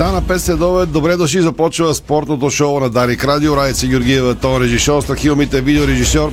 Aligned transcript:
Стана 0.00 0.22
5 0.22 0.38
следове. 0.38 0.86
Добре 0.86 1.16
дошли. 1.16 1.42
Започва 1.42 1.94
спортното 1.94 2.50
шоу 2.50 2.80
на 2.80 2.90
Дарик 2.90 3.24
Радио. 3.24 3.56
Райца 3.56 3.86
Георгиева, 3.86 4.34
тон 4.34 4.62
режисьор, 4.62 5.02
Страхилмите, 5.02 5.60
видеорежисьор. 5.60 6.32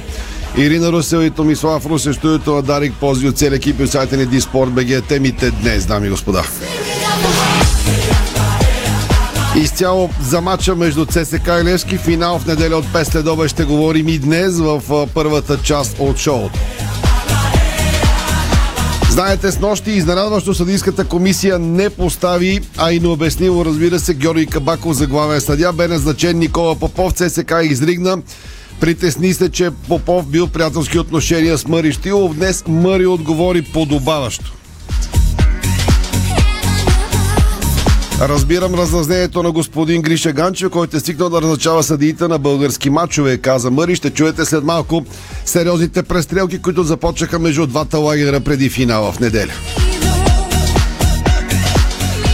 Ирина 0.57 0.91
Русел 0.91 1.17
и 1.17 1.29
Томислав 1.29 1.85
Русев, 1.85 2.15
студиото 2.15 2.55
на 2.55 2.61
Дарик 2.61 2.93
Пози 2.99 3.27
от 3.27 3.37
цели 3.37 3.55
екип 3.55 3.79
от 3.79 3.91
сайта 3.91 4.17
ни 4.17 4.25
Диспорт 4.25 4.71
БГ. 4.71 5.03
Темите 5.07 5.51
днес, 5.51 5.85
дами 5.85 6.07
и 6.07 6.09
господа. 6.09 6.43
Изцяло 9.55 10.09
за 10.21 10.41
матча 10.41 10.75
между 10.75 11.05
ЦСК 11.05 11.47
и 11.47 11.63
Левски. 11.63 11.97
Финал 11.97 12.39
в 12.39 12.47
неделя 12.47 12.77
от 12.77 12.85
5 12.85 13.03
следобе 13.03 13.47
ще 13.47 13.63
говорим 13.63 14.07
и 14.07 14.19
днес 14.19 14.59
в 14.59 15.07
първата 15.13 15.57
част 15.63 15.95
от 15.99 16.17
шоуто. 16.17 16.59
Знаете, 19.17 19.51
с 19.51 19.59
нощи 19.59 19.91
изненадващо 19.91 20.53
съдийската 20.53 21.05
комисия 21.05 21.59
не 21.59 21.89
постави, 21.89 22.61
а 22.77 22.91
и 22.91 22.99
необяснимо, 22.99 23.65
разбира 23.65 23.99
се, 23.99 24.13
Георги 24.13 24.45
Кабаков 24.45 24.93
за 24.93 25.07
главен 25.07 25.41
съдя. 25.41 25.73
Бе 25.73 25.87
назначен 25.87 26.37
Никола 26.37 26.75
Попов, 26.75 27.13
ЦСК 27.13 27.53
изригна. 27.63 28.17
Притесни 28.79 29.33
се, 29.33 29.49
че 29.51 29.71
Попов 29.87 30.27
бил 30.27 30.47
приятелски 30.47 30.99
отношения 30.99 31.57
с 31.57 31.67
Мъри 31.67 31.91
Штилов. 31.91 32.35
Днес 32.35 32.63
Мъри 32.67 33.05
отговори 33.05 33.61
подобаващо. 33.61 34.53
Разбирам 38.21 38.75
разлазнението 38.75 39.43
на 39.43 39.51
господин 39.51 40.01
Гриша 40.01 40.31
Ганчев, 40.31 40.69
който 40.69 40.97
е 40.97 40.99
стигнал 40.99 41.29
да 41.29 41.41
назначава 41.41 41.83
съдиите 41.83 42.27
на 42.27 42.39
български 42.39 42.89
матчове, 42.89 43.37
каза 43.37 43.71
Мъри. 43.71 43.95
Ще 43.95 44.09
чуете 44.09 44.45
след 44.45 44.63
малко 44.63 45.05
сериозните 45.45 46.03
престрелки, 46.03 46.61
които 46.61 46.83
започнаха 46.83 47.39
между 47.39 47.67
двата 47.67 47.97
лагера 47.97 48.39
преди 48.39 48.69
финала 48.69 49.11
в 49.11 49.19
неделя. 49.19 49.51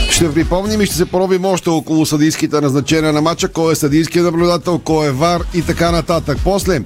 Ще 0.10 0.34
припомним 0.34 0.82
и 0.82 0.86
ще 0.86 0.96
се 0.96 1.06
поробим 1.06 1.46
още 1.46 1.70
около 1.70 2.06
съдийските 2.06 2.62
назначения 2.62 3.14
на 3.14 3.22
матча, 3.22 3.48
кой 3.48 3.74
е 3.74 3.76
съдийски 3.76 4.20
наблюдател, 4.20 4.80
кой 4.80 5.08
е 5.08 5.12
вар 5.12 5.42
и 5.54 5.62
така 5.62 5.92
нататък. 5.92 6.38
После 6.44 6.82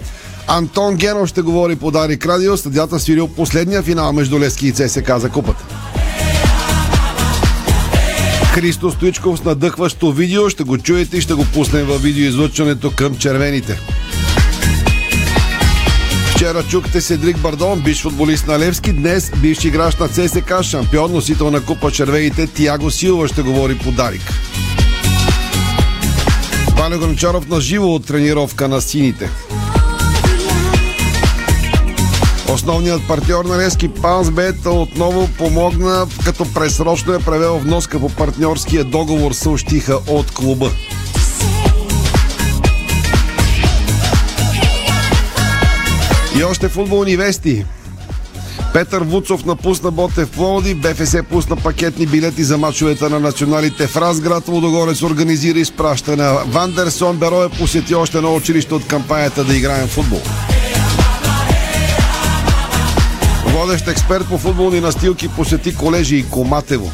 Антон 0.48 0.96
Генов 0.96 1.30
ще 1.30 1.42
говори 1.42 1.76
по 1.76 1.92
Дарик 1.92 2.26
Радио, 2.26 2.58
съдята 2.58 3.00
свирил 3.00 3.28
последния 3.28 3.82
финал 3.82 4.14
между 4.14 4.40
Лески 4.40 4.68
и 4.68 4.72
ЦСК 4.72 5.12
за 5.18 5.30
купата. 5.30 5.77
Христо 8.58 8.92
Стоичков 8.92 9.40
с 9.40 9.44
надъхващо 9.44 10.12
видео. 10.12 10.50
Ще 10.50 10.64
го 10.64 10.78
чуете 10.78 11.18
и 11.18 11.22
ще 11.22 11.34
го 11.34 11.46
пуснем 11.54 11.86
във 11.86 12.02
видеоизлъчването 12.02 12.92
към 12.92 13.16
червените. 13.16 13.80
Вчера 16.32 16.64
чухте 16.64 17.02
Седрик 17.02 17.38
Бардон, 17.40 17.80
биш 17.80 18.02
футболист 18.02 18.48
на 18.48 18.60
Левски. 18.60 18.94
Днес 18.94 19.32
бивш 19.42 19.64
играч 19.64 19.96
на 19.96 20.08
ЦСК, 20.08 20.64
шампион, 20.64 21.12
носител 21.12 21.52
на 21.52 21.62
купа 21.62 21.92
червените, 21.92 22.48
Тиаго 22.48 22.92
Силва 22.92 23.28
ще 23.28 23.42
говори 23.42 23.78
по 23.78 23.92
Дарик. 23.92 24.34
Валя 26.78 26.98
Гончаров 26.98 27.48
на 27.48 27.62
живо 27.62 27.96
от 27.96 28.06
тренировка 28.06 28.68
на 28.68 28.82
сините. 28.82 29.30
Основният 32.54 33.08
партньор 33.08 33.46
на 33.46 33.58
Лески 33.58 33.88
Пансбет 33.88 34.66
отново 34.66 35.30
помогна, 35.38 36.08
като 36.26 36.54
пресрочно 36.54 37.14
е 37.14 37.20
превел 37.20 37.58
вноска 37.58 38.00
по 38.00 38.10
партньорския 38.10 38.84
договор, 38.84 39.32
съобщиха 39.32 40.00
от 40.08 40.32
клуба. 40.32 40.72
И 46.40 46.44
още 46.44 46.70
футболни 46.70 47.18
вести. 47.18 47.66
Петър 48.74 49.02
Вуцов 49.02 49.46
напусна 49.46 49.92
Ботев 49.92 50.30
Пловдив, 50.30 50.78
БФС 50.78 51.16
пусна 51.30 51.56
пакетни 51.56 52.06
билети 52.06 52.44
за 52.44 52.58
мачовете 52.58 53.10
на 53.10 53.20
националите 53.20 53.88
в 53.88 53.98
Разград. 53.98 54.48
Лудогорец 54.48 55.02
организира 55.02 55.60
изпращане. 55.60 56.30
Вандерсон 56.46 57.18
Берое 57.18 57.50
посети 57.50 57.96
още 57.96 58.18
едно 58.18 58.36
училище 58.36 58.74
от 58.74 58.88
кампанията 58.88 59.44
да 59.44 59.56
играем 59.56 59.88
в 59.88 59.92
футбол. 59.92 60.22
Водещ 63.58 63.88
експерт 63.88 64.28
по 64.30 64.38
футболни 64.38 64.80
настилки 64.80 65.28
посети 65.28 65.76
колежи 65.76 66.16
и 66.16 66.30
Коматево. 66.30 66.92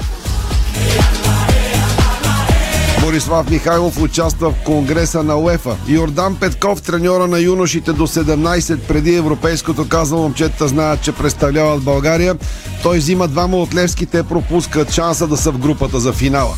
Борислав 3.02 3.50
Михайлов 3.50 4.02
участва 4.02 4.52
в 4.52 4.64
Конгреса 4.64 5.24
на 5.24 5.36
УЕФА. 5.36 5.76
Йордан 5.88 6.36
Петков, 6.36 6.82
треньора 6.82 7.28
на 7.28 7.40
юношите 7.40 7.94
до 7.94 8.08
17 8.08 8.80
преди 8.80 9.16
Европейското, 9.16 9.88
казва 9.88 10.18
момчета 10.18 10.68
знаят, 10.68 11.02
че 11.02 11.12
представляват 11.12 11.84
България. 11.84 12.36
Той 12.84 12.98
взима 12.98 13.28
двама 13.28 13.58
от 13.58 13.76
Левските, 13.76 14.24
пропускат 14.24 14.92
шанса 14.92 15.28
да 15.28 15.38
са 15.38 15.52
в 15.52 15.58
групата 15.58 16.00
за 16.00 16.14
финала. 16.14 16.56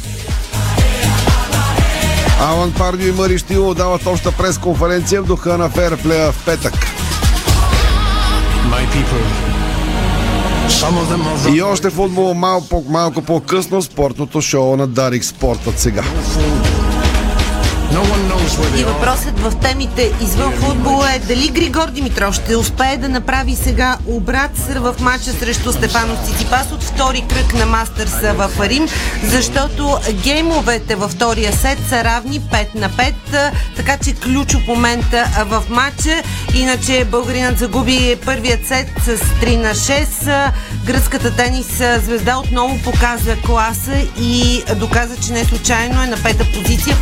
Алан 2.41 2.73
Пардио 2.73 3.07
и 3.07 3.11
Мари 3.11 3.37
Штило 3.37 3.73
дават 3.73 4.05
обща 4.05 4.31
пресконференция 4.31 5.21
в 5.21 5.25
духа 5.25 5.57
на 5.57 5.69
Ферплея 5.69 6.31
в 6.31 6.45
петък. 6.45 6.73
My 8.71 8.87
people. 8.87 9.64
И 11.55 11.61
още 11.61 11.89
футбол 11.89 12.33
малко, 12.33 12.83
малко 12.89 13.21
по-късно 13.21 13.81
спортното 13.81 14.41
шоу 14.41 14.75
на 14.75 14.87
Дарик 14.87 15.23
Спортът 15.25 15.79
сега. 15.79 16.03
И 18.77 18.83
въпросът 18.83 19.39
в 19.39 19.53
темите 19.61 20.11
извън 20.21 20.51
футбола 20.51 21.13
е 21.13 21.19
дали 21.19 21.49
Григор 21.49 21.89
Димитров 21.89 22.35
ще 22.35 22.55
успее 22.55 22.97
да 22.97 23.09
направи 23.09 23.55
сега 23.55 23.97
обрат 24.07 24.57
в 24.57 24.95
матча 24.99 25.31
срещу 25.31 25.71
Стефанов 25.71 26.25
Циципас 26.25 26.71
от 26.71 26.83
втори 26.83 27.25
кръг 27.29 27.53
на 27.53 27.65
Мастърса 27.65 28.33
в 28.33 28.49
Рим, 28.59 28.87
защото 29.23 29.97
геймовете 30.23 30.95
във 30.95 31.11
втория 31.11 31.53
сет 31.53 31.79
са 31.89 32.03
равни 32.03 32.41
5 32.41 32.75
на 32.75 32.89
5, 32.89 33.51
така 33.75 33.97
че 33.97 34.15
ключов 34.15 34.67
момент 34.67 35.05
в 35.45 35.63
матча. 35.69 36.23
Иначе 36.55 37.05
българинът 37.05 37.59
загуби 37.59 38.15
първият 38.25 38.67
сет 38.67 38.87
с 39.05 39.17
3 39.17 39.55
на 39.55 39.69
6. 39.69 40.51
Гръцката 40.85 41.35
тенис 41.35 41.67
звезда 42.05 42.37
отново 42.37 42.79
показа 42.83 43.35
класа 43.45 44.07
и 44.19 44.63
доказа, 44.75 45.15
че 45.25 45.33
не 45.33 45.45
случайно 45.45 46.03
е 46.03 46.07
на 46.07 46.17
пета 46.23 46.45
позиция 46.53 46.95
в 46.95 47.01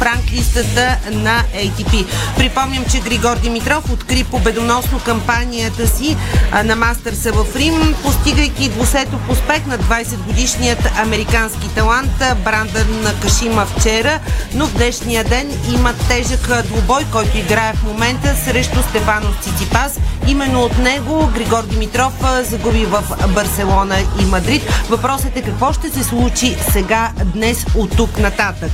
ранглистата 0.84 1.12
на 1.12 1.44
ATP. 1.56 2.06
Припомням, 2.38 2.86
че 2.92 3.00
Григор 3.00 3.38
Димитров 3.38 3.92
откри 3.92 4.24
победоносно 4.24 5.00
кампанията 5.00 5.88
си 5.88 6.18
на 6.66 6.76
Мастърса 6.76 7.32
в 7.32 7.56
Рим, 7.56 7.96
постигайки 8.04 8.70
двусетов 8.70 9.30
успех 9.30 9.66
на 9.66 9.78
20-годишният 9.80 10.80
американски 10.98 11.70
талант 11.76 12.12
Брандън 12.44 13.06
Кашима 13.22 13.66
вчера, 13.66 14.20
но 14.54 14.66
в 14.66 14.74
днешния 14.74 15.24
ден 15.24 15.52
има 15.76 15.94
тежък 15.94 16.64
двубой, 16.64 17.04
който 17.12 17.38
играе 17.38 17.74
в 17.74 17.84
момента 17.84 18.36
срещу 18.36 18.84
Стефанов 18.90 19.44
Циципас. 19.44 20.00
Именно 20.28 20.62
от 20.62 20.78
него 20.78 21.30
Григор 21.34 21.64
Димитров 21.64 22.14
загуби 22.50 22.86
в 22.86 23.04
Барселона 23.28 23.96
и 24.22 24.26
Мадрид. 24.26 24.64
Въпросът 24.90 25.38
е 25.38 25.42
какво 25.42 25.74
ще 25.74 25.90
се 25.90 26.04
случи 26.04 26.58
сега, 26.72 27.12
днес, 27.34 27.66
от 27.76 27.97
тук 27.97 28.20
нататък. 28.20 28.72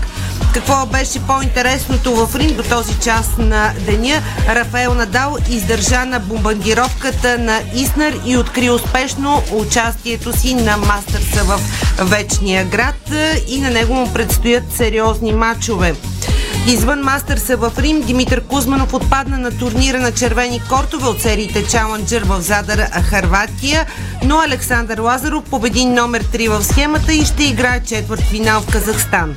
Какво 0.54 0.86
беше 0.86 1.20
по-интересното 1.28 2.16
в 2.16 2.36
Рим 2.36 2.56
до 2.56 2.64
този 2.64 3.00
час 3.00 3.30
на 3.38 3.74
деня? 3.86 4.22
Рафаел 4.48 4.94
Надал 4.94 5.38
издържа 5.50 6.06
на 6.06 6.20
бомбардировката 6.20 7.38
на 7.38 7.62
Иснар 7.76 8.14
и 8.26 8.38
откри 8.38 8.70
успешно 8.70 9.44
участието 9.52 10.38
си 10.38 10.56
на 10.56 10.78
Мастърса 10.78 11.44
в 11.44 11.60
Вечния 12.00 12.66
град 12.66 13.12
и 13.48 13.62
на 13.62 13.70
него 13.70 13.94
му 13.94 14.14
предстоят 14.14 14.64
сериозни 14.74 15.34
матчове. 15.34 15.96
Извън 16.68 17.00
Мастърса 17.00 17.58
в 17.58 17.72
Рим, 17.78 18.02
Димитър 18.02 18.42
Кузманов 18.42 18.94
отпадна 18.94 19.38
на 19.38 19.58
турнира 19.58 20.00
на 20.00 20.12
червени 20.12 20.62
кортове 20.70 21.08
от 21.08 21.22
сериите 21.22 21.68
Чаланджер 21.68 22.24
в 22.24 22.42
Задар, 22.42 22.80
Харватия, 22.80 23.86
но 24.24 24.40
Александър 24.40 24.98
Лазаров 24.98 25.44
победи 25.44 25.86
номер 25.86 26.24
3 26.24 26.50
в 26.50 26.64
схемата 26.64 27.14
и 27.14 27.26
ще 27.26 27.44
играе 27.44 27.84
четвърт 27.84 28.22
финал 28.22 28.62
в 28.62 28.72
Казахстан. 28.72 29.36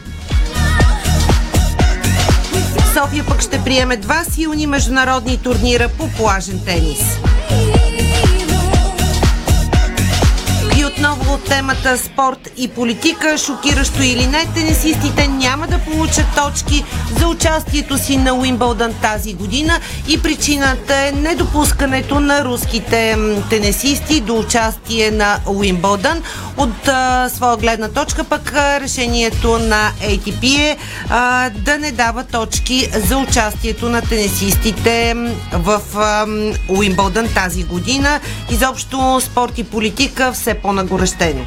София 2.94 3.24
пък 3.28 3.40
ще 3.40 3.64
приеме 3.64 3.96
два 3.96 4.24
силни 4.24 4.66
международни 4.66 5.38
турнира 5.42 5.88
по 5.88 6.08
плажен 6.08 6.60
тенис. 6.66 7.31
Отново 11.02 11.34
от 11.34 11.44
темата 11.44 11.98
спорт 11.98 12.48
и 12.56 12.68
политика. 12.68 13.38
Шокиращо 13.38 14.02
или 14.02 14.26
не, 14.26 14.46
тенисистите 14.54 15.28
няма 15.28 15.66
да 15.66 15.78
получат 15.78 16.26
точки 16.36 16.84
за 17.18 17.28
участието 17.28 17.98
си 17.98 18.16
на 18.16 18.34
Уимбълдън 18.34 18.94
тази 19.02 19.34
година 19.34 19.80
и 20.08 20.22
причината 20.22 20.94
е 20.94 21.12
недопускането 21.12 22.20
на 22.20 22.44
руските 22.44 23.16
тенисисти 23.50 24.20
до 24.20 24.38
участие 24.38 25.10
на 25.10 25.38
Уимбълдън. 25.46 26.22
От 26.56 26.88
а, 26.88 27.28
своя 27.28 27.56
гледна 27.56 27.88
точка 27.88 28.24
пък 28.24 28.52
решението 28.54 29.58
на 29.58 29.90
ATP 30.00 30.58
е 30.58 30.76
а, 31.10 31.50
да 31.50 31.78
не 31.78 31.92
дава 31.92 32.24
точки 32.24 32.90
за 33.08 33.16
участието 33.16 33.88
на 33.88 34.02
тенисистите 34.02 35.14
в 35.52 35.80
а, 35.96 36.26
Уимбълдън 36.68 37.28
тази 37.34 37.64
година. 37.64 38.20
Изобщо 38.50 39.20
спорт 39.20 39.58
и 39.58 39.64
политика 39.64 40.32
все 40.32 40.54
по-нагорещени. 40.92 41.46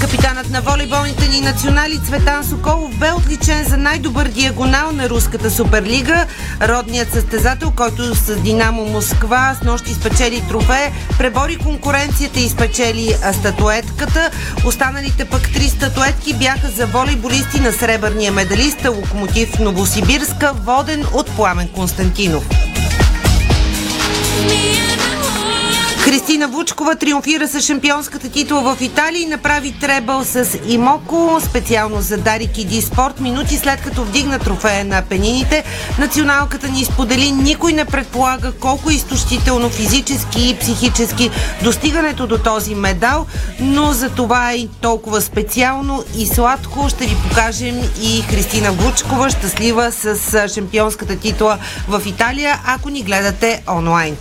Капитанът 0.00 0.50
на 0.50 0.60
волейболните 0.60 1.28
ни 1.28 1.40
национали 1.40 1.98
Цветан 1.98 2.44
Соколов 2.44 2.98
бе 2.98 3.12
отличен 3.12 3.64
за 3.64 3.76
най-добър 3.76 4.28
диагонал 4.28 4.92
на 4.92 5.08
Руската 5.08 5.50
суперлига. 5.50 6.26
Родният 6.62 7.12
състезател, 7.12 7.72
който 7.76 8.14
с 8.14 8.36
Динамо 8.36 8.84
Москва 8.84 9.56
с 9.60 9.64
нощи 9.64 9.94
спечели 9.94 10.42
трофе, 10.48 10.92
пребори 11.18 11.56
конкуренцията 11.56 12.40
и 12.40 12.48
спечели 12.48 13.14
статуетката. 13.32 14.30
Останалите 14.64 15.24
пък 15.24 15.42
три 15.42 15.68
статуетки 15.68 16.34
бяха 16.34 16.68
за 16.70 16.86
волейболисти 16.86 17.60
на 17.60 17.72
сребърния 17.72 18.32
медалист 18.32 18.88
Локомотив 18.88 19.58
Новосибирска, 19.58 20.52
воден 20.52 21.04
от 21.12 21.36
Пламен 21.36 21.68
Константинов. 21.68 22.44
Кристина 26.04 26.48
Вучкова 26.48 26.96
триумфира 26.96 27.48
с 27.48 27.60
шампионската 27.60 28.28
титла 28.28 28.60
в 28.60 28.80
Италия 28.80 29.22
и 29.22 29.26
направи 29.26 29.74
требъл 29.80 30.24
с 30.24 30.58
Имоко, 30.66 31.40
специално 31.44 32.00
за 32.00 32.16
Дарик 32.16 32.58
Иди 32.58 32.82
Спорт. 32.82 33.20
Минути 33.20 33.56
след 33.56 33.80
като 33.80 34.04
вдигна 34.04 34.38
трофея 34.38 34.84
на 34.84 35.02
пенините, 35.02 35.64
националката 35.98 36.68
ни 36.68 36.84
сподели, 36.84 37.32
никой 37.32 37.72
не 37.72 37.84
предполага 37.84 38.52
колко 38.52 38.90
изтощително 38.90 39.70
физически 39.70 40.48
и 40.48 40.56
психически 40.56 41.30
достигането 41.62 42.26
до 42.26 42.38
този 42.38 42.74
медал, 42.74 43.26
но 43.60 43.92
за 43.92 44.10
това 44.10 44.52
е 44.52 44.56
и 44.56 44.68
толкова 44.80 45.20
специално 45.20 46.04
и 46.16 46.26
сладко. 46.26 46.88
Ще 46.88 47.06
ви 47.06 47.16
покажем 47.28 47.80
и 48.02 48.24
Кристина 48.30 48.72
Вучкова, 48.72 49.30
щастлива 49.30 49.92
с 49.92 50.48
шампионската 50.54 51.16
титла 51.16 51.58
в 51.88 52.02
Италия, 52.06 52.60
ако 52.66 52.88
ни 52.88 53.02
гледате 53.02 53.62
онлайн. 53.68 54.16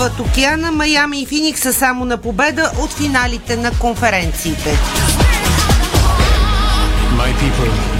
Отвъд 0.00 0.20
океана 0.20 0.72
Майами 0.72 1.22
и 1.22 1.26
Финикс 1.26 1.60
са 1.60 1.72
само 1.72 2.04
на 2.04 2.16
победа 2.16 2.72
от 2.82 2.92
финалите 2.92 3.56
на 3.56 3.70
конференциите. 3.78 4.78
My 7.16 7.34
people. 7.34 7.99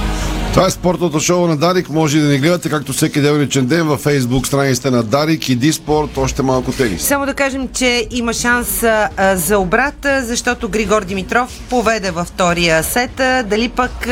Това 0.53 0.65
е 0.67 0.69
спортното 0.69 1.19
шоу 1.19 1.47
на 1.47 1.57
Дарик. 1.57 1.89
Може 1.89 2.19
да 2.19 2.27
ни 2.27 2.37
гледате 2.37 2.69
както 2.69 2.93
всеки 2.93 3.21
делничен 3.21 3.65
ден 3.65 3.87
във 3.87 4.03
Facebook 4.03 4.47
страниците 4.47 4.91
на 4.91 5.03
Дарик 5.03 5.49
и 5.49 5.55
Диспорт, 5.55 6.17
още 6.17 6.41
малко 6.41 6.71
тенис. 6.71 7.01
Само 7.01 7.25
да 7.25 7.33
кажем, 7.33 7.69
че 7.73 8.07
има 8.11 8.33
шанс 8.33 8.83
а, 8.83 9.09
за 9.35 9.59
обрат, 9.59 10.05
защото 10.21 10.69
Григор 10.69 11.03
Димитров 11.03 11.59
поведе 11.69 12.11
във 12.11 12.27
втория 12.27 12.83
сет. 12.83 13.19
А, 13.19 13.43
дали 13.43 13.69
пък 13.69 14.07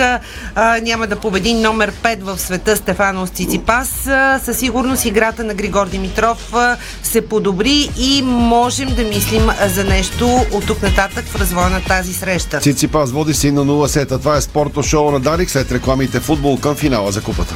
а, 0.56 0.80
няма 0.82 1.08
да 1.08 1.16
победи 1.16 1.54
номер 1.54 1.92
5 1.92 2.24
в 2.24 2.40
света 2.40 2.76
Стефанос 2.76 3.30
Циципас. 3.30 4.08
А, 4.08 4.40
със 4.46 4.58
сигурност 4.58 5.06
играта 5.06 5.44
на 5.44 5.54
Григор 5.54 5.88
Димитров 5.88 6.54
а, 6.54 6.78
се 7.04 7.22
подобри 7.22 7.90
и 7.98 8.22
можем 8.26 8.96
да 8.96 9.04
мислим 9.04 9.50
за 9.68 9.84
нещо 9.84 10.46
от 10.52 10.68
тук 10.68 10.82
нататък 10.82 11.26
в 11.26 11.36
развоя 11.36 11.70
на 11.70 11.82
тази 11.82 12.14
среща. 12.14 12.60
Циципас 12.60 13.12
води 13.12 13.34
си 13.34 13.52
на 13.52 13.66
0 13.66 13.88
сета. 13.88 14.20
Това 14.20 14.38
е 14.38 14.42
спортно 14.42 14.84
шоу 14.84 15.12
на 15.12 15.20
Дарик 15.20 15.50
след 15.50 15.72
рекламите 15.72 16.20
футбол 16.30 16.60
към 16.60 16.76
финала 16.76 17.12
за 17.12 17.22
купата. 17.22 17.56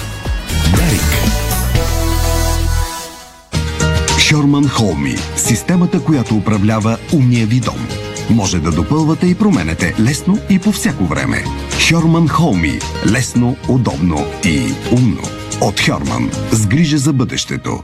Шорман 4.19 4.69
Холми– 4.69 5.15
системата, 5.35 6.03
която 6.03 6.35
управлява 6.35 6.97
умния 7.13 7.47
ви 7.47 7.59
дом. 7.59 7.87
Може 8.29 8.59
да 8.59 8.71
допълвате 8.71 9.27
и 9.27 9.35
променете 9.35 9.95
лесно 9.99 10.39
и 10.49 10.59
по 10.59 10.71
всяко 10.71 11.05
време. 11.05 11.43
Шорман 11.79 12.27
Холми– 12.27 12.79
лесно, 13.11 13.55
удобно 13.69 14.25
и 14.45 14.73
умно. 14.91 15.23
От 15.61 15.79
Хорман– 15.79 16.31
с 16.51 16.67
грижа 16.67 16.97
за 16.97 17.13
бъдещето. 17.13 17.83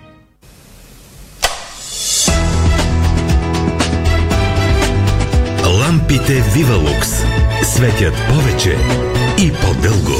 Лампите 5.65 6.43
Вивалукс 6.55 7.09
светят 7.63 8.13
повече 8.29 8.77
и 9.37 9.51
по-дълго. 9.51 10.15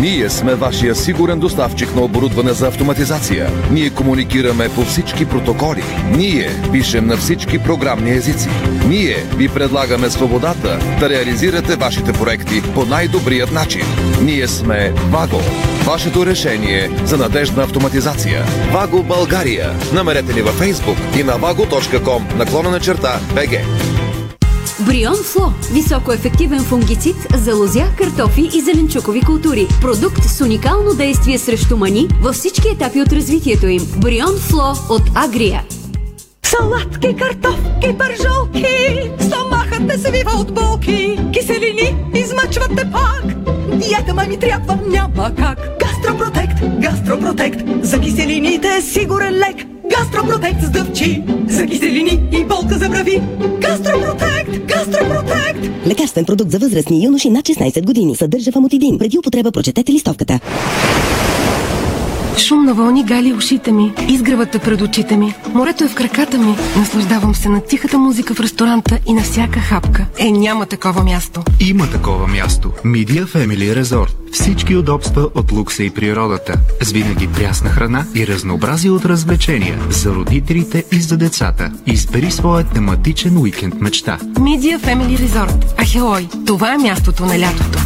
Ние 0.00 0.30
сме 0.30 0.54
вашия 0.54 0.94
сигурен 0.94 1.38
доставчик 1.38 1.94
на 1.94 2.02
оборудване 2.02 2.52
за 2.52 2.68
автоматизация. 2.68 3.50
Ние 3.70 3.90
комуникираме 3.90 4.68
по 4.68 4.82
всички 4.84 5.24
протоколи. 5.28 5.82
Ние 6.16 6.50
пишем 6.72 7.06
на 7.06 7.16
всички 7.16 7.58
програмни 7.58 8.10
езици. 8.10 8.48
Ние 8.88 9.16
ви 9.36 9.48
предлагаме 9.48 10.10
свободата 10.10 10.78
да 11.00 11.08
реализирате 11.08 11.76
вашите 11.76 12.12
проекти 12.12 12.62
по 12.74 12.84
най-добрият 12.84 13.52
начин. 13.52 13.82
Ние 14.22 14.48
сме 14.48 14.92
Ваго. 15.10 15.40
Вашето 15.84 16.26
решение 16.26 16.90
за 17.04 17.16
надежна 17.16 17.62
автоматизация. 17.62 18.44
Ваго 18.72 19.02
България. 19.02 19.70
Намерете 19.92 20.34
ни 20.34 20.42
във 20.42 20.60
Facebook 20.60 21.20
и 21.20 21.22
на 21.22 21.32
vago.com 21.32 22.34
наклона 22.34 22.70
на 22.70 22.80
черта 22.80 23.20
BG. 23.34 23.64
Брион 24.86 25.16
Фло– 25.16 25.52
високоефективен 25.72 26.60
фунгицид 26.60 27.16
за 27.34 27.54
лозя, 27.54 27.84
картофи 27.98 28.50
и 28.54 28.60
зеленчукови 28.60 29.20
култури. 29.20 29.66
Продукт 29.80 30.24
с 30.24 30.40
уникално 30.40 30.94
действие 30.94 31.38
срещу 31.38 31.76
мани 31.76 32.08
във 32.22 32.34
всички 32.34 32.68
етапи 32.68 33.00
от 33.00 33.12
развитието 33.12 33.66
им. 33.66 33.82
Брион 33.96 34.38
Фло 34.38 34.72
от 34.88 35.02
Агрия. 35.14 35.62
Салатки, 36.42 37.16
картофки, 37.16 37.98
пържолки, 37.98 38.66
стомахът 39.20 39.80
не 39.80 39.98
се 39.98 40.10
вива 40.10 40.32
от 40.40 40.54
болки, 40.54 41.18
киселини 41.32 41.96
измъчват 42.14 42.76
те 42.76 42.90
пак. 42.90 43.24
Диета 43.78 44.14
ма 44.14 44.24
ми 44.28 44.38
трябва, 44.38 44.78
няма 44.86 45.30
как. 45.38 45.58
Гастропротект, 45.80 46.80
гастропротект, 46.80 47.60
за 47.82 48.00
киселините 48.00 48.68
е 48.78 48.82
сигурен 48.82 49.34
лек. 49.34 49.77
Гастропротект 49.98 50.62
с 50.62 50.70
дъвчи, 50.70 51.22
за 51.46 51.66
киселини 51.66 52.22
и 52.32 52.44
болка 52.44 52.78
за 52.78 52.88
брави. 52.88 53.22
Гастропротект, 53.60 54.66
гастропротект. 54.66 55.86
Лекарствен 55.86 56.24
продукт 56.24 56.50
за 56.50 56.58
възрастни 56.58 57.04
юноши 57.04 57.30
над 57.30 57.46
16 57.46 57.84
години. 57.84 58.16
Съдържа 58.16 58.52
фамотидин. 58.52 58.98
Преди 58.98 59.18
употреба 59.18 59.52
прочетете 59.52 59.92
листовката. 59.92 60.40
Шум 62.38 62.64
на 62.64 62.74
вълни 62.74 63.04
гали 63.04 63.32
ушите 63.32 63.72
ми, 63.72 63.92
изгревата 64.08 64.58
пред 64.58 64.80
очите 64.80 65.16
ми. 65.16 65.34
Морето 65.54 65.84
е 65.84 65.88
в 65.88 65.94
краката 65.94 66.38
ми. 66.38 66.56
Наслаждавам 66.76 67.34
се 67.34 67.48
на 67.48 67.60
тихата 67.60 67.98
музика 67.98 68.34
в 68.34 68.40
ресторанта 68.40 68.98
и 69.06 69.12
на 69.12 69.22
всяка 69.22 69.60
хапка. 69.60 70.06
Е, 70.18 70.30
няма 70.30 70.66
такова 70.66 71.04
място. 71.04 71.42
Има 71.60 71.90
такова 71.90 72.26
място. 72.26 72.72
Media 72.84 73.26
Family 73.26 73.82
Resort. 73.82 74.10
Всички 74.32 74.76
удобства 74.76 75.28
от 75.34 75.52
лукса 75.52 75.82
и 75.82 75.90
природата. 75.90 76.54
С 76.82 76.92
винаги 76.92 77.28
прясна 77.28 77.70
храна 77.70 78.04
и 78.14 78.26
разнообразие 78.26 78.90
от 78.90 79.04
развлечения 79.04 79.78
за 79.90 80.14
родителите 80.14 80.84
и 80.92 81.00
за 81.00 81.16
децата. 81.16 81.72
Избери 81.86 82.30
своя 82.30 82.64
тематичен 82.64 83.38
уикенд 83.38 83.80
мечта. 83.80 84.18
Media 84.20 84.78
Family 84.80 85.18
Resort. 85.18 85.80
Ахелой. 85.80 86.28
Това 86.46 86.74
е 86.74 86.78
мястото 86.78 87.26
на 87.26 87.38
лятото. 87.38 87.78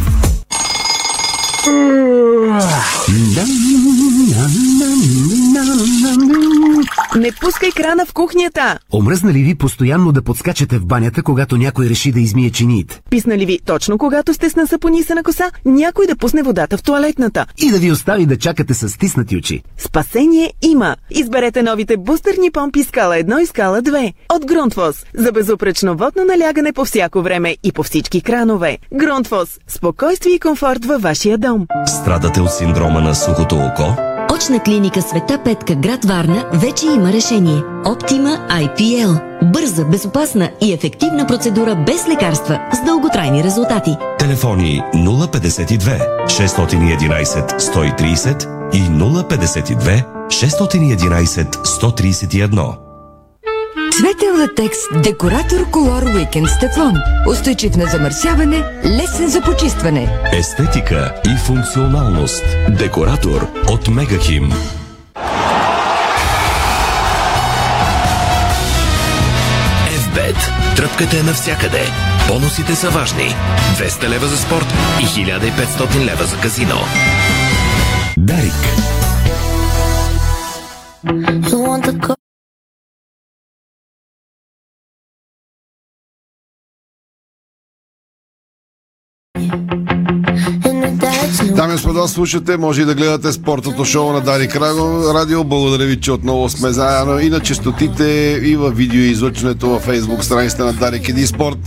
Не 7.16 7.32
пускай 7.40 7.70
крана 7.70 8.06
в 8.06 8.12
кухнята. 8.12 8.78
Омръзна 8.92 9.32
ли 9.32 9.42
ви 9.42 9.54
постоянно 9.54 10.12
да 10.12 10.22
подскачате 10.22 10.78
в 10.78 10.86
банята, 10.86 11.22
когато 11.22 11.56
някой 11.56 11.86
реши 11.86 12.12
да 12.12 12.20
измие 12.20 12.50
чиниите? 12.50 13.00
Писна 13.10 13.38
ли 13.38 13.46
ви 13.46 13.58
точно 13.66 13.98
когато 13.98 14.34
сте 14.34 14.50
с 14.50 14.56
насапонисана 14.56 15.22
коса, 15.22 15.50
някой 15.64 16.06
да 16.06 16.16
пусне 16.16 16.42
водата 16.42 16.76
в 16.76 16.82
туалетната? 16.82 17.46
И 17.58 17.70
да 17.70 17.78
ви 17.78 17.92
остави 17.92 18.26
да 18.26 18.38
чакате 18.38 18.74
с 18.74 18.88
стиснати 18.88 19.36
очи. 19.36 19.62
Спасение 19.78 20.52
има! 20.62 20.96
Изберете 21.10 21.62
новите 21.62 21.96
бустерни 21.96 22.50
помпи 22.50 22.82
скала 22.82 23.14
1 23.14 23.38
и 23.38 23.46
скала 23.46 23.82
2 23.82 24.12
от 24.34 24.46
Грунтвос 24.46 25.04
за 25.14 25.32
безупречно 25.32 25.96
водно 25.96 26.24
налягане 26.24 26.72
по 26.72 26.84
всяко 26.84 27.22
време 27.22 27.56
и 27.62 27.72
по 27.72 27.82
всички 27.82 28.20
кранове. 28.20 28.78
Грунтвос– 28.94 29.48
спокойствие 29.68 30.34
и 30.34 30.40
комфорт 30.40 30.84
във 30.84 31.02
вашия 31.02 31.38
дом. 31.38 31.66
Страдате 31.86 32.40
от 32.40 32.52
синдрома 32.52 33.00
на 33.00 33.14
сухото 33.14 33.56
око? 33.56 34.11
Очна 34.30 34.62
клиника 34.62 35.02
Света 35.02 35.38
Петка, 35.44 35.74
град 35.74 36.04
Варна, 36.04 36.44
вече 36.52 36.86
има 36.86 37.12
решение. 37.12 37.62
Оптима 37.86 38.30
IPL. 38.50 39.20
Бърза, 39.52 39.84
безопасна 39.84 40.50
и 40.60 40.72
ефективна 40.72 41.26
процедура 41.26 41.84
без 41.86 42.08
лекарства 42.08 42.60
с 42.72 42.84
дълготрайни 42.86 43.44
резултати. 43.44 43.96
Телефони 44.18 44.82
052 44.94 46.26
611 46.26 47.58
130 47.58 48.74
и 48.74 48.82
052 48.82 50.04
611 50.28 51.50
131. 51.64 52.91
Цветен 53.98 54.40
латекс 54.40 54.78
Декоратор 55.02 55.70
Колор 55.70 56.02
Уикенд 56.02 56.48
с 56.48 56.58
тефлон. 56.58 56.94
Устойчив 57.28 57.76
на 57.76 57.86
замърсяване, 57.86 58.64
лесен 58.84 59.28
за 59.28 59.40
почистване. 59.40 60.08
Естетика 60.32 61.14
и 61.26 61.36
функционалност. 61.46 62.44
Декоратор 62.68 63.46
от 63.68 63.88
Мегахим. 63.88 64.52
FBET. 69.88 70.36
Тръпката 70.76 71.18
е 71.18 71.22
навсякъде. 71.22 71.82
Бонусите 72.28 72.74
са 72.74 72.90
важни. 72.90 73.34
200 73.78 74.08
лева 74.08 74.26
за 74.26 74.36
спорт 74.36 74.66
и 75.00 75.04
1500 75.04 76.04
лева 76.04 76.24
за 76.24 76.40
казино. 76.40 76.78
Дарик. 78.18 78.52
Дами 91.62 91.72
и 91.72 91.76
господа, 91.76 92.08
слушате, 92.08 92.56
може 92.56 92.82
и 92.82 92.84
да 92.84 92.94
гледате 92.94 93.32
спортното 93.32 93.84
шоу 93.84 94.12
на 94.12 94.20
Дари 94.20 94.48
Краго 94.48 95.14
Радио. 95.14 95.44
Благодаря 95.44 95.86
ви, 95.86 96.00
че 96.00 96.12
отново 96.12 96.48
сме 96.48 96.70
заедно 96.70 97.18
и 97.18 97.30
на 97.30 97.40
частотите, 97.40 98.04
и 98.42 98.56
в 98.56 98.70
видео 98.70 99.00
излъчването 99.00 99.68
във 99.68 99.82
фейсбук 99.82 100.24
страницата 100.24 100.64
на 100.64 100.72
Дарик 100.72 101.08
Еди 101.08 101.26
Спорт. 101.26 101.58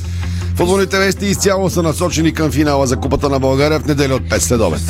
Футболните 0.56 1.00
вести 1.00 1.26
изцяло 1.26 1.70
са 1.70 1.84
насочени 1.84 2.34
към 2.34 2.52
финала 2.52 2.88
за 2.88 2.98
Купата 2.98 3.30
на 3.30 3.40
България 3.40 3.80
в 3.80 3.86
неделя 3.86 4.16
от 4.16 4.24
5 4.24 4.38
след 4.40 4.62
обед. 4.62 4.82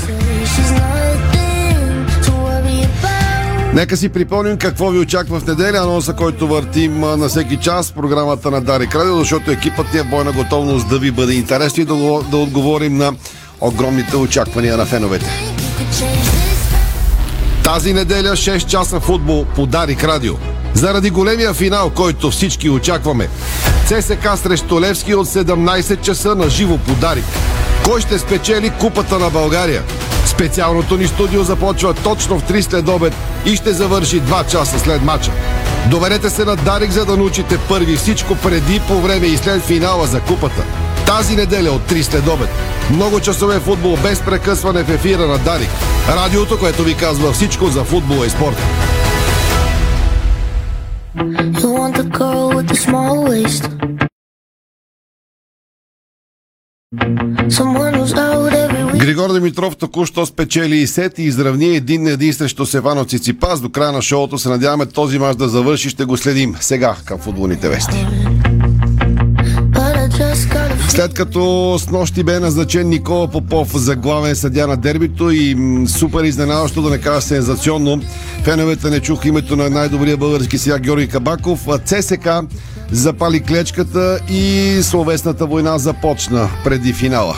Нека 3.74 3.98
си 3.98 4.10
припомним 4.10 4.58
какво 4.58 4.90
ви 4.90 5.00
очаква 5.00 5.40
в 5.40 5.48
неделя, 5.48 5.78
анонса, 5.78 6.14
който 6.14 6.48
въртим 6.48 7.00
на 7.00 7.28
всеки 7.28 7.58
час 7.58 7.92
програмата 7.92 8.52
на 8.52 8.62
Дарик 8.62 8.96
Радио, 8.96 9.20
защото 9.20 9.52
екипът 9.52 9.94
ни 9.94 10.00
е 10.00 10.04
бойна 10.04 10.32
готовност 10.32 10.90
да 10.90 11.00
ви 11.00 11.12
бъде 11.12 11.34
интересно 11.34 11.84
и 11.84 11.86
да, 11.86 11.96
да 12.32 12.38
отговорим 12.38 12.98
на 12.98 13.14
огромните 13.62 14.18
очаквания 14.18 14.78
на 14.78 14.86
феновете. 14.86 15.30
Тази 17.64 17.94
неделя 17.94 18.30
6 18.30 18.66
часа 18.66 19.00
футбол 19.00 19.46
по 19.46 19.66
Дарик 19.66 20.04
Радио. 20.04 20.34
Заради 20.74 21.10
големия 21.10 21.54
финал, 21.54 21.90
който 21.90 22.32
всички 22.32 22.70
очакваме. 22.70 23.30
ЦСК 23.86 24.38
срещу 24.38 24.82
Левски 24.82 25.16
от 25.16 25.28
17 25.28 26.02
часа 26.02 26.36
на 26.36 26.50
живо 26.50 26.78
по 26.78 26.92
Дарик. 26.94 27.26
Кой 27.86 28.02
ще 28.02 28.20
спечели 28.20 28.74
Купата 28.80 29.20
на 29.20 29.30
България? 29.30 29.84
Специалното 30.26 30.98
ни 30.98 31.08
студио 31.08 31.44
започва 31.44 31.94
точно 31.94 32.40
в 32.40 32.44
3 32.44 32.62
след 32.62 32.88
обед 32.88 33.14
и 33.46 33.56
ще 33.56 33.74
завърши 33.74 34.22
2 34.22 34.52
часа 34.52 34.80
след 34.80 35.02
матча. 35.02 35.32
Доверете 35.90 36.30
се 36.30 36.46
на 36.46 36.56
Дарик, 36.56 36.92
за 36.92 37.06
да 37.06 37.18
научите 37.18 37.58
първи 37.58 37.96
всичко 37.96 38.36
преди, 38.36 38.82
по 38.88 39.02
време 39.02 39.28
и 39.28 39.38
след 39.38 39.64
финала 39.64 40.08
за 40.08 40.20
Купата. 40.20 40.64
Тази 41.08 41.36
неделя 41.36 41.72
от 41.72 41.82
3 41.82 42.02
след 42.02 42.28
обед. 42.28 42.50
Много 42.92 43.20
часове 43.20 43.60
футбол 43.60 43.98
без 44.04 44.22
прекъсване 44.22 44.84
в 44.84 44.90
ефира 44.90 45.28
на 45.28 45.38
Дарик. 45.38 45.70
Радиото, 46.10 46.60
което 46.60 46.84
ви 46.84 46.96
казва 46.96 47.32
всичко 47.32 47.68
за 47.68 47.84
футбола 47.84 48.26
и 48.26 48.30
спорта. 48.30 48.62
You 51.16 51.70
want 51.80 51.94
the 52.02 52.08
girl 52.20 52.44
with 52.56 52.68
the 52.74 52.80
small 52.88 53.16
waist. 53.30 53.64
Someone 57.60 57.94
who's 57.98 58.14
out 58.14 58.52
every 58.54 58.84
week. 58.92 58.98
Григор 58.98 59.34
Димитров 59.34 59.76
току-що 59.76 60.26
спечели 60.26 60.78
и 60.78 60.88
сет 60.88 61.20
и 61.20 61.24
изравни 61.24 61.76
един 61.76 62.04
на 62.04 62.12
един 62.12 62.34
срещу 62.34 62.66
Севано 62.66 63.06
Циципас. 63.06 63.62
До 63.62 63.70
края 63.70 63.92
на 63.92 64.02
шоуто 64.02 64.38
се 64.38 64.50
надяваме 64.50 64.86
този 64.86 65.20
мач 65.20 65.36
да 65.36 65.50
завърши. 65.50 65.90
Ще 65.90 66.06
го 66.06 66.18
следим 66.18 66.56
сега 66.60 66.96
към 67.06 67.20
футболните 67.20 67.70
вести. 67.70 68.08
След 70.96 71.14
като 71.14 71.76
с 71.80 71.90
нощи 71.90 72.24
бе 72.24 72.40
назначен 72.40 72.90
Никола 72.90 73.28
Попов 73.28 73.78
за 73.78 73.96
главен 73.96 74.36
съдя 74.36 74.68
на 74.68 74.78
дербито 74.78 75.32
и 75.32 75.58
супер 75.88 76.24
изненадващо 76.24 76.82
да 76.82 76.90
не 76.90 76.98
кажа 76.98 77.22
сензационно, 77.22 78.02
феновете 78.44 78.90
не 78.90 79.00
чуха 79.00 79.28
името 79.28 79.56
на 79.56 79.70
най-добрия 79.70 80.18
български 80.18 80.58
сега 80.58 80.80
Георги 80.80 81.08
Кабаков. 81.08 81.68
А 81.68 81.78
ЦСК 81.78 82.30
запали 82.92 83.40
клечката 83.40 84.20
и 84.30 84.78
словесната 84.82 85.46
война 85.46 85.78
започна 85.78 86.50
преди 86.64 86.94
финала. 86.94 87.36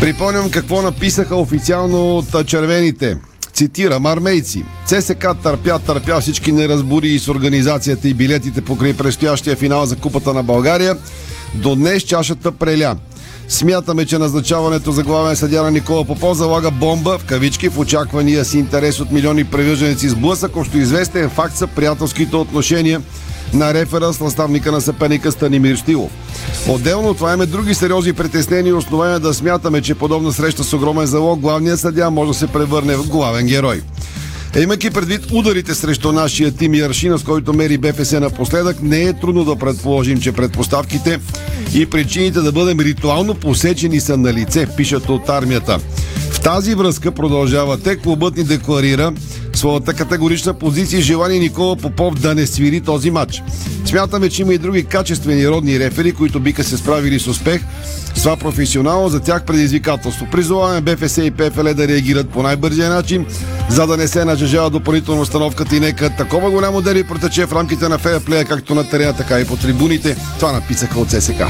Припомням 0.00 0.50
какво 0.50 0.82
написаха 0.82 1.36
официално 1.36 2.24
червените. 2.46 3.16
Цитирам, 3.60 4.06
армейци. 4.06 4.64
ЦСК 4.86 5.26
търпя, 5.42 5.78
търпя 5.78 6.20
всички 6.20 6.52
неразбори 6.52 7.18
с 7.18 7.28
организацията 7.28 8.08
и 8.08 8.14
билетите 8.14 8.60
покрай 8.60 8.96
предстоящия 8.96 9.56
финал 9.56 9.86
за 9.86 9.96
Купата 9.96 10.34
на 10.34 10.42
България. 10.42 10.96
До 11.54 11.76
днес 11.76 12.02
чашата 12.02 12.52
преля. 12.52 12.96
Смятаме, 13.48 14.06
че 14.06 14.18
назначаването 14.18 14.92
за 14.92 15.02
главен 15.02 15.36
съдя 15.36 15.62
на 15.62 15.70
Никола 15.70 16.04
Попов 16.04 16.36
залага 16.36 16.70
бомба 16.70 17.18
в 17.18 17.24
кавички 17.24 17.68
в 17.68 17.78
очаквания 17.78 18.44
си 18.44 18.58
интерес 18.58 19.00
от 19.00 19.10
милиони 19.10 19.44
привърженици 19.44 20.08
с 20.08 20.14
блъсък. 20.14 20.56
Общо 20.56 20.78
известен 20.78 21.30
факт 21.30 21.56
са 21.56 21.66
приятелските 21.66 22.36
отношения 22.36 23.02
на 23.54 23.74
рефера 23.74 24.12
с 24.12 24.20
наставника 24.20 24.72
на 24.72 24.80
съперника 24.80 25.32
Станимир 25.32 25.76
Штилов. 25.76 26.10
Отделно 26.68 27.08
от 27.08 27.16
това 27.16 27.28
имаме 27.28 27.46
други 27.46 27.74
сериозни 27.74 28.12
притеснения 28.12 28.70
и 28.70 28.74
основания 28.74 29.20
да 29.20 29.34
смятаме, 29.34 29.80
че 29.80 29.94
подобна 29.94 30.32
среща 30.32 30.64
с 30.64 30.72
огромен 30.72 31.06
залог 31.06 31.40
главният 31.40 31.80
съдя 31.80 32.10
може 32.10 32.28
да 32.28 32.38
се 32.38 32.46
превърне 32.46 32.96
в 32.96 33.08
главен 33.08 33.46
герой. 33.46 33.82
Имайки 34.58 34.90
предвид 34.90 35.20
ударите 35.32 35.74
срещу 35.74 36.12
нашия 36.12 36.52
тим 36.52 36.74
и 36.74 36.80
аршина, 36.80 37.18
с 37.18 37.22
който 37.22 37.52
мери 37.52 37.78
БФС 37.78 38.12
напоследък, 38.12 38.82
не 38.82 39.02
е 39.02 39.12
трудно 39.12 39.44
да 39.44 39.56
предположим, 39.56 40.20
че 40.20 40.32
предпоставките 40.32 41.20
и 41.74 41.86
причините 41.86 42.40
да 42.40 42.52
бъдем 42.52 42.80
ритуално 42.80 43.34
посечени 43.34 44.00
са 44.00 44.16
на 44.16 44.32
лице, 44.32 44.66
пишат 44.76 45.08
от 45.08 45.28
армията. 45.28 45.78
Тази 46.44 46.74
връзка 46.74 47.12
продължава 47.12 47.78
те, 47.80 47.96
клубът 47.96 48.36
ни 48.36 48.44
декларира 48.44 49.12
своята 49.52 49.94
категорична 49.94 50.54
позиция 50.54 50.98
и 50.98 51.02
желание 51.02 51.38
Никола 51.38 51.76
Попов 51.76 52.14
да 52.14 52.34
не 52.34 52.46
свири 52.46 52.80
този 52.80 53.10
матч. 53.10 53.42
Смятаме, 53.84 54.28
че 54.28 54.42
има 54.42 54.54
и 54.54 54.58
други 54.58 54.84
качествени 54.84 55.48
родни 55.48 55.78
рефери, 55.78 56.12
които 56.12 56.40
биха 56.40 56.64
се 56.64 56.76
справили 56.76 57.20
с 57.20 57.26
успех 57.26 57.62
с 58.14 58.22
това 58.22 58.36
професионално 58.36 59.08
за 59.08 59.20
тях 59.20 59.44
предизвикателство. 59.44 60.26
Призоваваме 60.32 60.80
БФС 60.80 61.16
и 61.16 61.30
ПФЛ 61.30 61.74
да 61.74 61.88
реагират 61.88 62.30
по 62.30 62.42
най-бързия 62.42 62.90
начин, 62.90 63.26
за 63.68 63.86
да 63.86 63.96
не 63.96 64.08
се 64.08 64.24
нажежава 64.24 64.70
допълнително 64.70 65.22
установката 65.22 65.76
и 65.76 65.80
нека 65.80 66.10
такова 66.10 66.50
голямо 66.50 66.82
дерби 66.82 67.04
протече 67.04 67.46
в 67.46 67.52
рамките 67.52 67.88
на 67.88 67.98
фейерплея, 67.98 68.44
както 68.44 68.74
на 68.74 68.88
терена, 68.88 69.12
така 69.12 69.40
и 69.40 69.46
по 69.46 69.56
трибуните. 69.56 70.16
Това 70.38 70.52
написаха 70.52 71.00
от 71.00 71.10
ССК. 71.10 71.42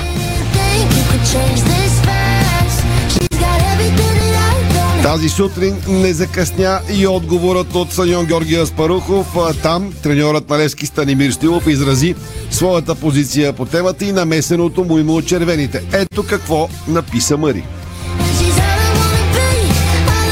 Тази 5.10 5.28
сутрин 5.28 5.76
не 5.88 6.12
закъсня 6.12 6.80
и 6.92 7.06
отговорът 7.06 7.74
от 7.74 7.92
Саньон 7.92 8.26
Георги 8.26 8.54
Аспарухов. 8.54 9.36
А 9.36 9.52
Там 9.52 9.92
треньорът 10.02 10.50
на 10.50 10.58
Левски 10.58 10.86
Станимир 10.86 11.30
Стилов 11.30 11.66
изрази 11.66 12.14
своята 12.50 12.94
позиция 12.94 13.52
по 13.52 13.64
темата 13.64 14.04
и 14.04 14.12
намесеното 14.12 14.84
му 14.84 14.98
име 14.98 15.12
от 15.12 15.26
червените. 15.26 15.82
Ето 15.92 16.26
какво 16.26 16.68
написа 16.88 17.36
Мари. 17.36 17.64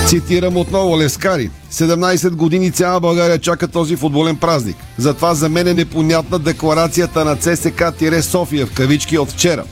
Цитирам 0.07 0.57
отново 0.57 0.99
Лескари. 0.99 1.51
17 1.73 2.31
години 2.31 2.71
цяла 2.71 3.01
България 3.01 3.39
чака 3.39 3.69
този 3.69 3.97
футболен 3.97 4.37
празник. 4.37 4.77
Затова 4.99 5.35
за 5.35 5.49
мен 5.49 5.69
е 5.69 5.75
непонятна 5.75 6.39
декларацията 6.39 7.25
на 7.25 7.37
ЦСК-София 7.37 8.67
в 8.67 8.75
кавички 8.75 9.19
от 9.19 9.31
вчера. 9.31 9.65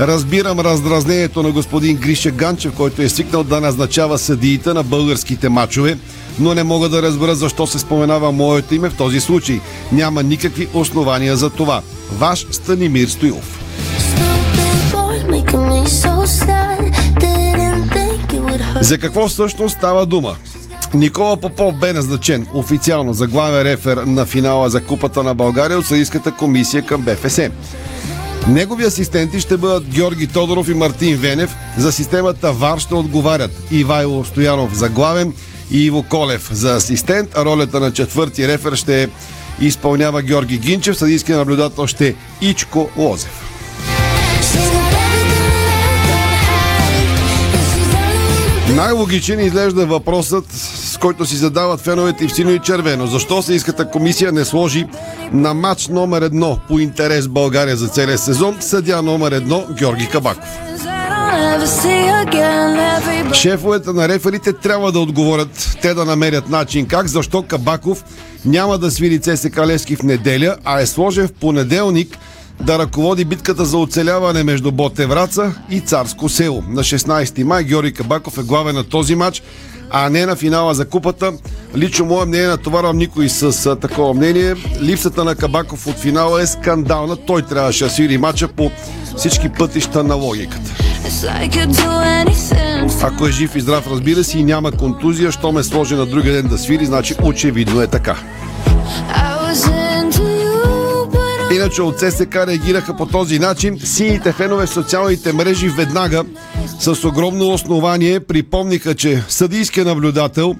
Разбирам 0.00 0.60
раздразнението 0.60 1.42
на 1.42 1.50
господин 1.50 1.96
Гриша 1.96 2.30
Ганчев, 2.30 2.72
който 2.74 3.02
е 3.02 3.08
свикнал 3.08 3.44
да 3.44 3.60
назначава 3.60 4.18
съдиите 4.18 4.72
на 4.72 4.82
българските 4.82 5.48
матчове, 5.48 5.98
но 6.38 6.54
не 6.54 6.64
мога 6.64 6.88
да 6.88 7.02
разбера 7.02 7.34
защо 7.34 7.66
се 7.66 7.78
споменава 7.78 8.32
моето 8.32 8.74
име 8.74 8.90
в 8.90 8.96
този 8.96 9.20
случай. 9.20 9.60
Няма 9.92 10.22
никакви 10.22 10.68
основания 10.74 11.36
за 11.36 11.50
това. 11.50 11.82
Ваш 12.12 12.46
Станимир 12.50 13.08
Стоилов. 13.08 13.58
За 18.80 18.98
какво 18.98 19.28
всъщност 19.28 19.76
става 19.76 20.06
дума? 20.06 20.36
Никола 20.94 21.36
Попов 21.36 21.74
бе 21.74 21.92
назначен 21.92 22.46
официално 22.54 23.12
за 23.14 23.26
главен 23.26 23.62
рефер 23.62 23.96
на 23.96 24.26
финала 24.26 24.70
за 24.70 24.84
Купата 24.84 25.22
на 25.22 25.34
България 25.34 25.78
от 25.78 25.86
Съдийската 25.86 26.32
комисия 26.32 26.82
към 26.82 27.02
БФС. 27.02 27.40
Негови 28.46 28.84
асистенти 28.84 29.40
ще 29.40 29.56
бъдат 29.56 29.88
Георги 29.88 30.26
Тодоров 30.26 30.68
и 30.68 30.74
Мартин 30.74 31.16
Венев. 31.16 31.54
За 31.78 31.92
системата 31.92 32.52
ВАР 32.52 32.78
ще 32.78 32.94
отговарят 32.94 33.50
Ивайло 33.70 34.24
Стоянов 34.24 34.74
за 34.74 34.88
главен 34.88 35.32
и 35.70 35.84
Иво 35.84 36.02
Колев 36.02 36.48
за 36.52 36.74
асистент, 36.74 37.30
а 37.36 37.44
ролята 37.44 37.80
на 37.80 37.92
четвърти 37.92 38.48
рефер 38.48 38.74
ще 38.74 39.08
изпълнява 39.60 40.22
Георги 40.22 40.58
Гинчев, 40.58 40.98
съдийски 40.98 41.32
наблюдател 41.32 41.86
ще 41.86 42.08
е 42.08 42.14
Ичко 42.40 42.90
Лозев. 42.96 43.47
Най-логичен 48.78 49.40
изглежда 49.40 49.86
въпросът, 49.86 50.44
с 50.52 50.98
който 50.98 51.26
си 51.26 51.36
задават 51.36 51.80
феновете 51.80 52.28
в 52.28 52.32
сино 52.32 52.50
и 52.50 52.58
червено. 52.58 53.06
Защо 53.06 53.42
се 53.42 53.54
иската 53.54 53.90
комисия 53.90 54.32
не 54.32 54.44
сложи 54.44 54.86
на 55.32 55.54
матч 55.54 55.88
номер 55.88 56.22
едно 56.22 56.58
по 56.68 56.78
интерес 56.78 57.28
България 57.28 57.76
за 57.76 57.88
целия 57.88 58.18
сезон 58.18 58.56
съдя 58.60 59.02
номер 59.02 59.32
едно 59.32 59.64
Георги 59.78 60.06
Кабаков? 60.06 60.44
Шефовете 63.32 63.92
на 63.92 64.08
реферите 64.08 64.52
трябва 64.52 64.92
да 64.92 65.00
отговорят, 65.00 65.78
те 65.82 65.94
да 65.94 66.04
намерят 66.04 66.48
начин 66.48 66.86
как, 66.86 67.06
защо 67.06 67.42
Кабаков 67.42 68.04
няма 68.44 68.78
да 68.78 68.90
свири 68.90 69.20
ЦСК 69.20 69.58
Левски 69.58 69.96
в 69.96 70.02
неделя, 70.02 70.56
а 70.64 70.80
е 70.80 70.86
сложен 70.86 71.28
в 71.28 71.32
понеделник 71.32 72.18
да 72.60 72.78
ръководи 72.78 73.24
битката 73.24 73.64
за 73.64 73.78
оцеляване 73.78 74.44
между 74.44 74.72
Ботевраца 74.72 75.54
и 75.70 75.80
Царско 75.80 76.28
село. 76.28 76.62
На 76.68 76.82
16 76.82 77.42
май 77.42 77.64
Георги 77.64 77.92
Кабаков 77.92 78.38
е 78.38 78.42
главен 78.42 78.74
на 78.74 78.84
този 78.84 79.14
матч, 79.14 79.42
а 79.90 80.10
не 80.10 80.26
на 80.26 80.36
финала 80.36 80.74
за 80.74 80.88
купата. 80.88 81.32
Лично 81.76 82.06
мое 82.06 82.24
мнение, 82.24 82.46
натоварвам 82.46 82.96
никой 82.96 83.28
с 83.28 83.76
такова 83.76 84.14
мнение. 84.14 84.54
Липсата 84.82 85.24
на 85.24 85.34
Кабаков 85.34 85.86
от 85.86 85.98
финала 85.98 86.42
е 86.42 86.46
скандална. 86.46 87.16
Той 87.16 87.42
трябваше 87.42 87.84
да 87.84 87.90
свири 87.90 88.18
матча 88.18 88.48
по 88.48 88.70
всички 89.16 89.48
пътища 89.48 90.04
на 90.04 90.14
логиката. 90.14 90.74
Ако 93.02 93.26
е 93.26 93.30
жив 93.30 93.56
и 93.56 93.60
здрав, 93.60 93.86
разбира 93.90 94.24
се, 94.24 94.38
и 94.38 94.44
няма 94.44 94.72
контузия, 94.72 95.32
що 95.32 95.52
ме 95.52 95.62
сложи 95.62 95.94
на 95.94 96.06
другия 96.06 96.34
ден 96.34 96.46
да 96.46 96.58
свири, 96.58 96.86
значи 96.86 97.14
очевидно 97.22 97.80
е 97.80 97.86
така. 97.86 98.16
Иначе 101.54 101.82
от 101.82 101.98
ССК 101.98 102.36
реагираха 102.36 102.96
по 102.96 103.06
този 103.06 103.38
начин. 103.38 103.78
Сините 103.84 104.32
фенове 104.32 104.66
в 104.66 104.70
социалните 104.70 105.32
мрежи 105.32 105.68
веднага 105.68 106.24
с 106.80 107.04
огромно 107.04 107.52
основание 107.52 108.20
припомниха, 108.20 108.94
че 108.94 109.22
съдийския 109.28 109.84
наблюдател 109.84 110.54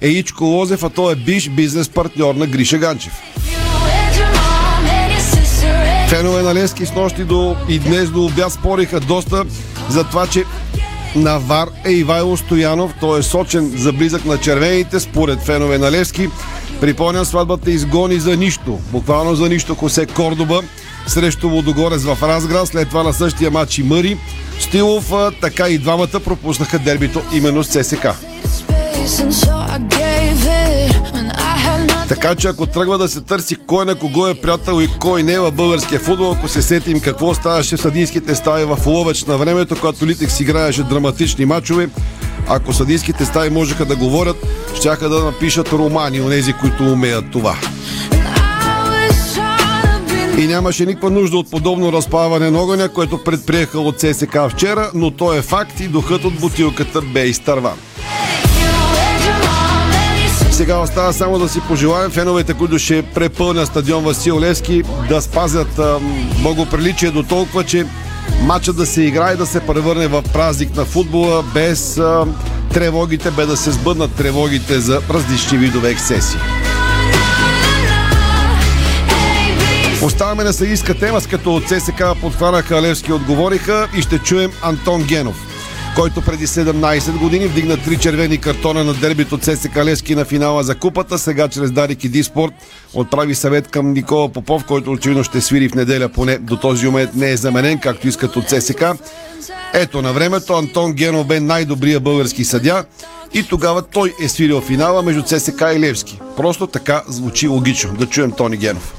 е 0.00 0.08
Ичко 0.08 0.44
Лозев, 0.44 0.82
а 0.82 0.90
той 0.90 1.12
е 1.12 1.16
биш 1.16 1.48
бизнес 1.50 1.88
партньор 1.88 2.34
на 2.34 2.46
Гриша 2.46 2.78
Ганчев. 2.78 3.12
Фенове 6.08 6.42
на 6.42 6.54
Лески 6.54 6.86
с 6.86 6.92
нощи 6.94 7.24
до 7.24 7.56
и 7.68 7.78
днес 7.78 8.10
до 8.10 8.24
обяд 8.24 8.52
спориха 8.52 9.00
доста 9.00 9.44
за 9.88 10.04
това, 10.04 10.26
че 10.26 10.44
на 11.16 11.38
ВАР 11.38 11.68
е 11.84 11.92
Ивайло 11.92 12.36
Стоянов. 12.36 12.94
Той 13.00 13.20
е 13.20 13.22
сочен 13.22 13.72
за 13.76 13.92
близък 13.92 14.24
на 14.24 14.38
червените, 14.38 15.00
според 15.00 15.42
фенове 15.42 15.78
на 15.78 15.90
Левски. 15.90 16.28
Припомням, 16.84 17.24
сватбата 17.24 17.70
изгони 17.70 18.20
за 18.20 18.36
нищо. 18.36 18.78
Буквално 18.92 19.34
за 19.34 19.48
нищо 19.48 19.74
Хосе 19.74 20.06
Кордоба 20.06 20.60
срещу 21.06 21.48
Водогорец 21.48 22.02
в 22.02 22.18
Разград. 22.22 22.68
След 22.68 22.88
това 22.88 23.02
на 23.02 23.12
същия 23.12 23.50
матч 23.50 23.78
и 23.78 23.82
Мъри. 23.82 24.18
Стилов, 24.60 25.12
така 25.40 25.68
и 25.68 25.78
двамата 25.78 26.20
пропуснаха 26.24 26.78
дербито 26.78 27.22
именно 27.32 27.64
с 27.64 27.84
ССК. 27.84 28.06
Така 32.08 32.34
че 32.34 32.48
ако 32.48 32.66
тръгва 32.66 32.98
да 32.98 33.08
се 33.08 33.20
търси 33.20 33.56
кой 33.66 33.84
на 33.84 33.94
кого 33.94 34.26
е 34.26 34.34
приятел 34.34 34.82
и 34.82 34.88
кой 34.98 35.22
не 35.22 35.32
е 35.32 35.40
в 35.40 35.52
българския 35.52 36.00
футбол, 36.00 36.32
ако 36.32 36.48
се 36.48 36.62
сетим 36.62 37.00
какво 37.00 37.34
ставаше 37.34 37.76
в 37.76 37.80
съдийските 37.80 38.34
стаи 38.34 38.64
в 38.64 38.78
Ловеч 38.86 39.24
на 39.24 39.38
времето, 39.38 39.76
когато 39.80 40.06
Литекс 40.06 40.40
играеше 40.40 40.82
драматични 40.82 41.44
матчове, 41.44 41.88
ако 42.48 42.72
съдийските 42.72 43.24
стаи 43.24 43.50
можеха 43.50 43.84
да 43.84 43.96
говорят, 43.96 44.36
щяха 44.74 45.08
да 45.08 45.24
напишат 45.24 45.72
романи, 45.72 46.20
онези, 46.20 46.52
които 46.52 46.92
умеят 46.92 47.24
това. 47.32 47.56
И 50.38 50.46
нямаше 50.46 50.86
никаква 50.86 51.10
нужда 51.10 51.36
от 51.36 51.50
подобно 51.50 51.92
разпаване 51.92 52.50
на 52.50 52.60
огъня, 52.60 52.88
което 52.88 53.24
предприеха 53.24 53.80
от 53.80 54.00
ССК 54.00 54.36
вчера, 54.50 54.90
но 54.94 55.10
то 55.10 55.34
е 55.34 55.42
факт 55.42 55.80
и 55.80 55.88
духът 55.88 56.24
от 56.24 56.34
бутилката 56.40 57.00
бе 57.00 57.24
изтърван. 57.24 57.74
Сега 60.50 60.78
остава 60.78 61.12
само 61.12 61.38
да 61.38 61.48
си 61.48 61.60
пожелаем 61.68 62.10
феновете, 62.10 62.54
които 62.54 62.78
ще 62.78 63.02
препълнят 63.02 63.68
стадион 63.68 64.04
Васил 64.04 64.40
Левски, 64.40 64.82
да 65.08 65.22
спазят 65.22 65.78
а, 65.78 65.98
богоприличие 66.42 67.10
до 67.10 67.22
толкова, 67.22 67.64
че 67.64 67.86
матчът 68.42 68.76
да 68.76 68.86
се 68.86 69.02
играе 69.02 69.34
и 69.34 69.36
да 69.36 69.46
се 69.46 69.60
превърне 69.60 70.08
в 70.08 70.22
празник 70.32 70.76
на 70.76 70.84
футбола 70.84 71.44
без 71.54 71.98
а, 71.98 72.26
тревогите, 72.74 73.30
бе 73.30 73.46
да 73.46 73.56
се 73.56 73.70
сбъднат 73.70 74.14
тревогите 74.14 74.80
за 74.80 75.00
различни 75.10 75.58
видове 75.58 75.90
ексеси. 75.90 76.36
Оставаме 80.02 80.44
на 80.44 80.52
съдийска 80.52 80.94
тема, 80.94 81.20
с 81.20 81.26
като 81.26 81.54
от 81.54 81.68
ССК 81.68 82.02
подхванаха 82.20 82.82
Левски 82.82 83.12
отговориха 83.12 83.88
и 83.96 84.02
ще 84.02 84.18
чуем 84.18 84.52
Антон 84.62 85.02
Генов 85.02 85.53
който 85.96 86.22
преди 86.22 86.46
17 86.46 87.18
години 87.18 87.46
вдигна 87.46 87.76
три 87.76 87.98
червени 87.98 88.38
картона 88.38 88.84
на 88.84 88.94
дербито 88.94 89.34
от 89.34 89.44
ССК 89.44 89.76
Левски 89.76 90.14
на 90.14 90.24
финала 90.24 90.62
за 90.62 90.74
купата. 90.74 91.18
Сега 91.18 91.48
чрез 91.48 91.72
Дарик 91.72 92.04
и 92.04 92.08
Диспорт 92.08 92.52
отправи 92.94 93.34
съвет 93.34 93.68
към 93.68 93.92
Никола 93.92 94.28
Попов, 94.28 94.64
който 94.64 94.90
очевидно 94.90 95.24
ще 95.24 95.40
свири 95.40 95.68
в 95.68 95.74
неделя, 95.74 96.08
поне 96.08 96.38
до 96.38 96.56
този 96.56 96.86
момент 96.86 97.14
не 97.14 97.30
е 97.30 97.36
заменен, 97.36 97.78
както 97.78 98.08
искат 98.08 98.36
от 98.36 98.48
ССК. 98.48 98.84
Ето 99.74 100.02
на 100.02 100.12
времето 100.12 100.52
Антон 100.54 100.92
Генов 100.92 101.26
бе 101.26 101.40
най-добрия 101.40 102.00
български 102.00 102.44
съдя 102.44 102.84
и 103.34 103.48
тогава 103.48 103.82
той 103.82 104.12
е 104.20 104.28
свирил 104.28 104.60
финала 104.60 105.02
между 105.02 105.22
ЦСК 105.22 105.62
и 105.76 105.80
Левски. 105.80 106.20
Просто 106.36 106.66
така 106.66 107.02
звучи 107.08 107.48
логично. 107.48 107.94
Да 107.94 108.06
чуем 108.06 108.32
Тони 108.32 108.56
Генов. 108.56 108.94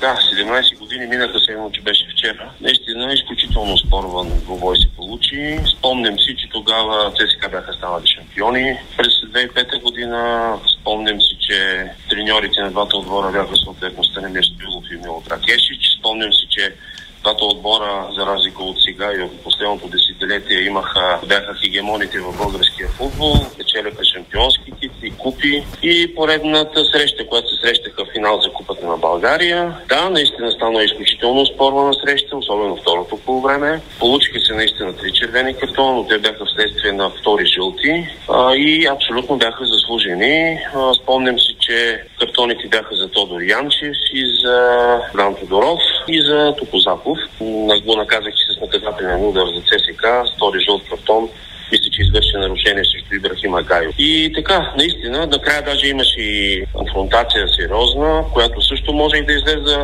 Да, 0.00 0.16
17 0.44 0.77
години 0.98 1.16
минаха 1.16 1.38
се 1.38 1.56
че 1.72 1.80
беше 1.80 2.06
вчера. 2.12 2.50
Наистина 2.60 3.12
изключително 3.12 3.78
спорван 3.78 4.28
двобой 4.28 4.76
се 4.76 4.88
получи. 4.96 5.58
Спомням 5.78 6.18
си, 6.18 6.36
че 6.36 6.48
тогава 6.48 7.12
ЦСКА 7.12 7.48
бяха 7.48 7.72
станали 7.72 8.06
шампиони. 8.06 8.78
През 8.96 9.12
2005 9.12 9.82
година 9.82 10.54
спомням 10.74 11.20
си, 11.20 11.36
че 11.40 11.90
треньорите 12.10 12.60
на 12.60 12.70
двата 12.70 12.96
отбора 12.96 13.32
бяха 13.32 13.56
съответно 13.56 14.04
Станимир 14.04 14.42
Стоилов 14.42 14.84
и 14.92 14.96
Мило 14.96 15.22
Тракешич. 15.28 15.96
Спомням 15.98 16.32
си, 16.32 16.46
че 16.50 16.74
двата 17.22 17.44
отбора, 17.44 18.08
за 18.18 18.26
разлика 18.26 18.62
от 18.62 18.76
сега 18.82 19.12
и 19.14 19.22
от 19.22 19.44
последното 19.44 19.88
десетилетие, 19.88 20.60
имаха, 20.60 21.18
бяха 21.26 21.54
хегемоните 21.54 22.20
в 22.20 22.36
българския 22.36 22.88
футбол, 22.88 23.34
печеляха 23.58 24.04
шампионски 24.04 24.72
титли, 24.80 25.10
купи 25.18 25.64
и 25.82 26.14
поредната 26.14 26.84
среща, 26.84 27.26
която 27.26 27.48
се 27.48 27.60
срещаха 27.60 28.04
в 28.04 28.12
финал 28.12 28.40
за 28.40 28.52
купата 28.52 28.86
на 28.86 28.96
България. 28.96 29.76
Да, 29.88 30.10
наистина 30.10 30.52
стана 30.52 30.84
изключително 30.84 31.46
спорвана 31.46 31.94
среща, 31.94 32.36
особено 32.36 32.76
второто 32.76 33.16
по 33.16 33.40
време. 33.40 33.80
Получиха 33.98 34.40
се 34.40 34.54
наистина 34.54 34.96
три 34.96 35.12
червени 35.12 35.54
картона, 35.54 35.92
но 35.92 36.06
те 36.06 36.18
бяха 36.18 36.44
вследствие 36.44 36.92
на 36.92 37.10
втори 37.10 37.46
жълти 37.46 38.06
а, 38.28 38.54
и 38.54 38.86
абсолютно 38.86 39.36
бяха 39.36 39.64
заслужени. 39.66 40.58
А, 40.74 40.94
спомням 40.94 41.38
си, 41.38 41.56
че 41.68 42.02
картоните 42.18 42.68
бяха 42.68 42.96
за 42.96 43.08
Тодор 43.08 43.40
Янчев 43.40 43.96
и 44.14 44.24
за 44.44 44.98
Дан 45.14 45.34
Тодоров 45.34 45.80
и 46.08 46.20
за 46.22 46.54
Топозапов. 46.58 47.18
М, 47.40 47.80
Го 47.84 47.96
наказах 47.96 48.34
и 48.34 48.54
с 48.54 48.60
наказателен 48.60 49.24
удар 49.24 49.46
за 49.46 49.60
ЦСК, 49.60 50.06
втори 50.36 50.60
жълт 50.60 50.82
картон 50.90 51.28
мисля, 51.72 51.90
че 51.90 52.02
извърши 52.02 52.36
нарушение 52.36 52.84
срещу 52.84 53.14
Ибрахим 53.14 53.54
Агайо. 53.54 53.90
И 53.98 54.32
така, 54.34 54.72
наистина, 54.76 55.26
накрая 55.26 55.62
даже 55.62 55.86
имаше 55.86 56.20
и 56.20 56.64
конфронтация 56.72 57.48
сериозна, 57.48 58.24
която 58.32 58.62
също 58.62 58.92
може 58.92 59.16
и 59.16 59.24
да 59.24 59.32
излезе 59.32 59.78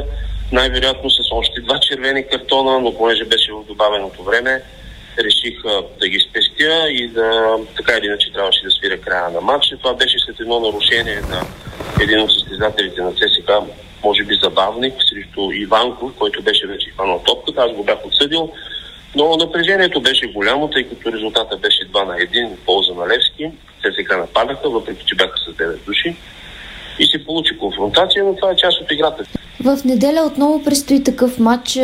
най-вероятно 0.52 1.10
с 1.10 1.18
още 1.32 1.60
два 1.60 1.80
червени 1.80 2.26
картона, 2.26 2.78
но 2.80 2.96
понеже 2.96 3.24
беше 3.24 3.52
в 3.52 3.64
добавеното 3.68 4.22
време, 4.22 4.62
реших 5.18 5.62
да 6.00 6.08
ги 6.08 6.20
спестя 6.20 6.86
и 6.90 7.08
да 7.08 7.56
така 7.76 7.92
или 7.98 8.06
иначе 8.06 8.32
трябваше 8.32 8.64
да 8.64 8.70
свиря 8.70 8.98
края 9.00 9.30
на 9.30 9.40
матча. 9.40 9.76
Това 9.76 9.94
беше 9.94 10.18
след 10.18 10.40
едно 10.40 10.60
нарушение 10.60 11.20
на 11.30 11.42
един 12.00 12.20
от 12.20 12.32
състезателите 12.32 13.02
на 13.02 13.12
ЦСК, 13.12 13.50
може 14.04 14.24
би 14.24 14.34
забавник, 14.42 14.94
срещу 15.10 15.50
Иванков, 15.52 16.12
който 16.18 16.42
беше 16.42 16.66
вече 16.66 16.90
хванал 16.90 17.22
топката. 17.26 17.62
Аз 17.62 17.72
го 17.72 17.84
бях 17.84 18.06
отсъдил. 18.06 18.50
Но 19.16 19.36
напрежението 19.36 20.00
беше 20.00 20.26
голямо, 20.26 20.70
тъй 20.70 20.88
като 20.88 21.12
резултата 21.12 21.56
беше 21.56 21.88
2 21.88 22.04
на 22.06 22.14
1 22.14 22.48
в 22.48 22.64
полза 22.66 22.94
на 22.94 23.08
Левски. 23.08 23.50
ЦСК 23.82 24.16
нападаха, 24.18 24.70
въпреки 24.70 25.04
че 25.06 25.14
бяха 25.14 25.38
с 25.38 25.56
9 25.56 25.86
души. 25.86 26.16
И 26.98 27.06
се 27.06 27.24
получи 27.24 27.58
конфронтация, 27.58 28.24
но 28.24 28.36
това 28.36 28.50
е 28.50 28.56
част 28.56 28.80
от 28.80 28.92
играта. 28.92 29.24
В 29.64 29.84
неделя 29.84 30.22
отново 30.26 30.64
предстои 30.64 31.04
такъв 31.04 31.38
матч. 31.38 31.78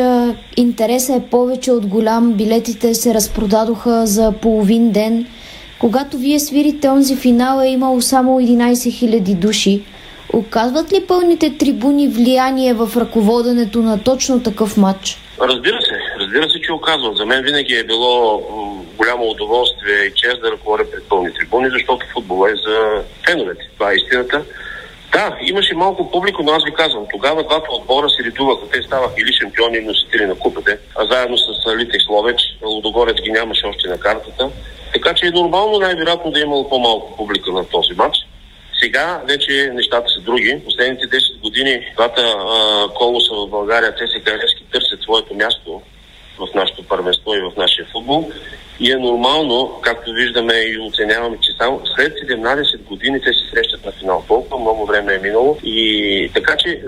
Интересът 0.56 1.16
е 1.16 1.30
повече 1.30 1.72
от 1.72 1.86
голям. 1.86 2.32
Билетите 2.32 2.94
се 2.94 3.14
разпродадоха 3.14 4.06
за 4.06 4.32
половин 4.32 4.92
ден. 4.92 5.26
Когато 5.78 6.18
вие 6.18 6.40
свирите 6.40 6.88
онзи 6.88 7.16
финал 7.16 7.60
е 7.62 7.68
имало 7.68 8.00
само 8.00 8.40
11 8.40 8.72
000 8.72 9.34
души. 9.34 9.82
Оказват 10.32 10.92
ли 10.92 11.06
пълните 11.06 11.56
трибуни 11.58 12.08
влияние 12.08 12.74
в 12.74 12.90
ръководенето 12.96 13.78
на 13.78 14.02
точно 14.02 14.42
такъв 14.42 14.76
матч? 14.76 15.18
Разбира 15.40 15.82
се, 15.82 15.94
разбира 16.20 16.50
се, 16.50 16.60
че 16.60 16.72
оказват. 16.72 17.16
За 17.16 17.26
мен 17.26 17.42
винаги 17.42 17.74
е 17.74 17.84
било 17.84 18.42
голямо 18.96 19.24
удоволствие 19.24 20.04
и 20.06 20.14
чест 20.14 20.40
да 20.42 20.50
ръководя 20.50 20.90
пред 20.90 21.08
пълни 21.08 21.34
трибуни, 21.34 21.68
защото 21.70 22.06
футбол 22.12 22.46
е 22.48 22.54
за 22.56 23.02
феновете. 23.26 23.70
Това 23.74 23.92
е 23.92 23.94
истината. 23.94 24.44
Да, 25.12 25.36
имаше 25.40 25.74
малко 25.74 26.10
публико, 26.10 26.42
но 26.42 26.52
аз 26.52 26.64
ви 26.64 26.74
казвам, 26.74 27.04
тогава 27.12 27.42
двата 27.42 27.72
отбора 27.72 28.08
се 28.10 28.24
редуваха. 28.24 28.68
Те 28.72 28.82
ставаха 28.82 29.14
или 29.18 29.32
шампиони, 29.32 29.78
и 29.78 29.80
носители 29.80 30.26
на 30.26 30.34
купите, 30.34 30.78
а 30.96 31.06
заедно 31.06 31.38
с 31.38 31.76
Литекс 31.76 32.08
Ловеч, 32.08 32.40
Лудогорец 32.64 33.16
ги 33.22 33.30
нямаше 33.30 33.66
още 33.66 33.88
на 33.88 33.98
картата. 33.98 34.50
Така 34.92 35.14
че 35.14 35.26
е 35.26 35.30
нормално 35.30 35.78
най-вероятно 35.78 36.30
да 36.30 36.40
е 36.40 36.42
имало 36.42 36.68
по-малко 36.68 37.16
публика 37.16 37.52
на 37.52 37.64
този 37.64 37.92
матч. 37.92 38.16
Сега 38.82 39.22
вече 39.28 39.70
нещата 39.74 40.10
са 40.10 40.20
други. 40.20 40.60
Последните 40.64 41.06
10 41.06 41.40
години 41.40 41.92
двата 41.96 42.22
а, 42.22 42.88
колоса 42.94 43.34
в 43.34 43.46
България, 43.46 43.92
ЦСК 43.92 44.28
Левски 44.28 44.64
търсят 44.72 45.02
своето 45.02 45.34
място 45.34 45.82
в 46.38 46.54
нашето 46.54 46.82
първенство 46.82 47.34
и 47.34 47.40
в 47.40 47.52
нашия 47.56 47.86
футбол. 47.92 48.30
И 48.80 48.92
е 48.92 48.96
нормално, 48.96 49.78
както 49.82 50.12
виждаме 50.12 50.54
и 50.54 50.78
оценяваме, 50.78 51.36
че 51.40 51.52
само 51.60 51.82
след 51.96 52.12
17 52.12 52.78
години 52.78 53.20
те 53.20 53.32
се 53.32 53.50
срещат 53.50 53.84
на 53.84 53.92
финал. 53.92 54.24
Толкова 54.28 54.58
много 54.58 54.86
време 54.86 55.14
е 55.14 55.18
минало. 55.18 55.58
И 55.64 56.30
така 56.34 56.56
че 56.56 56.68
е, 56.70 56.80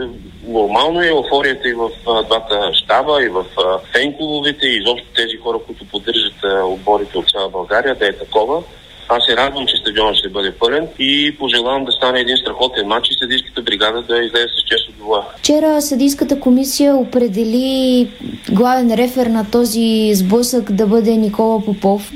нормално 0.47 1.03
е 1.03 1.09
еуфорията 1.09 1.69
и 1.69 1.73
в 1.73 1.91
а, 2.09 2.23
двата 2.23 2.71
щаба, 2.75 3.25
и 3.25 3.29
в 3.29 3.45
а, 3.59 3.79
фенклубовете, 3.93 4.67
и 4.67 4.77
изобщо 4.77 5.07
тези 5.17 5.37
хора, 5.37 5.59
които 5.67 5.85
поддържат 5.85 6.45
а, 6.45 6.65
отборите 6.65 7.19
от 7.19 7.31
цяла 7.31 7.49
България, 7.49 7.95
да 7.95 8.09
е 8.09 8.13
такова. 8.13 8.63
Аз 9.09 9.25
се 9.29 9.37
радвам, 9.37 9.67
че 9.67 9.77
стадионът 9.77 10.17
ще 10.17 10.29
бъде 10.29 10.53
пълен 10.53 10.89
и 10.99 11.37
пожелавам 11.39 11.85
да 11.85 11.93
стане 11.93 12.21
един 12.21 12.37
страхотен 12.37 12.87
матч 12.87 13.09
и 13.11 13.19
съдийската 13.19 13.63
бригада 13.63 14.03
да 14.03 14.19
излезе 14.19 14.49
с 14.49 14.69
чест 14.69 14.89
от 14.89 14.95
това. 14.99 15.29
Вчера 15.37 15.83
съдийската 15.83 16.41
комисия 16.41 16.97
определи 16.97 18.09
главен 18.51 18.95
рефер 18.95 19.27
на 19.27 19.51
този 19.51 20.15
сблъсък 20.15 20.73
да 20.73 20.87
бъде 20.87 21.17
Никола 21.17 21.65
Попов. 21.65 22.11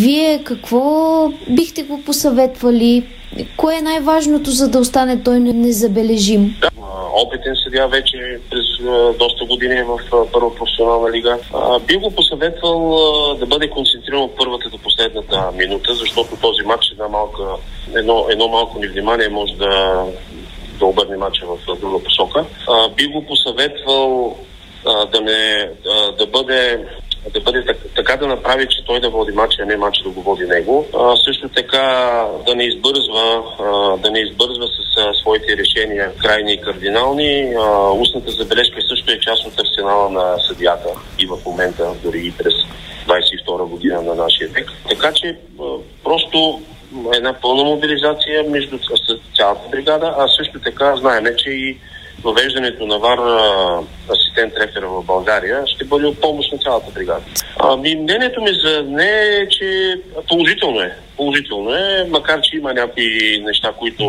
Вие 0.00 0.44
какво 0.44 1.28
бихте 1.50 1.82
го 1.82 2.02
посъветвали? 2.02 3.02
Кое 3.56 3.76
е 3.76 3.82
най-важното, 3.82 4.50
за 4.50 4.68
да 4.68 4.78
остане 4.78 5.22
той 5.22 5.40
незабележим? 5.40 6.56
Да, 6.60 6.68
опитен 7.14 7.54
съдия 7.64 7.88
вече 7.88 8.38
през 8.50 8.71
доста 9.18 9.44
години 9.44 9.82
в 9.82 9.98
а, 10.12 10.32
първа 10.32 10.54
професионална 10.54 11.10
лига. 11.10 11.38
Би 11.86 11.96
го 11.96 12.10
посъветвал 12.10 12.94
а, 12.94 13.34
да 13.34 13.46
бъде 13.46 13.70
концентриран 13.70 14.22
от 14.22 14.36
първата 14.36 14.68
до 14.68 14.78
последната 14.78 15.50
минута, 15.54 15.94
защото 15.94 16.36
този 16.36 16.62
матч 16.62 16.90
една 16.90 17.08
малка, 17.08 17.42
едно, 17.96 18.26
едно 18.30 18.48
малко 18.48 18.78
невнимание 18.78 19.28
може 19.28 19.54
да, 19.54 20.04
да 20.78 20.86
обърне 20.86 21.16
матча 21.16 21.46
в 21.46 21.76
друга 21.80 22.04
посока. 22.04 22.44
Би 22.96 23.06
го 23.06 23.26
посъветвал 23.26 24.36
да, 24.84 25.20
не, 25.20 25.70
да 26.18 26.26
бъде 26.26 26.86
да 27.30 27.40
бъде 27.40 27.64
так, 27.64 27.76
така 27.96 28.16
да 28.16 28.26
направи, 28.26 28.66
че 28.68 28.84
той 28.84 29.00
да 29.00 29.10
води 29.10 29.32
матча, 29.32 29.62
а 29.62 29.66
не 29.66 29.76
матча 29.76 30.02
да 30.04 30.10
го 30.10 30.22
води 30.22 30.44
него. 30.44 30.86
А, 30.98 31.16
също 31.16 31.48
така 31.48 31.82
да 32.46 32.54
не 32.54 32.64
избързва, 32.64 33.42
а, 33.60 33.96
да 33.96 34.10
не 34.10 34.20
избързва 34.20 34.66
с 34.66 35.00
а, 35.00 35.14
своите 35.14 35.56
решения 35.56 36.12
крайни 36.16 36.52
и 36.52 36.60
кардинални. 36.60 37.54
А, 37.58 37.90
устната 37.90 38.30
забележка 38.30 38.82
също 38.88 39.12
е 39.12 39.20
част 39.20 39.46
от 39.46 39.60
арсенала 39.60 40.10
на 40.10 40.38
съдията 40.38 40.88
и 41.18 41.26
в 41.26 41.38
момента, 41.46 41.92
дори 42.04 42.26
и 42.26 42.32
през 42.32 42.54
22 43.08 43.68
година 43.68 44.02
на 44.02 44.14
нашия 44.14 44.48
век. 44.48 44.72
Така 44.88 45.12
че 45.12 45.36
а, 45.60 45.64
просто 46.04 46.60
една 47.14 47.32
пълна 47.32 47.64
мобилизация 47.64 48.44
между 48.48 48.78
цялата 49.36 49.68
бригада, 49.70 50.14
а 50.18 50.28
също 50.28 50.60
така 50.60 50.96
знаеме, 50.96 51.36
че 51.36 51.50
и 51.50 51.78
въвеждането 52.24 52.86
на 52.86 52.98
ВАР 52.98 53.18
асистент 54.10 54.52
рефера 54.56 54.88
в 54.88 55.02
България 55.02 55.62
ще 55.66 55.84
бъде 55.84 56.06
от 56.06 56.20
помощ 56.20 56.52
на 56.52 56.58
цялата 56.58 56.90
бригада. 56.90 57.20
Ами, 57.58 57.96
мнението 57.96 58.42
ми 58.42 58.50
за 58.64 58.82
не 58.82 59.08
е, 59.08 59.48
че 59.48 59.94
положително 60.28 60.80
е. 60.80 60.96
Положително 61.16 61.74
е, 61.74 62.06
макар 62.10 62.40
че 62.40 62.56
има 62.56 62.74
някои 62.74 63.40
неща, 63.44 63.72
които 63.78 64.04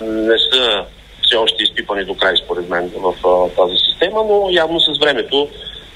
не 0.00 0.38
са 0.52 0.84
все 1.22 1.36
още 1.36 1.62
изпипани 1.62 2.04
до 2.04 2.14
край, 2.14 2.34
според 2.44 2.68
мен, 2.68 2.92
в 2.96 3.14
а, 3.26 3.62
тази 3.62 3.76
система, 3.90 4.24
но 4.28 4.48
явно 4.50 4.80
с 4.80 4.98
времето 5.00 5.48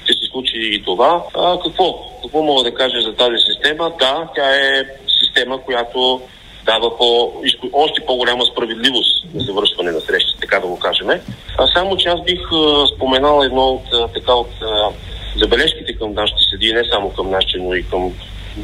ще 0.03 0.13
се 0.13 0.31
случи 0.31 0.57
и 0.57 0.83
това. 0.83 1.23
А, 1.33 1.59
какво? 1.59 2.11
Какво 2.23 2.41
мога 2.41 2.63
да 2.63 2.73
кажа 2.73 3.01
за 3.01 3.15
тази 3.15 3.35
система? 3.53 3.91
Да, 3.99 4.27
тя 4.35 4.55
е 4.55 4.83
система, 5.23 5.61
която 5.61 6.21
дава 6.65 6.97
по, 6.97 7.33
още 7.73 8.05
по-голяма 8.05 8.45
справедливост 8.45 9.18
завършване 9.35 9.91
на 9.91 10.01
срещите, 10.01 10.39
така 10.41 10.59
да 10.59 10.67
го 10.67 10.79
кажем. 10.79 11.07
А 11.57 11.67
само 11.67 11.97
че 11.97 12.09
аз 12.09 12.23
бих 12.23 12.39
споменал 12.95 13.41
едно 13.43 13.61
от, 13.61 14.13
така, 14.13 14.33
от 14.33 14.51
забележките 15.37 15.93
към 15.93 16.13
нашите 16.13 16.41
съдии, 16.51 16.73
не 16.73 16.83
само 16.91 17.09
към 17.09 17.29
нашите, 17.29 17.57
но 17.57 17.73
и 17.73 17.83
към, 17.83 18.13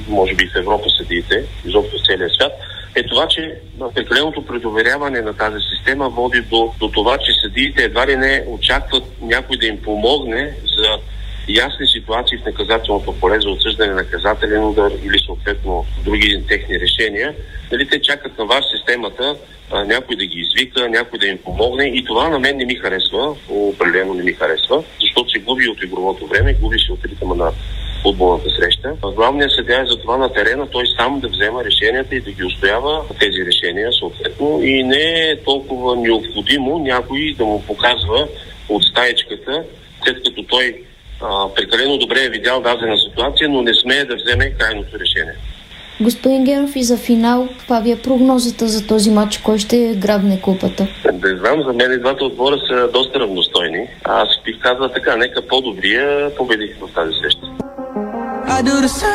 може 0.08 0.36
би, 0.36 0.48
в 0.48 0.56
Европа 0.56 0.90
съдиите, 0.90 1.44
изобщо 1.66 1.98
в 1.98 2.06
целия 2.06 2.30
свят, 2.30 2.52
е 2.96 3.04
това, 3.04 3.28
че 3.28 3.60
прекаленото 3.96 4.46
предоверяване 4.46 5.22
на 5.22 5.34
тази 5.34 5.58
система 5.76 6.10
води 6.10 6.42
до, 6.42 6.74
до 6.80 6.88
това, 6.88 7.18
че 7.18 7.32
съдиите 7.44 7.84
едва 7.84 8.08
ли 8.08 8.16
не 8.16 8.44
очакват 8.48 9.04
някой 9.22 9.58
да 9.58 9.66
им 9.66 9.82
помогне 9.82 10.56
за 10.78 10.98
ясни 11.48 11.88
ситуации 11.88 12.38
в 12.38 12.46
наказателното 12.46 13.20
поле 13.20 13.40
за 13.40 13.50
отсъждане 13.50 13.90
на 13.90 13.96
наказателен 13.96 14.64
удар 14.64 14.92
или 15.06 15.20
съответно 15.26 15.86
други 16.06 16.44
техни 16.48 16.80
решения, 16.80 17.36
нали, 17.72 17.88
те 17.90 18.02
чакат 18.02 18.38
на 18.38 18.46
вас 18.46 18.66
системата 18.78 19.36
а, 19.72 19.84
някой 19.84 20.16
да 20.16 20.26
ги 20.26 20.40
извика, 20.40 20.90
някой 20.90 21.20
да 21.20 21.28
им 21.28 21.38
помогне. 21.38 21.86
И 21.86 22.06
това 22.06 22.30
на 22.30 22.40
мен 22.40 22.58
не 22.58 22.66
ми 22.66 22.76
харесва, 22.76 23.36
определено 23.50 24.14
не 24.14 24.24
ми 24.24 24.34
харесва, 24.34 24.84
защото 25.02 25.30
се 25.30 25.40
губи 25.40 25.68
от 25.68 25.84
игровото 25.84 26.28
време, 26.28 26.54
губи 26.62 26.80
се 26.80 26.92
от 26.92 27.06
ритъма 27.06 27.36
на 27.36 27.52
футболната 28.02 28.50
среща. 28.50 28.94
Главният 29.16 29.52
съдя 29.52 29.82
е 29.82 29.86
за 29.86 29.98
това 29.98 30.18
на 30.18 30.34
терена 30.34 30.70
той 30.70 30.84
сам 30.98 31.20
да 31.20 31.28
взема 31.28 31.64
решенията 31.64 32.16
и 32.16 32.22
да 32.22 32.32
ги 32.32 32.44
устоява 32.44 33.04
тези 33.20 33.46
решения 33.46 33.94
съответно. 33.94 34.60
И 34.64 34.84
не 34.84 35.30
е 35.30 35.44
толкова 35.44 35.96
необходимо 35.96 36.80
някой 36.80 37.36
да 37.38 37.46
му 37.46 37.64
показва 37.68 38.28
от 38.70 38.84
стаечката, 38.84 39.64
след 40.04 40.24
като 40.24 40.44
той 40.44 40.84
а, 41.22 41.54
прекалено 41.56 41.98
добре 41.98 42.24
е 42.24 42.30
видял 42.30 42.62
дадена 42.62 42.98
ситуация, 42.98 43.50
но 43.50 43.62
не 43.62 43.74
смее 43.74 44.06
да 44.06 44.16
вземе 44.16 44.54
крайното 44.60 45.00
решение. 45.00 45.36
Господин 46.02 46.44
Генов 46.44 46.76
и 46.76 46.84
за 46.84 46.98
финал, 46.98 47.48
каква 47.60 47.80
ви 47.80 47.92
е 47.92 48.02
прогнозата 48.02 48.68
за 48.68 48.88
този 48.88 49.12
матч? 49.12 49.38
Кой 49.38 49.58
ще 49.58 49.96
грабне 49.98 50.42
купата? 50.42 50.88
Не 51.24 51.38
знам, 51.38 51.64
за 51.68 51.74
мен 51.74 51.94
и 51.94 52.00
двата 52.00 52.26
отбора 52.26 52.58
са 52.68 52.90
доста 52.94 53.20
равностойни. 53.20 53.88
Аз 54.04 54.28
бих 54.46 54.60
казал 54.60 54.90
така, 54.90 55.16
нека 55.16 55.48
по-добрия 55.48 56.36
победих 56.36 56.76
в 56.80 56.94
тази 56.96 57.12
среща. 57.22 57.48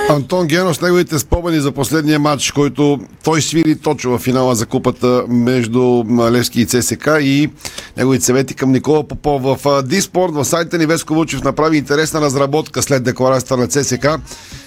Антон 0.08 0.46
Генов 0.46 0.76
с 0.76 0.80
неговите 0.80 1.18
спомени 1.18 1.60
за 1.60 1.72
последния 1.72 2.18
матч, 2.18 2.50
който 2.50 2.98
той 3.24 3.42
свири 3.42 3.76
точно 3.76 4.18
в 4.18 4.22
финала 4.22 4.54
за 4.54 4.66
купата 4.66 5.24
между 5.28 6.04
Левски 6.30 6.60
и 6.60 6.66
ЦСК 6.66 7.08
и 7.20 7.50
неговите 7.96 8.24
съвети 8.24 8.54
към 8.54 8.72
Никола 8.72 9.08
Попов. 9.08 9.42
В 9.42 9.82
Диспорт, 9.82 10.32
в 10.34 10.44
сайта 10.44 10.78
ни 10.78 10.86
Веско 10.86 11.14
Вучев 11.14 11.44
направи 11.44 11.76
интересна 11.76 12.20
разработка 12.20 12.82
след 12.82 13.02
декларацията 13.02 13.56
на 13.56 13.66
ЦСК. 13.68 14.08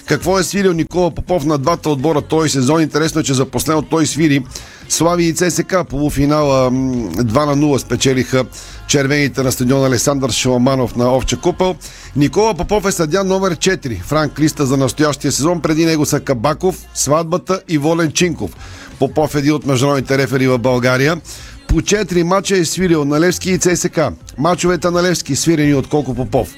Какво 0.06 0.38
е 0.38 0.42
свирил 0.42 0.72
Никола 0.72 1.10
Попов 1.10 1.44
на 1.44 1.58
двата 1.58 1.90
отбора 1.90 2.20
този 2.20 2.50
сезон? 2.50 2.82
Интересно 2.82 3.20
е, 3.20 3.24
че 3.24 3.34
за 3.34 3.44
последно 3.44 3.82
той 3.82 4.06
свири 4.06 4.44
Слави 4.94 5.24
и 5.24 5.34
ЦСК. 5.34 5.74
Полуфинала 5.88 6.70
2 6.70 7.46
на 7.46 7.56
0 7.56 7.78
спечелиха 7.78 8.44
червените 8.88 9.42
на 9.42 9.52
стадион 9.52 9.84
Александър 9.84 10.30
Шаламанов 10.30 10.96
на 10.96 11.16
Овча 11.16 11.36
купел. 11.36 11.76
Никола 12.16 12.54
Попов 12.54 12.86
е 12.86 12.92
съдя 12.92 13.24
номер 13.24 13.56
4 13.56 14.02
в 14.02 14.12
ранг 14.12 14.38
листа 14.38 14.66
за 14.66 14.76
настоящия 14.76 15.32
сезон. 15.32 15.60
Преди 15.60 15.86
него 15.86 16.06
са 16.06 16.20
Кабаков, 16.20 16.78
Сватбата 16.94 17.60
и 17.68 17.78
Волен 17.78 18.12
Чинков. 18.12 18.50
Попов 18.98 19.34
е 19.34 19.38
един 19.38 19.52
от 19.52 19.66
международните 19.66 20.18
рефери 20.18 20.48
в 20.48 20.58
България. 20.58 21.20
По 21.68 21.74
4 21.74 22.22
мача 22.22 22.56
е 22.56 22.64
свирил 22.64 23.04
на 23.04 23.20
Левски 23.20 23.50
и 23.50 23.58
ЦСК. 23.58 24.00
Мачовете 24.38 24.90
на 24.90 25.02
Левски 25.02 25.36
свирени 25.36 25.74
от 25.74 25.88
Колко 25.88 26.14
Попов. 26.14 26.54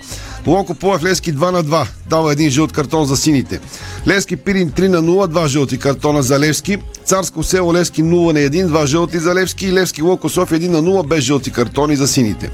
Локо 0.46 0.74
Поев 0.74 1.02
Левски 1.02 1.35
2 1.35 1.50
на 1.50 1.64
2. 1.64 1.87
Дава 2.09 2.32
един 2.32 2.50
жълт 2.50 2.72
картон 2.72 3.06
за 3.06 3.16
сините. 3.16 3.61
Левски 4.06 4.37
Пирин 4.37 4.70
3 4.70 4.88
на 4.88 5.02
0. 5.02 5.26
Два 5.26 5.48
жълти 5.48 5.78
картона 5.78 6.22
за 6.22 6.40
Левски. 6.40 6.78
Царско 7.04 7.42
село 7.42 7.74
Левски 7.74 8.02
0 8.02 8.32
на 8.32 8.38
1. 8.38 8.66
Два 8.66 8.87
жълти 8.87 9.18
за 9.18 9.35
Левски. 9.35 9.66
И 9.66 9.72
Левски 9.72 10.02
Локо 10.02 10.28
София 10.28 10.61
1 10.61 10.68
на 10.68 10.82
0 10.82 11.06
без 11.06 11.24
жълти 11.24 11.50
картони 11.50 11.96
за 11.96 12.09
сините. 12.09 12.50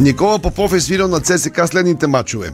Никола 0.00 0.38
Попов 0.38 0.72
е 0.72 0.80
свирил 0.80 1.08
на 1.08 1.20
ЦСК 1.20 1.60
следните 1.66 2.06
мачове. 2.06 2.50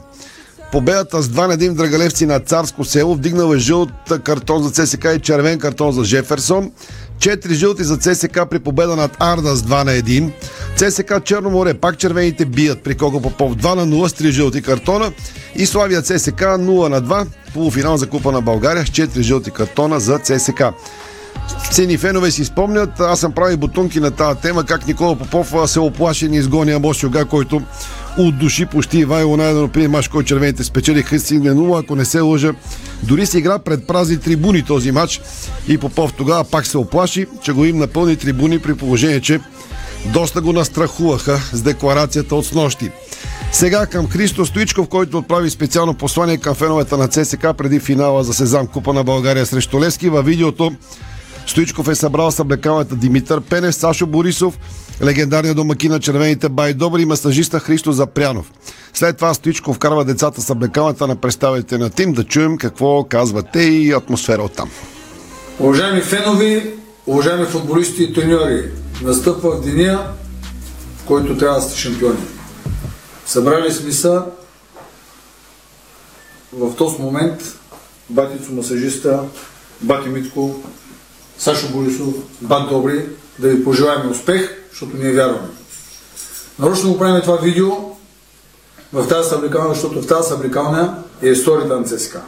Победата 0.73 1.23
с 1.23 1.29
2 1.29 1.47
на 1.47 1.57
1 1.57 1.73
Драгалевци 1.73 2.27
на 2.27 2.41
Царско 2.41 2.85
село. 2.85 3.15
Вдигнал 3.15 3.55
е 3.55 3.59
жълт 3.59 3.91
картон 4.25 4.63
за 4.63 4.71
ЦСК 4.71 5.07
и 5.17 5.21
червен 5.21 5.59
картон 5.59 5.93
за 5.93 6.05
Жеферсон. 6.05 6.71
4 7.19 7.53
жълти 7.53 7.85
за 7.85 7.97
ЦСК 7.97 8.41
при 8.51 8.59
победа 8.59 8.97
над 8.97 9.17
Арда 9.21 9.57
с 9.57 9.63
2 9.63 9.85
на 9.85 9.93
1. 9.93 10.33
ЦСК 10.77 11.25
Черно 11.25 11.51
море, 11.51 11.75
пак 11.75 11.99
червените 11.99 12.45
бият 12.45 12.83
при 12.83 12.95
Кого 12.95 13.21
Попов 13.21 13.57
2 13.57 13.75
на 13.75 13.87
0 13.87 14.07
с 14.07 14.13
3 14.13 14.31
жълти 14.31 14.63
картона. 14.63 15.13
И 15.55 15.67
Славия 15.67 16.03
ЦСК 16.03 16.41
0 16.41 16.89
на 16.89 17.03
2. 17.03 17.27
Полуфинал 17.55 17.97
за 17.97 18.07
Купа 18.07 18.33
на 18.33 18.41
България 18.41 18.87
с 18.87 18.91
4 18.91 19.21
жълти 19.21 19.51
картона 19.51 20.01
за 20.01 20.19
ЦСК. 20.19 20.63
Цени 21.73 21.99
фенове 21.99 22.31
си 22.31 22.45
спомнят, 22.45 23.01
аз 23.01 23.21
съм 23.21 23.33
прави 23.33 23.57
бутунки 23.57 24.01
на 24.01 24.11
тази 24.11 24.41
тема, 24.41 24.65
как 24.65 24.87
Никола 24.87 25.17
Попов 25.17 25.71
се 25.71 25.81
оплаши 25.81 26.27
и 26.27 26.37
изгони 26.37 26.73
Амос 26.73 27.03
Юга, 27.03 27.25
който 27.25 27.63
от 28.19 28.39
души 28.39 28.67
почти 28.67 28.99
Ивайло 28.99 29.37
Найденов 29.37 29.71
при 29.71 29.89
мач, 29.89 30.09
който 30.09 30.29
червените 30.29 30.65
спечелиха 30.65 31.15
на 31.15 31.21
0, 31.21 31.81
ако 31.85 31.97
не 31.97 32.05
се 32.05 32.21
лъжа. 32.21 32.53
Дори 33.03 33.27
се 33.27 33.39
игра 33.39 33.59
пред 33.59 33.87
празни 33.87 34.21
трибуни 34.21 34.63
този 34.63 34.93
матч 34.93 35.21
и 35.69 35.79
Попов 35.79 36.13
тогава 36.13 36.45
пак 36.45 36.67
се 36.67 36.79
оплаши, 36.79 37.27
че 37.43 37.53
го 37.53 37.65
им 37.65 37.79
напълни 37.79 38.17
трибуни 38.17 38.59
при 38.59 38.75
положение, 38.75 39.21
че 39.21 39.41
доста 40.13 40.41
го 40.41 40.53
настрахуваха 40.53 41.41
с 41.53 41.63
декларацията 41.63 42.37
от 42.37 42.47
снощи. 42.47 42.91
Сега 43.53 43.87
към 43.87 44.09
Христо 44.09 44.47
Стоичков, 44.47 44.89
който 44.89 45.19
отправи 45.19 45.51
специално 45.51 45.95
послание 45.95 46.39
към 46.39 46.55
феновете 46.55 46.97
на 46.97 47.09
ЦСК 47.09 47.47
преди 47.59 47.81
финала 47.81 48.25
за 48.25 48.35
Сезам 48.35 48.67
Купа 48.67 48.93
на 48.93 49.05
България 49.05 49.47
срещу 49.47 49.81
Лески. 49.81 50.09
Във 50.09 50.27
видеото 50.27 50.73
Стоичков 51.47 51.89
е 51.89 51.95
събрал 51.95 52.31
съблекалната 52.31 52.97
Димитър 52.97 53.41
Пенев, 53.41 53.75
Сашо 53.75 54.07
Борисов, 54.07 54.59
легендарния 55.03 55.55
домакин 55.55 55.93
на 55.93 56.01
червените 56.01 56.49
Бай 56.49 56.75
Добри 56.75 57.03
и 57.03 57.07
масажиста 57.07 57.61
Христо 57.61 57.93
Запрянов. 57.93 58.53
След 58.95 59.17
това 59.17 59.35
Стоичков 59.35 59.77
вкарва 59.77 60.05
децата 60.05 60.41
с 60.41 60.51
облекалната 60.51 61.07
на 61.07 61.17
представителите 61.17 61.79
на 61.79 61.91
тим 61.91 62.13
да 62.13 62.25
чуем 62.25 62.59
какво 62.59 63.05
казват 63.05 63.47
те 63.53 63.61
и 63.61 63.93
атмосфера 63.93 64.43
от 64.43 64.53
там. 64.53 64.71
Уважаеми 65.61 66.01
фенови, 66.01 66.75
уважаеми 67.07 67.47
футболисти 67.47 68.03
и 68.03 68.15
треньори, 68.15 68.71
настъпва 69.03 69.61
деня, 69.61 70.07
в 70.97 71.05
който 71.05 71.39
трябва 71.39 71.57
да 71.57 71.63
сте 71.63 71.79
шампиони. 71.79 72.19
Събрали 73.27 73.73
сме 73.73 73.93
са 73.93 74.23
в 76.53 76.77
този 76.77 77.03
момент 77.03 77.41
батицо 78.11 78.53
масажиста, 78.53 79.23
бати 79.81 80.09
Митко, 80.09 80.63
Сашо 81.39 81.69
Борисов, 81.73 82.15
бат 82.41 82.69
Добри, 82.69 83.07
да 83.39 83.49
ви 83.49 83.65
пожелаем 83.65 84.11
успех, 84.11 84.66
защото 84.77 84.97
ние 84.97 85.13
вярваме. 85.13 85.49
Нарочно 86.59 86.93
го 86.93 86.99
правим 86.99 87.23
това 87.23 87.37
видео 87.37 87.71
в 88.93 89.09
тази 89.09 89.29
съблекална, 89.29 89.75
защото 89.75 90.03
в 90.03 90.07
тази 90.07 90.29
съблекална 90.29 91.03
е 91.23 91.29
историята 91.29 91.81
на 91.81 91.85
ЦСКА. 91.85 92.21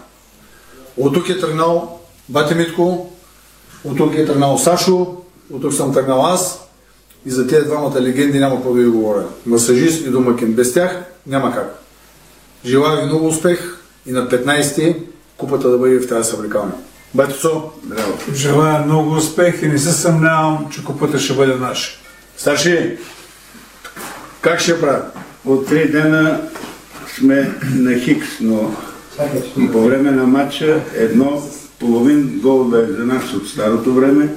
От 0.96 1.14
тук 1.14 1.28
е 1.28 1.40
тръгнал 1.40 2.00
бати 2.28 2.54
Митко, 2.54 3.12
от 3.84 3.96
тук 3.96 4.14
е 4.14 4.26
тръгнал 4.26 4.58
Сашо, 4.58 5.16
от 5.52 5.62
тук 5.62 5.74
съм 5.74 5.94
тръгнал 5.94 6.26
аз 6.26 6.60
и 7.26 7.30
за 7.30 7.46
тези 7.46 7.66
двамата 7.66 8.00
легенди 8.00 8.38
няма 8.38 8.56
какво 8.56 8.74
да 8.74 8.80
ви 8.80 8.88
говоря. 8.88 9.24
Масажист 9.46 10.06
и 10.06 10.10
домакин. 10.10 10.52
Без 10.52 10.74
тях 10.74 11.04
няма 11.26 11.54
как. 11.54 11.82
Желая 12.64 13.00
ви 13.00 13.06
много 13.06 13.26
успех 13.26 13.78
и 14.06 14.12
на 14.12 14.28
15-ти 14.28 14.96
купата 15.36 15.68
да 15.68 15.78
бъде 15.78 15.98
в 15.98 16.08
тази 16.08 16.30
съблекална. 16.30 16.72
Батицо, 17.14 17.70
браво. 17.84 18.18
Желая 18.34 18.84
много 18.84 19.10
успех 19.10 19.62
и 19.62 19.68
не 19.68 19.78
се 19.78 19.92
съмнявам, 19.92 20.66
че 20.70 20.84
купата 20.84 21.18
ще 21.18 21.34
бъде 21.34 21.54
наша. 21.54 22.07
Старши, 22.38 22.98
как 24.40 24.60
ще 24.60 24.80
правя? 24.80 25.02
От 25.46 25.66
три 25.66 25.90
дена 25.90 26.40
сме 27.16 27.54
на 27.74 27.98
Хикс, 27.98 28.26
но 28.40 28.74
по 29.72 29.80
време 29.80 30.10
на 30.10 30.26
матча 30.26 30.80
едно 30.94 31.42
половин 31.78 32.40
гол 32.42 32.64
да 32.64 32.78
е 32.78 32.86
за 32.86 33.04
нас 33.04 33.34
от 33.34 33.48
старото 33.48 33.94
време 33.94 34.28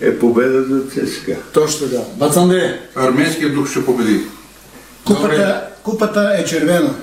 е 0.00 0.18
победа 0.18 0.62
за 0.62 0.80
ЦСКА. 0.80 1.36
Точно 1.52 1.88
така. 1.88 2.02
Бацанде, 2.16 2.80
армейският 2.94 3.54
дух 3.54 3.70
ще 3.70 3.84
победи. 3.84 4.20
Купата, 5.04 5.62
купата 5.82 6.36
е 6.38 6.44
червена. 6.44 6.94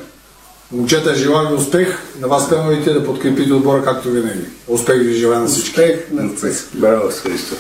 Момчета, 0.72 1.16
желая 1.16 1.50
ви 1.50 1.56
успех. 1.56 1.98
На 2.22 2.28
вас 2.28 2.50
феновите 2.50 2.94
да 2.94 3.06
подкрепите 3.06 3.54
отбора 3.54 3.84
както 3.84 4.10
винаги. 4.10 4.46
Успех 4.68 5.02
ви 5.02 5.14
желая 5.14 5.40
на 5.40 5.48
всички. 5.48 5.70
Успех 5.70 6.12
на 6.12 6.36
ЦСКА. 6.36 6.78
Браво, 6.78 7.12
с 7.12 7.20
Христо. 7.20 7.56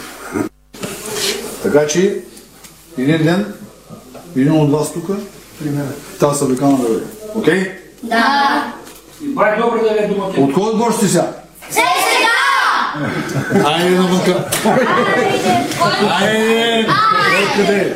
Така 1.63 1.87
че, 1.87 2.23
един 2.97 3.23
ден, 3.23 3.53
един 4.35 4.51
от 4.51 4.71
вас 4.71 4.93
тук, 4.93 5.05
при 5.59 5.69
мен, 5.69 5.87
тази 6.19 6.39
съблекална 6.39 6.77
да 6.77 6.83
бъде. 6.83 7.05
Окей? 7.35 7.71
Да. 8.03 8.63
Бай, 9.21 9.57
добре 9.57 9.79
да 9.81 10.03
е 10.03 10.07
думата. 10.07 10.33
От 10.37 10.53
кой 10.53 10.63
отбор 10.63 10.91
сте 10.91 11.07
сега? 11.07 11.31
Айде 13.65 13.89
навънка! 13.89 14.49
Айде! 16.09 16.87
Къде? 17.55 17.95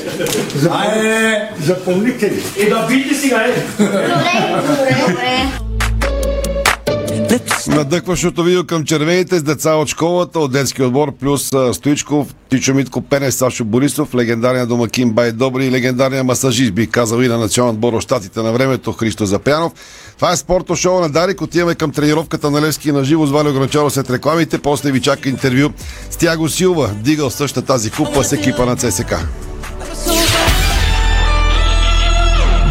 Айде! 0.72 1.50
Запомните 1.62 2.32
ли? 2.32 2.44
И 2.58 2.70
да 2.70 2.86
бийте 2.88 3.16
сега, 3.16 3.46
е! 3.46 3.54
Надъхващото 7.68 8.44
видео 8.44 8.64
към 8.64 8.84
червените 8.84 9.40
с 9.40 9.44
деца 9.44 9.74
от 9.74 9.88
школата, 9.88 10.40
от 10.40 10.52
детски 10.52 10.84
отбор, 10.84 11.12
плюс 11.12 11.52
Стоичков, 11.74 12.28
Тичо 12.50 12.74
Митко 12.74 13.02
Пенес, 13.02 13.36
Сашо 13.36 13.66
Борисов, 13.66 14.16
легендарния 14.16 14.66
домакин 14.66 15.12
Бай 15.12 15.32
Добри 15.32 15.66
и 15.66 15.72
легендарния 15.72 16.24
масажист, 16.24 16.74
бих 16.74 16.90
казал 16.90 17.22
и 17.22 17.28
на 17.28 17.38
национален 17.38 17.76
отбор 17.76 17.94
от 17.94 18.02
щатите 18.02 18.42
на 18.42 18.52
времето, 18.52 18.94
Христо 18.94 19.26
Запянов. 19.26 19.72
Това 20.16 20.32
е 20.32 20.38
спорто 20.38 20.76
шоу 20.76 21.00
на 21.00 21.10
Дарик. 21.10 21.42
Отиваме 21.42 21.76
към 21.76 21.92
тренировката 21.92 22.52
на 22.52 22.62
Левски 22.62 22.92
на 22.92 23.04
живо 23.04 23.26
с 23.26 23.32
Валио 23.32 23.54
Гранчаро 23.54 23.90
след 23.90 24.10
рекламите. 24.10 24.58
После 24.58 24.92
ви 24.92 25.02
чака 25.02 25.30
интервю 25.30 25.70
с 26.10 26.18
Тяго 26.18 26.50
Силва, 26.50 26.90
дигал 27.04 27.30
същата 27.30 27.68
тази 27.68 27.92
купа 27.92 28.24
с 28.24 28.32
екипа 28.32 28.66
на 28.66 28.76
ЦСК. 28.76 29.16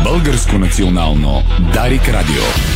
Българско 0.05 0.59
национално 0.59 1.43
Дарик 1.75 2.09
Радио. 2.09 2.76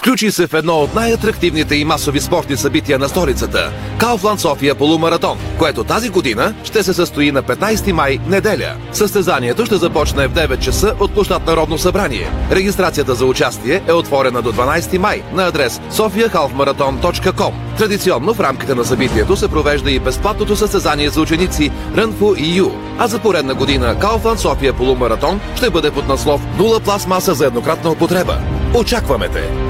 Включи 0.00 0.30
се 0.30 0.46
в 0.46 0.54
едно 0.54 0.74
от 0.74 0.94
най-атрактивните 0.94 1.74
и 1.74 1.84
масови 1.84 2.20
спортни 2.20 2.56
събития 2.56 2.98
на 2.98 3.08
столицата– 3.08 3.72
Кауфланд 3.98 4.40
София 4.40 4.74
полумаратон, 4.74 5.38
което 5.58 5.84
тази 5.84 6.08
година 6.08 6.54
ще 6.64 6.82
се 6.82 6.94
състои 6.94 7.32
на 7.32 7.42
15 7.42 7.92
май, 7.92 8.18
неделя. 8.26 8.74
Състезанието 8.92 9.66
ще 9.66 9.76
започне 9.76 10.28
в 10.28 10.32
9 10.32 10.58
часа 10.58 10.94
от 11.00 11.14
площад 11.14 11.46
Народно 11.46 11.78
събрание. 11.78 12.30
Регистрацията 12.50 13.14
за 13.14 13.26
участие 13.26 13.82
е 13.88 13.92
отворена 13.92 14.42
до 14.42 14.52
12 14.52 14.98
май 14.98 15.22
на 15.32 15.46
адрес 15.46 15.80
sofiahalfmarathon.com. 15.92 17.52
Традиционно 17.78 18.34
в 18.34 18.40
рамките 18.40 18.74
на 18.74 18.84
събитието 18.84 19.36
се 19.36 19.48
провежда 19.48 19.90
и 19.90 19.98
безплатното 19.98 20.56
състезание 20.56 21.10
за 21.10 21.20
ученици 21.20 21.70
Run 21.94 22.12
for 22.12 22.60
EU, 22.60 22.70
а 22.98 23.08
за 23.08 23.18
поредна 23.18 23.54
година 23.54 23.98
Кауфланд 23.98 24.40
София 24.40 24.72
полумаратон 24.72 25.40
ще 25.56 25.70
бъде 25.70 25.90
под 25.90 26.08
наслов 26.08 26.40
Нула 26.58 26.80
пластмаса 26.80 27.34
за 27.34 27.46
еднократна 27.46 27.90
употреба. 27.90 28.38
Очакваме 28.74 29.28
те! 29.28 29.69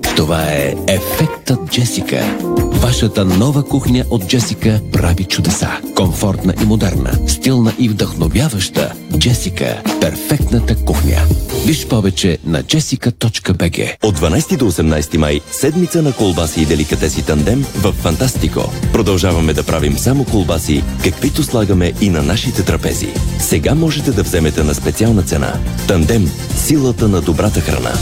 Това 0.21 0.43
е 0.43 0.75
Ефектът 0.87 1.59
Джесика. 1.71 2.37
Вашата 2.57 3.25
нова 3.25 3.63
кухня 3.63 4.05
от 4.09 4.27
Джесика 4.27 4.81
прави 4.91 5.23
чудеса. 5.23 5.69
Комфортна 5.95 6.53
и 6.61 6.65
модерна, 6.65 7.19
стилна 7.27 7.73
и 7.79 7.89
вдъхновяваща. 7.89 8.93
Джесика– 9.17 9.81
перфектната 10.01 10.75
кухня. 10.75 11.17
Виж 11.65 11.87
повече 11.87 12.37
на 12.45 12.63
jessica.bg 12.63 13.95
От 14.03 14.19
12 14.19 14.57
до 14.57 14.71
18 14.71 15.17
май 15.17 15.41
седмица 15.51 16.01
на 16.01 16.13
колбаси 16.13 16.61
и 16.61 16.65
деликатеси 16.65 17.25
тандем 17.25 17.65
в 17.75 17.91
Фантастико. 17.91 18.71
Продължаваме 18.93 19.53
да 19.53 19.63
правим 19.63 19.97
само 19.97 20.25
колбаси, 20.25 20.83
каквито 21.03 21.43
слагаме 21.43 21.93
и 22.01 22.09
на 22.09 22.21
нашите 22.21 22.65
трапези. 22.65 23.13
Сега 23.39 23.75
можете 23.75 24.11
да 24.11 24.23
вземете 24.23 24.63
на 24.63 24.73
специална 24.73 25.23
цена. 25.23 25.53
Тандем– 25.87 26.31
силата 26.55 27.07
на 27.07 27.21
добрата 27.21 27.61
храна. 27.61 27.93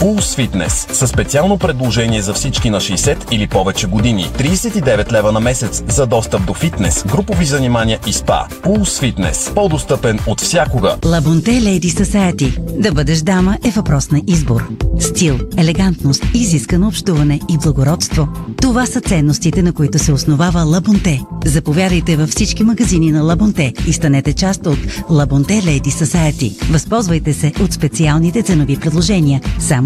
Pulse 0.00 0.48
Fitness 0.48 0.92
със 0.92 1.10
специално 1.10 1.58
предложение 1.58 2.22
за 2.22 2.34
всички 2.34 2.70
на 2.70 2.80
60 2.80 3.32
или 3.32 3.46
повече 3.46 3.86
години. 3.86 4.30
39 4.38 5.12
лева 5.12 5.32
на 5.32 5.40
месец 5.40 5.82
за 5.88 6.06
достъп 6.06 6.46
до 6.46 6.54
фитнес, 6.54 7.04
групови 7.06 7.44
занимания 7.44 7.98
и 8.06 8.12
спа. 8.12 8.46
Pulse 8.62 9.14
Fitness. 9.14 9.54
По-достъпен 9.54 10.18
от 10.26 10.40
всякога. 10.40 10.96
Лабонте 11.04 11.50
Lady 11.50 12.04
Society. 12.04 12.80
Да 12.80 12.92
бъдеш 12.92 13.18
дама 13.18 13.58
е 13.64 13.70
въпрос 13.70 14.10
на 14.10 14.22
избор. 14.26 14.68
Стил, 15.00 15.38
елегантност, 15.56 16.24
изискано 16.34 16.88
общуване 16.88 17.40
и 17.48 17.58
благородство. 17.58 18.28
Това 18.62 18.86
са 18.86 19.00
ценностите, 19.00 19.62
на 19.62 19.72
които 19.72 19.98
се 19.98 20.12
основава 20.12 20.60
Лабонте. 20.60 21.22
Заповядайте 21.44 22.16
във 22.16 22.30
всички 22.30 22.64
магазини 22.64 23.10
на 23.10 23.22
Лабонте 23.22 23.72
и 23.86 23.92
станете 23.92 24.32
част 24.32 24.66
от 24.66 24.78
Лабонте 25.10 25.54
Lady 25.54 26.04
Society. 26.04 26.72
Възползвайте 26.72 27.32
се 27.32 27.52
от 27.60 27.72
специалните 27.72 28.42
ценови 28.42 28.76
предложения 28.76 29.40
само 29.58 29.85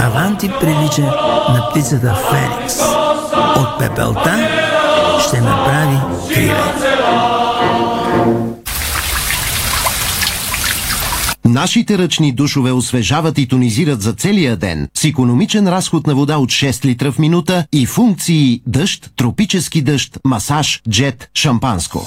Аванти 0.00 0.50
прилича 0.60 1.02
на 1.48 1.68
птицата 1.70 2.14
Феникс. 2.30 2.74
От 3.56 3.78
пепелта 3.78 4.48
ще 5.28 5.40
направи 5.40 5.98
криле. 6.34 6.72
Нашите 11.44 11.98
ръчни 11.98 12.32
душове 12.32 12.72
освежават 12.72 13.38
и 13.38 13.48
тонизират 13.48 14.02
за 14.02 14.12
целия 14.12 14.56
ден 14.56 14.88
с 14.94 15.04
економичен 15.04 15.68
разход 15.68 16.06
на 16.06 16.14
вода 16.14 16.38
от 16.38 16.50
6 16.50 16.84
литра 16.84 17.12
в 17.12 17.18
минута 17.18 17.66
и 17.72 17.86
функции 17.86 18.62
дъжд, 18.66 19.10
тропически 19.16 19.82
дъжд, 19.82 20.18
масаж, 20.24 20.82
джет, 20.90 21.30
шампанско. 21.34 22.06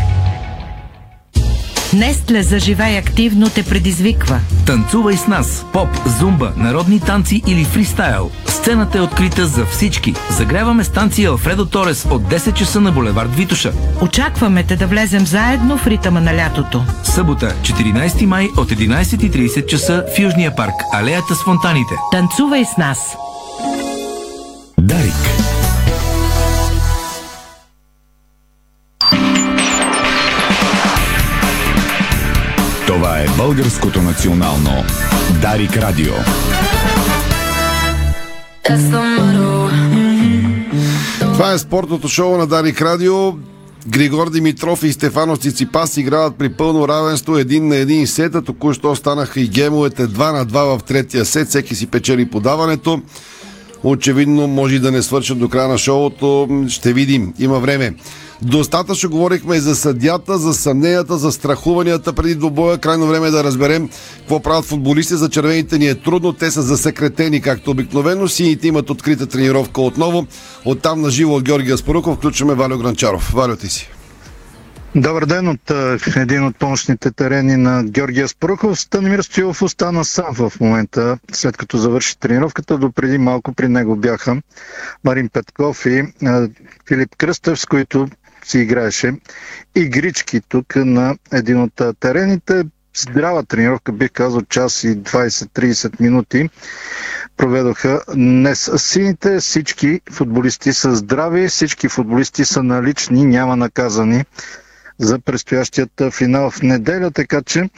Нестле 1.93 2.43
заживей 2.43 2.97
активно 2.97 3.49
те 3.49 3.63
предизвиква. 3.63 4.39
Танцувай 4.65 5.17
с 5.17 5.27
нас. 5.27 5.65
Поп, 5.73 5.89
зумба, 6.19 6.53
народни 6.57 6.99
танци 6.99 7.41
или 7.47 7.63
фристайл. 7.63 8.31
Сцената 8.47 8.97
е 8.97 9.01
открита 9.01 9.45
за 9.45 9.65
всички. 9.65 10.13
Загряваме 10.29 10.83
станция 10.83 11.29
Алфредо 11.29 11.65
Торес 11.65 12.05
от 12.05 12.21
10 12.21 12.53
часа 12.53 12.81
на 12.81 12.91
булевард 12.91 13.35
Витуша. 13.35 13.71
Очакваме 14.01 14.63
те 14.63 14.75
да 14.75 14.87
влезем 14.87 15.25
заедно 15.25 15.77
в 15.77 15.87
ритъма 15.87 16.19
на 16.19 16.35
лятото. 16.35 16.83
Събота, 17.03 17.55
14 17.61 18.25
май 18.25 18.49
от 18.57 18.69
11.30 18.69 19.65
часа 19.65 20.05
в 20.15 20.19
Южния 20.19 20.55
парк, 20.55 20.73
алеята 20.93 21.35
с 21.35 21.43
фонтаните. 21.43 21.95
Танцувай 22.11 22.65
с 22.65 22.77
нас. 22.77 23.15
Българското 33.45 34.01
национално 34.01 34.83
Дарик 35.41 35.77
Радио. 35.77 36.13
Това 41.19 41.53
е 41.53 41.57
спортното 41.57 42.07
шоу 42.07 42.37
на 42.37 42.47
Дарик 42.47 42.81
Радио. 42.81 43.33
Григор 43.87 44.29
Димитров 44.29 44.83
и 44.83 44.93
Стефано 44.93 45.37
Циципас 45.37 45.97
играват 45.97 46.35
при 46.35 46.49
пълно 46.49 46.87
равенство 46.87 47.37
един 47.37 47.67
на 47.67 47.75
един 47.75 48.07
сета. 48.07 48.41
Току-що 48.41 48.95
станаха 48.95 49.41
и 49.41 49.47
гемовете 49.47 50.07
2 50.07 50.33
на 50.33 50.45
2 50.45 50.77
в 50.77 50.83
третия 50.83 51.25
сет. 51.25 51.47
Всеки 51.47 51.75
си 51.75 51.87
печели 51.87 52.29
подаването. 52.29 53.01
Очевидно 53.83 54.47
може 54.47 54.79
да 54.79 54.91
не 54.91 55.01
свършат 55.01 55.39
до 55.39 55.49
края 55.49 55.67
на 55.67 55.77
шоуто. 55.77 56.47
Ще 56.69 56.93
видим. 56.93 57.33
Има 57.39 57.59
време. 57.59 57.93
Достатъчно 58.41 59.09
говорихме 59.09 59.55
и 59.55 59.59
за 59.59 59.75
съдята, 59.75 60.37
за 60.37 60.53
съмненията, 60.53 61.17
за 61.17 61.31
страхуванията 61.31 62.13
преди 62.13 62.35
двобоя. 62.35 62.77
Крайно 62.77 63.07
време 63.07 63.27
е 63.27 63.31
да 63.31 63.43
разберем 63.43 63.89
какво 64.19 64.39
правят 64.39 64.65
футболисти. 64.65 65.15
За 65.15 65.29
червените 65.29 65.77
ни 65.77 65.87
е 65.87 65.95
трудно. 65.95 66.33
Те 66.33 66.51
са 66.51 66.61
засекретени, 66.61 67.41
както 67.41 67.71
обикновено. 67.71 68.27
Сините 68.27 68.67
имат 68.67 68.89
открита 68.89 69.27
тренировка 69.27 69.81
отново. 69.81 70.27
Оттам 70.65 71.01
на 71.01 71.09
живо 71.09 71.35
от 71.35 71.43
Георги 71.43 71.71
Аспаруков 71.71 72.17
включваме 72.17 72.53
Валио 72.53 72.77
Гранчаров. 72.77 73.31
Валио 73.31 73.55
ти 73.55 73.67
си. 73.67 73.89
Добър 74.95 75.25
ден 75.25 75.47
от 75.47 75.71
един 76.15 76.45
от 76.45 76.55
помощните 76.55 77.11
терени 77.11 77.57
на 77.57 77.83
Георгия 77.83 78.27
Спрухов. 78.27 78.79
Станимир 78.79 79.19
Стоилов 79.21 79.61
остана 79.61 80.05
сам 80.05 80.33
в 80.33 80.53
момента, 80.59 81.17
след 81.31 81.57
като 81.57 81.77
завърши 81.77 82.19
тренировката. 82.19 82.77
До 82.77 82.91
малко 83.19 83.53
при 83.53 83.67
него 83.67 83.95
бяха 83.95 84.41
Марин 85.03 85.29
Петков 85.29 85.85
и 85.85 86.03
Филип 86.87 87.15
Кръстев, 87.17 87.59
с 87.59 87.65
които 87.65 88.07
си 88.45 88.59
играеше 88.59 89.13
игрички 89.75 90.41
тук 90.49 90.75
на 90.75 91.15
един 91.31 91.61
от 91.61 91.81
терените. 91.99 92.63
Здрава 92.97 93.43
тренировка, 93.43 93.91
бих 93.91 94.11
казал, 94.11 94.41
час 94.41 94.83
и 94.83 94.97
20-30 94.97 96.01
минути 96.01 96.49
проведоха 97.37 98.01
днес. 98.15 98.71
Сините 98.77 99.39
всички 99.39 100.01
футболисти 100.11 100.73
са 100.73 100.95
здрави, 100.95 101.47
всички 101.47 101.89
футболисти 101.89 102.45
са 102.45 102.63
налични, 102.63 103.25
няма 103.25 103.55
наказани 103.55 104.25
за 105.01 105.19
предстоящият 105.19 105.91
финал 106.11 106.51
в 106.51 106.61
неделя, 106.61 107.11
така 107.11 107.41
че 107.41 107.69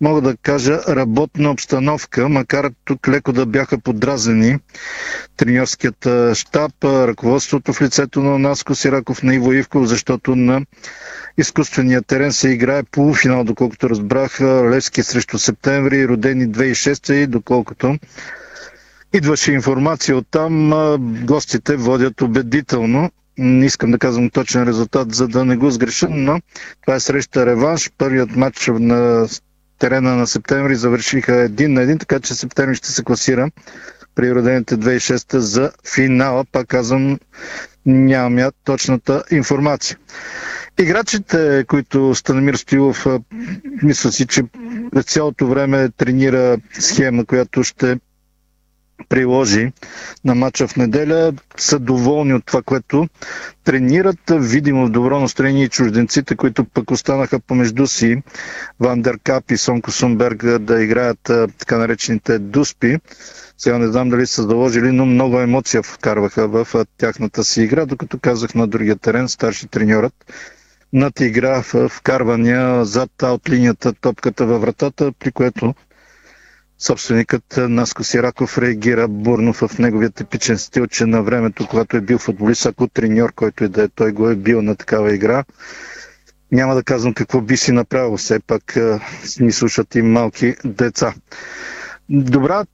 мога 0.00 0.20
да 0.20 0.36
кажа 0.36 0.80
работна 0.88 1.50
обстановка, 1.50 2.28
макар 2.28 2.70
тук 2.84 3.08
леко 3.08 3.32
да 3.32 3.46
бяха 3.46 3.78
подразени 3.78 4.58
треньорският 5.36 6.08
штаб, 6.34 6.72
ръководството 6.84 7.72
в 7.72 7.82
лицето 7.82 8.20
на 8.20 8.38
Наско 8.38 8.74
Сираков 8.74 9.22
на 9.22 9.34
Иво 9.34 9.52
Ивков, 9.52 9.86
защото 9.86 10.36
на 10.36 10.60
изкуствения 11.38 12.02
терен 12.02 12.32
се 12.32 12.48
играе 12.48 12.82
полуфинал, 12.82 13.44
доколкото 13.44 13.90
разбрах 13.90 14.40
Левски 14.40 15.02
срещу 15.02 15.38
септември, 15.38 16.08
родени 16.08 16.48
2006 16.48 17.12
и 17.12 17.26
доколкото 17.26 17.98
идваше 19.12 19.52
информация 19.52 20.16
от 20.16 20.26
там, 20.30 20.70
гостите 21.24 21.76
водят 21.76 22.20
убедително 22.20 23.10
не 23.38 23.66
искам 23.66 23.90
да 23.90 23.98
казвам 23.98 24.30
точен 24.30 24.62
резултат, 24.62 25.14
за 25.14 25.28
да 25.28 25.44
не 25.44 25.56
го 25.56 25.70
сгреша, 25.70 26.08
но 26.10 26.40
това 26.82 26.94
е 26.94 27.00
среща 27.00 27.46
реванш. 27.46 27.90
Първият 27.98 28.36
матч 28.36 28.70
на 28.72 29.28
терена 29.78 30.16
на 30.16 30.26
септември 30.26 30.74
завършиха 30.76 31.36
един 31.36 31.72
на 31.72 31.82
един, 31.82 31.98
така 31.98 32.20
че 32.20 32.34
септември 32.34 32.74
ще 32.76 32.92
се 32.92 33.04
класира 33.04 33.50
при 34.14 34.34
родените 34.34 34.76
2006 34.76 35.36
за 35.36 35.72
финала. 35.94 36.44
Пак 36.52 36.66
казвам, 36.66 37.18
нямам 37.86 38.38
я 38.38 38.52
точната 38.64 39.22
информация. 39.30 39.98
Играчите, 40.78 41.64
които 41.68 42.14
Станамир 42.14 42.54
Стоилов 42.54 43.06
мисля 43.82 44.12
си, 44.12 44.26
че 44.26 44.42
цялото 45.04 45.46
време 45.46 45.88
тренира 45.96 46.56
схема, 46.78 47.24
която 47.24 47.62
ще 47.62 47.98
приложи 49.08 49.72
на 50.24 50.34
матча 50.34 50.68
в 50.68 50.76
неделя, 50.76 51.32
са 51.56 51.78
доволни 51.78 52.34
от 52.34 52.44
това, 52.44 52.62
което 52.62 53.08
тренират. 53.64 54.18
Видимо 54.30 54.86
в 54.86 54.90
добро 54.90 55.20
настроение 55.20 55.64
и 55.64 55.68
чужденците, 55.68 56.36
които 56.36 56.64
пък 56.64 56.90
останаха 56.90 57.40
помежду 57.40 57.86
си, 57.86 58.22
Вандер 58.80 59.18
Кап 59.24 59.50
и 59.50 59.56
Сонко 59.56 59.90
Сумберг 59.90 60.58
да 60.58 60.82
играят 60.82 61.20
така 61.58 61.78
наречените 61.78 62.38
дуспи. 62.38 62.98
Сега 63.58 63.78
не 63.78 63.86
знам 63.86 64.08
дали 64.08 64.26
са 64.26 64.42
заложили, 64.42 64.92
но 64.92 65.06
много 65.06 65.40
емоция 65.40 65.82
вкарваха 65.82 66.48
в 66.48 66.66
тяхната 66.98 67.44
си 67.44 67.62
игра, 67.62 67.86
докато 67.86 68.18
казах 68.18 68.54
на 68.54 68.66
другия 68.66 68.96
терен, 68.96 69.28
старши 69.28 69.66
треньорът 69.68 70.14
над 70.92 71.20
игра 71.20 71.62
в 71.62 71.88
вкарвания 71.88 72.84
зад 72.84 73.22
от 73.22 73.48
линията 73.48 73.92
топката 73.92 74.46
във 74.46 74.60
вратата, 74.60 75.12
при 75.12 75.32
което 75.32 75.74
Собственикът 76.80 77.56
Наско 77.56 78.04
Сираков 78.04 78.58
реагира 78.58 79.08
бурно 79.08 79.52
в 79.52 79.78
неговия 79.78 80.10
типичен 80.10 80.58
стил, 80.58 80.86
че 80.86 81.06
на 81.06 81.22
времето, 81.22 81.66
когато 81.66 81.96
е 81.96 82.00
бил 82.00 82.18
футболист, 82.18 82.66
ако 82.66 82.88
треньор, 82.88 83.32
който 83.32 83.64
и 83.64 83.68
да 83.68 83.82
е, 83.82 83.88
той 83.88 84.12
го 84.12 84.28
е 84.28 84.36
бил 84.36 84.62
на 84.62 84.76
такава 84.76 85.14
игра. 85.14 85.44
Няма 86.52 86.74
да 86.74 86.82
казвам 86.82 87.14
какво 87.14 87.40
би 87.40 87.56
си 87.56 87.72
направил, 87.72 88.16
все 88.16 88.40
пак 88.40 88.76
ни 89.40 89.52
слушат 89.52 89.94
и 89.94 90.02
малки 90.02 90.54
деца. 90.64 91.14
Добра 92.08 92.64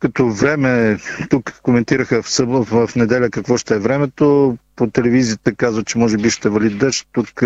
като 0.00 0.28
време, 0.28 0.98
тук 1.30 1.60
коментираха 1.62 2.22
в, 2.22 2.30
съб... 2.30 2.48
в 2.48 2.90
неделя 2.96 3.30
какво 3.30 3.56
ще 3.56 3.74
е 3.74 3.78
времето, 3.78 4.56
по 4.76 4.86
телевизията 4.86 5.54
казва, 5.54 5.84
че 5.84 5.98
може 5.98 6.16
би 6.16 6.30
ще 6.30 6.48
вали 6.48 6.70
дъжд, 6.70 7.06
тук 7.12 7.42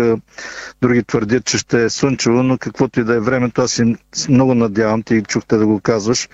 други 0.81 1.03
твърдят, 1.03 1.45
че 1.45 1.57
ще 1.57 1.83
е 1.83 1.89
слънчево, 1.89 2.43
но 2.43 2.57
каквото 2.57 2.99
и 2.99 3.03
да 3.03 3.15
е 3.15 3.19
времето, 3.19 3.61
аз 3.61 3.71
си 3.71 3.95
много 4.29 4.55
надявам, 4.55 5.03
ти 5.03 5.21
чухте 5.21 5.57
да 5.57 5.65
го 5.67 5.79
казваш, 5.79 6.29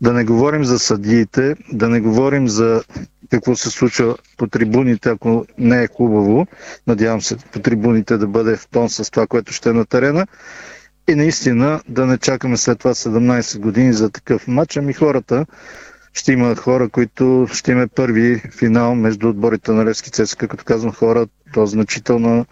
да 0.00 0.12
не 0.12 0.24
говорим 0.24 0.64
за 0.64 0.78
съдиите, 0.78 1.54
да 1.72 1.88
не 1.88 2.00
говорим 2.00 2.48
за 2.48 2.82
какво 3.30 3.56
се 3.56 3.70
случва 3.70 4.16
по 4.36 4.46
трибуните, 4.46 5.08
ако 5.08 5.46
не 5.58 5.82
е 5.82 5.88
хубаво. 5.88 6.46
Надявам 6.86 7.22
се 7.22 7.36
по 7.36 7.60
трибуните 7.60 8.16
да 8.16 8.26
бъде 8.26 8.56
в 8.56 8.68
тон 8.68 8.90
с 8.90 9.10
това, 9.10 9.26
което 9.26 9.52
ще 9.52 9.68
е 9.68 9.72
на 9.72 9.86
терена. 9.86 10.26
И 11.08 11.14
наистина 11.14 11.80
да 11.88 12.06
не 12.06 12.18
чакаме 12.18 12.56
след 12.56 12.78
това 12.78 12.94
17 12.94 13.58
години 13.58 13.92
за 13.92 14.10
такъв 14.10 14.48
матч, 14.48 14.76
ами 14.76 14.92
хората 14.92 15.46
ще 16.12 16.32
има 16.32 16.56
хора, 16.56 16.88
които 16.88 17.46
ще 17.52 17.72
има 17.72 17.88
първи 17.88 18.42
финал 18.58 18.94
между 18.94 19.28
отборите 19.28 19.72
на 19.72 19.84
Левски 19.84 20.10
Цеска. 20.10 20.48
Като 20.48 20.64
казвам 20.64 20.92
хора, 20.92 21.26
то 21.54 21.66
значителна 21.66 22.44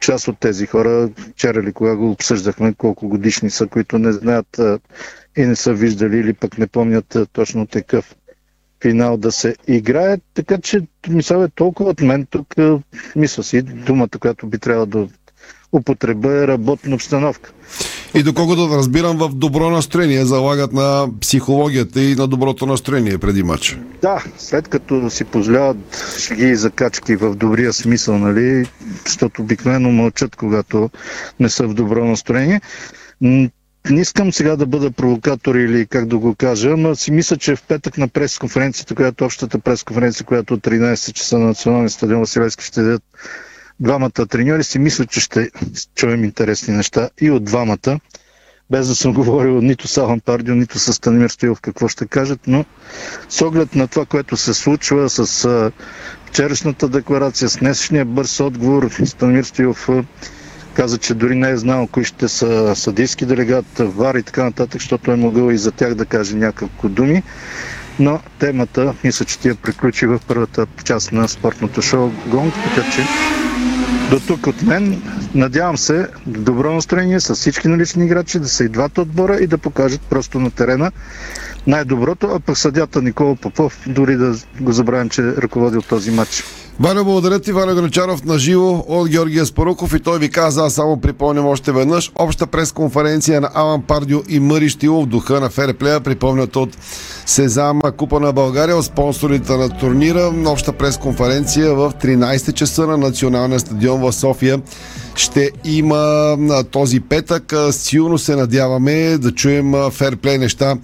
част 0.00 0.28
от 0.28 0.38
тези 0.38 0.66
хора, 0.66 1.10
вчера 1.30 1.62
ли 1.62 1.72
кога 1.72 1.96
го 1.96 2.10
обсъждахме, 2.10 2.74
колко 2.74 3.08
годишни 3.08 3.50
са, 3.50 3.66
които 3.66 3.98
не 3.98 4.12
знаят 4.12 4.60
и 5.36 5.46
не 5.46 5.56
са 5.56 5.72
виждали 5.74 6.18
или 6.18 6.32
пък 6.32 6.58
не 6.58 6.66
помнят 6.66 7.16
точно 7.32 7.66
такъв 7.66 8.16
финал 8.82 9.16
да 9.16 9.32
се 9.32 9.54
играе. 9.68 10.18
Така 10.34 10.58
че 10.58 10.80
мисля 11.08 11.44
е 11.44 11.48
толкова 11.48 11.90
от 11.90 12.00
мен 12.00 12.26
тук, 12.26 12.54
мисля 13.16 13.42
си, 13.42 13.62
думата, 13.62 14.08
която 14.20 14.46
би 14.46 14.58
трябвало 14.58 14.86
да 14.86 15.08
употреба 15.72 16.32
е 16.32 16.46
работна 16.46 16.94
обстановка. 16.94 17.52
И 18.14 18.22
доколкото 18.22 18.68
да 18.68 18.76
разбирам, 18.76 19.16
в 19.16 19.28
добро 19.28 19.70
настроение 19.70 20.24
залагат 20.24 20.72
на 20.72 21.08
психологията 21.20 22.02
и 22.02 22.14
на 22.14 22.26
доброто 22.26 22.66
настроение 22.66 23.18
преди 23.18 23.42
матч. 23.42 23.78
Да, 24.02 24.24
след 24.38 24.68
като 24.68 25.10
си 25.10 25.24
позволяват 25.24 25.76
шги 26.18 26.44
и 26.44 26.56
закачки 26.56 27.16
в 27.16 27.34
добрия 27.34 27.72
смисъл, 27.72 28.18
нали, 28.18 28.66
защото 29.04 29.42
обикновено 29.42 29.90
мълчат, 29.90 30.36
когато 30.36 30.90
не 31.40 31.48
са 31.48 31.66
в 31.66 31.74
добро 31.74 32.04
настроение. 32.04 32.60
Не 33.20 34.00
искам 34.00 34.32
сега 34.32 34.56
да 34.56 34.66
бъда 34.66 34.90
провокатор 34.90 35.54
или 35.54 35.86
как 35.86 36.06
да 36.06 36.18
го 36.18 36.34
кажа, 36.34 36.76
но 36.76 36.94
си 36.94 37.10
мисля, 37.10 37.36
че 37.36 37.56
в 37.56 37.62
петък 37.62 37.98
на 37.98 38.08
пресконференцията, 38.08 38.94
която 38.94 39.24
общата 39.24 39.58
пресконференция, 39.58 40.26
която 40.26 40.54
от 40.54 40.60
13 40.60 41.12
часа 41.12 41.38
на 41.38 41.46
Националния 41.46 41.90
стадион 41.90 42.20
Василевски 42.20 42.64
ще 42.64 42.82
дадат 42.82 43.02
двамата 43.80 44.26
треньори, 44.28 44.64
си 44.64 44.78
мисля, 44.78 45.06
че 45.06 45.20
ще 45.20 45.50
чуем 45.94 46.24
интересни 46.24 46.74
неща 46.74 47.10
и 47.20 47.30
от 47.30 47.44
двамата, 47.44 48.00
без 48.70 48.88
да 48.88 48.94
съм 48.94 49.12
говорил 49.14 49.60
нито 49.60 49.88
с 49.88 49.96
Алан 49.96 50.20
Пардио, 50.20 50.54
нито 50.54 50.78
с 50.78 50.92
Станимир 50.92 51.30
Стоилов 51.30 51.60
какво 51.60 51.88
ще 51.88 52.06
кажат, 52.06 52.40
но 52.46 52.64
с 53.28 53.42
оглед 53.42 53.74
на 53.74 53.88
това, 53.88 54.04
което 54.04 54.36
се 54.36 54.54
случва 54.54 55.10
с 55.10 55.72
вчерашната 56.26 56.88
декларация, 56.88 57.48
с 57.48 57.58
днешния 57.58 58.04
бърз 58.04 58.40
отговор, 58.40 58.90
Станимир 59.04 59.44
Стоилов 59.44 59.88
каза, 60.74 60.98
че 60.98 61.14
дори 61.14 61.34
не 61.34 61.50
е 61.50 61.56
знал 61.56 61.86
кои 61.86 62.04
ще 62.04 62.28
са 62.28 62.76
съдийски 62.76 63.26
делегат, 63.26 63.66
ВАР 63.78 64.14
и 64.14 64.22
така 64.22 64.44
нататък, 64.44 64.80
защото 64.80 65.12
е 65.12 65.16
могъл 65.16 65.50
и 65.50 65.58
за 65.58 65.72
тях 65.72 65.94
да 65.94 66.06
каже 66.06 66.36
няколко 66.36 66.88
думи. 66.88 67.22
Но 67.98 68.20
темата, 68.38 68.94
мисля, 69.04 69.24
че 69.24 69.38
ти 69.38 69.48
я 69.48 69.54
приключи 69.54 70.06
в 70.06 70.20
първата 70.28 70.66
част 70.84 71.12
на 71.12 71.28
спортното 71.28 71.82
шоу 71.82 72.10
Гонг, 72.26 72.54
така 72.54 72.90
че 72.90 73.02
до 74.10 74.20
тук 74.20 74.46
от 74.46 74.62
мен. 74.62 75.02
Надявам 75.34 75.76
се 75.78 76.08
добро 76.26 76.74
настроение 76.74 77.20
с 77.20 77.34
всички 77.34 77.68
налични 77.68 78.04
играчи, 78.04 78.38
да 78.38 78.48
са 78.48 78.64
и 78.64 78.68
двата 78.68 79.00
отбора 79.00 79.36
и 79.36 79.46
да 79.46 79.58
покажат 79.58 80.00
просто 80.00 80.40
на 80.40 80.50
терена 80.50 80.92
най-доброто, 81.66 82.26
а 82.26 82.40
пък 82.40 82.58
съдята 82.58 83.02
Никола 83.02 83.36
Попов, 83.36 83.78
дори 83.86 84.16
да 84.16 84.34
го 84.60 84.72
забравим, 84.72 85.08
че 85.08 85.22
е 85.22 85.24
ръководил 85.24 85.82
този 85.82 86.10
матч. 86.10 86.44
Валя, 86.80 87.04
благодаря 87.04 87.40
ти, 87.40 87.52
Валя 87.52 87.74
Гранчаров 87.74 88.24
на 88.24 88.38
живо 88.38 88.84
от 88.88 89.08
Георгия 89.08 89.46
Спаруков 89.46 89.94
и 89.94 90.00
той 90.00 90.18
ви 90.18 90.30
каза, 90.30 90.64
аз 90.64 90.74
само 90.74 91.00
припомням 91.00 91.46
още 91.46 91.72
веднъж, 91.72 92.12
обща 92.14 92.46
пресконференция 92.46 93.40
на 93.40 93.50
Алан 93.54 93.82
Пардио 93.82 94.22
и 94.28 94.40
Мъри 94.40 94.68
Штилов 94.68 95.04
в 95.04 95.08
духа 95.08 95.40
на 95.40 95.50
Ферплея, 95.50 96.00
припомнят 96.00 96.56
от 96.56 96.76
Сезам 97.26 97.80
Купа 97.96 98.20
на 98.20 98.32
България, 98.32 98.76
от 98.76 98.84
спонсорите 98.84 99.52
на 99.52 99.68
турнира, 99.68 100.32
обща 100.46 100.72
пресконференция 100.72 101.74
в 101.74 101.92
13 102.02 102.52
часа 102.52 102.86
на 102.86 102.96
Националния 102.96 103.60
стадион 103.60 104.00
в 104.00 104.12
София 104.12 104.60
ще 105.14 105.50
има 105.64 106.36
този 106.70 107.00
петък. 107.00 107.54
Силно 107.70 108.18
се 108.18 108.36
надяваме 108.36 109.18
да 109.18 109.32
чуем 109.32 109.74
ферплей 109.90 110.38
неща 110.38 110.76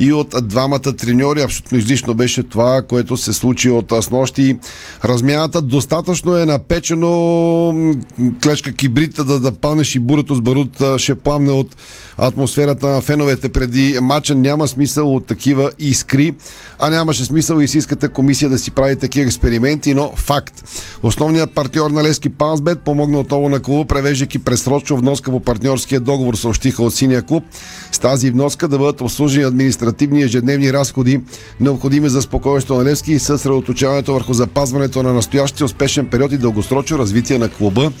и 0.00 0.12
от 0.12 0.34
двамата 0.42 0.80
треньори. 0.80 1.42
Абсолютно 1.42 1.78
излишно 1.78 2.14
беше 2.14 2.42
това, 2.42 2.82
което 2.82 3.16
се 3.16 3.32
случи 3.32 3.70
от 3.70 3.92
снощи. 4.00 4.58
Размяната 5.04 5.62
достатъчно 5.62 6.36
е 6.36 6.46
напечено. 6.46 7.94
Клечка 8.42 8.72
кибрита 8.72 9.24
да, 9.24 9.40
да 9.40 9.52
и 9.94 9.98
бурето 9.98 10.34
с 10.34 10.40
барут 10.40 10.82
ще 10.96 11.14
пламне 11.14 11.52
от 11.52 11.76
атмосферата 12.18 12.86
на 12.86 13.00
феновете 13.00 13.48
преди 13.48 13.98
матча. 14.02 14.34
Няма 14.34 14.68
смисъл 14.68 15.14
от 15.14 15.26
такива 15.26 15.70
искри, 15.78 16.34
а 16.78 16.90
нямаше 16.90 17.24
смисъл 17.24 17.60
и 17.60 17.68
си 17.68 17.80
комисия 18.08 18.50
да 18.50 18.58
си 18.58 18.70
прави 18.70 18.96
такива 18.96 19.26
експерименти, 19.26 19.94
но 19.94 20.12
факт. 20.16 20.64
Основният 21.02 21.54
партньор 21.54 21.90
на 21.90 22.02
Лески 22.02 22.28
Пансбет 22.28 22.80
помогна 22.80 23.20
отново 23.20 23.48
на 23.48 23.60
клуба, 23.60 23.84
превеждайки 23.84 24.38
пресрочно 24.38 24.96
вноска 24.96 25.30
по 25.30 25.40
партньорския 25.40 26.00
договор, 26.00 26.34
съобщиха 26.34 26.82
от 26.82 26.94
синия 26.94 27.22
клуб. 27.22 27.44
С 27.92 27.98
тази 27.98 28.30
вноска 28.30 28.68
да 28.68 28.78
бъдат 28.78 29.00
обслужени 29.00 29.44
административни 29.90 30.22
ежедневни 30.22 30.72
разходи, 30.72 31.20
необходими 31.60 32.08
за 32.08 32.22
спокойствието 32.22 32.74
на 32.74 32.84
Левски 32.84 33.12
и 33.12 33.18
съсредоточаването 33.18 34.12
върху 34.12 34.32
запазването 34.32 35.02
на 35.02 35.12
настоящия 35.12 35.64
успешен 35.64 36.06
период 36.06 36.32
и 36.32 36.38
дългосрочно 36.38 36.98
развитие 36.98 37.38
на 37.38 37.48
клуба. 37.48 37.92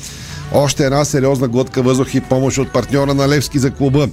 Още 0.52 0.84
една 0.84 1.04
сериозна 1.04 1.48
глътка 1.48 1.82
въздух 1.82 2.14
и 2.14 2.20
помощ 2.20 2.58
от 2.58 2.72
партньора 2.72 3.14
на 3.14 3.28
Левски 3.28 3.58
за 3.58 3.70
клуба. 3.70 4.08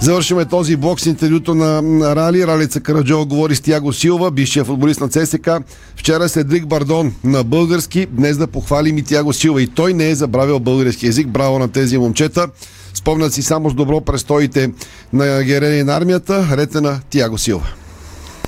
Завършваме 0.00 0.44
този 0.44 0.76
блок 0.76 1.00
с 1.00 1.06
интервюто 1.06 1.54
на, 1.54 1.82
Рали. 2.16 2.46
Ралица 2.46 2.80
Караджова 2.80 3.24
говори 3.24 3.54
с 3.54 3.60
Тяго 3.60 3.92
Силва, 3.92 4.30
бившия 4.30 4.64
футболист 4.64 5.00
на 5.00 5.08
ЦСК. 5.08 5.50
Вчера 5.96 6.28
Седрик 6.28 6.66
Бардон 6.66 7.12
на 7.24 7.44
български. 7.44 8.06
Днес 8.06 8.36
да 8.36 8.46
похвалим 8.46 8.98
и 8.98 9.02
Тяго 9.02 9.32
Силва. 9.32 9.62
И 9.62 9.66
той 9.66 9.94
не 9.94 10.10
е 10.10 10.14
забравил 10.14 10.60
български 10.60 11.06
язик. 11.06 11.28
Браво 11.28 11.58
на 11.58 11.68
тези 11.68 11.98
момчета. 11.98 12.48
Спомнят 12.94 13.34
си 13.34 13.42
само 13.42 13.70
с 13.70 13.74
добро 13.74 14.00
престоите 14.00 14.70
на 15.12 15.42
герени 15.42 15.82
на 15.82 15.96
армията. 15.96 16.48
Рете 16.52 16.80
на 16.80 17.00
Тяго 17.10 17.38
Силва. 17.38 17.72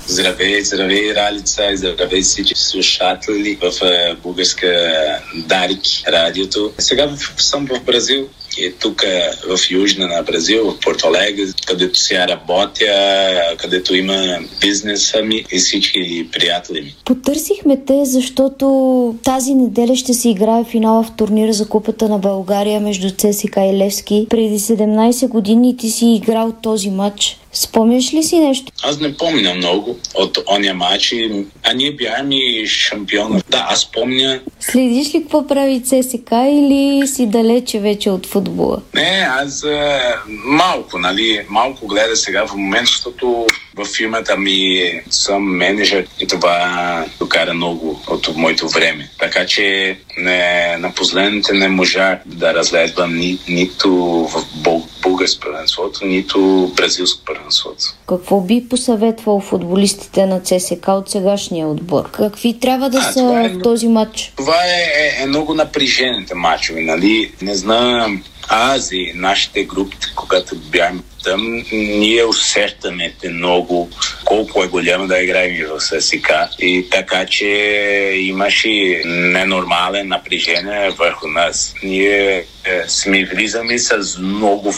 Здравей, 0.07 0.63
здравей, 0.63 1.15
Ралица 1.15 1.65
и 1.71 1.77
здравей 1.77 2.21
всички 2.21 2.59
слушатели 2.59 3.57
в 3.61 3.85
е, 3.85 4.15
българска 4.23 4.67
Дарик 5.35 5.81
радиото. 6.07 6.71
Сега 6.79 7.09
съм 7.37 7.67
в 7.67 7.83
Бразил 7.83 8.27
и 8.57 8.73
тук 8.79 9.03
е, 9.03 9.29
в 9.47 9.71
южна 9.71 10.07
на 10.07 10.23
Бразил, 10.23 10.71
в 10.71 10.79
Порто 10.79 11.07
Алегре, 11.07 11.43
където 11.65 11.99
сега 11.99 12.27
работя, 12.27 13.55
където 13.57 13.95
има 13.95 14.37
бизнеса 14.61 15.21
ми 15.21 15.45
и 15.51 15.57
всички 15.57 16.29
приятели 16.31 16.81
ми. 16.81 16.95
Потърсихме 17.05 17.77
те, 17.87 18.05
защото 18.05 19.15
тази 19.23 19.53
неделя 19.53 19.95
ще 19.95 20.13
се 20.13 20.29
играе 20.29 20.63
финала 20.63 21.03
в 21.03 21.11
турнира 21.11 21.53
за 21.53 21.67
Купата 21.67 22.09
на 22.09 22.19
България 22.19 22.79
между 22.79 23.09
ЦСКА 23.09 23.61
и 23.61 23.77
Левски. 23.77 24.27
Преди 24.29 24.59
17 24.59 25.27
години 25.27 25.77
ти 25.77 25.89
си 25.89 26.05
играл 26.05 26.53
този 26.61 26.89
матч. 26.89 27.39
Спомняш 27.53 28.13
ли 28.13 28.23
си 28.23 28.39
нещо? 28.39 28.71
Аз 28.83 28.99
не 28.99 29.17
помня 29.17 29.53
много 29.53 29.99
от 30.15 30.37
ония 30.47 30.73
матч, 30.73 31.15
а 31.63 31.73
ние 31.73 31.91
бяхме 31.91 32.65
шампиона. 32.65 33.41
Да, 33.49 33.65
аз 33.69 33.91
помня. 33.91 34.39
Следиш 34.59 35.13
ли 35.13 35.21
какво 35.21 35.47
прави 35.47 35.83
ЦСК 35.83 36.31
или 36.31 37.07
си 37.07 37.27
далече 37.27 37.79
вече 37.79 38.09
от 38.09 38.25
футбола? 38.25 38.81
Не, 38.93 39.27
аз 39.29 39.65
малко, 40.45 40.99
нали, 40.99 41.45
малко 41.49 41.87
гледа 41.87 42.15
сега 42.15 42.47
в 42.47 42.55
момент, 42.55 42.87
защото 42.87 43.47
в 43.75 43.85
фирмата 43.85 44.37
ми 44.37 44.91
съм 45.09 45.43
менеджер 45.43 46.07
и 46.19 46.27
това 46.27 47.05
докара 47.19 47.53
много 47.53 48.01
от 48.07 48.35
моето 48.35 48.69
време. 48.69 49.09
Така 49.19 49.45
че 49.45 49.97
не, 50.17 50.77
на 50.77 50.91
последните 50.91 51.53
не 51.53 51.67
можах 51.67 52.19
да 52.25 52.53
разгледам 52.53 53.15
ни, 53.15 53.39
нито 53.49 53.91
в 54.33 54.45
българско 55.01 55.41
първенството, 55.41 56.05
нито 56.05 56.71
бразилско 56.75 57.25
първенството. 57.25 57.83
Какво 58.09 58.41
би 58.41 58.65
посъветвал 58.69 59.39
футболистите 59.39 60.25
на 60.25 60.39
ЦСК 60.39 60.87
от 60.87 61.09
сегашния 61.09 61.67
отбор? 61.67 62.11
Какви 62.11 62.59
трябва 62.59 62.89
да 62.89 62.97
а, 62.97 63.11
са 63.11 63.43
е, 63.45 63.49
в 63.49 63.61
този 63.61 63.87
матч? 63.87 64.33
Това 64.37 64.55
е, 64.65 65.03
е, 65.03 65.23
е 65.23 65.25
много 65.25 65.53
напрежените 65.53 66.35
матчове, 66.35 66.81
нали? 66.81 67.31
Не 67.41 67.55
знам 67.55 68.23
аз 68.47 68.91
и 68.91 69.11
нашите 69.15 69.63
групи, 69.63 69.97
когато 70.15 70.55
бяхме 70.55 71.01
там, 71.23 71.63
ние 71.71 72.25
усещаме 72.25 73.13
много 73.29 73.89
колко 74.25 74.63
е 74.63 74.67
голямо 74.67 75.07
да 75.07 75.19
играем 75.19 75.67
в 75.69 75.79
ССК. 75.79 76.31
И 76.59 76.87
така, 76.91 77.25
че 77.25 77.45
имаше 78.15 79.01
ненормален 79.05 80.07
напрежение 80.07 80.89
върху 80.89 81.27
нас. 81.27 81.75
Ние 81.83 82.45
е, 82.65 82.83
сме 82.87 83.25
влизаме 83.25 83.79
с 83.79 84.17
много, 84.19 84.73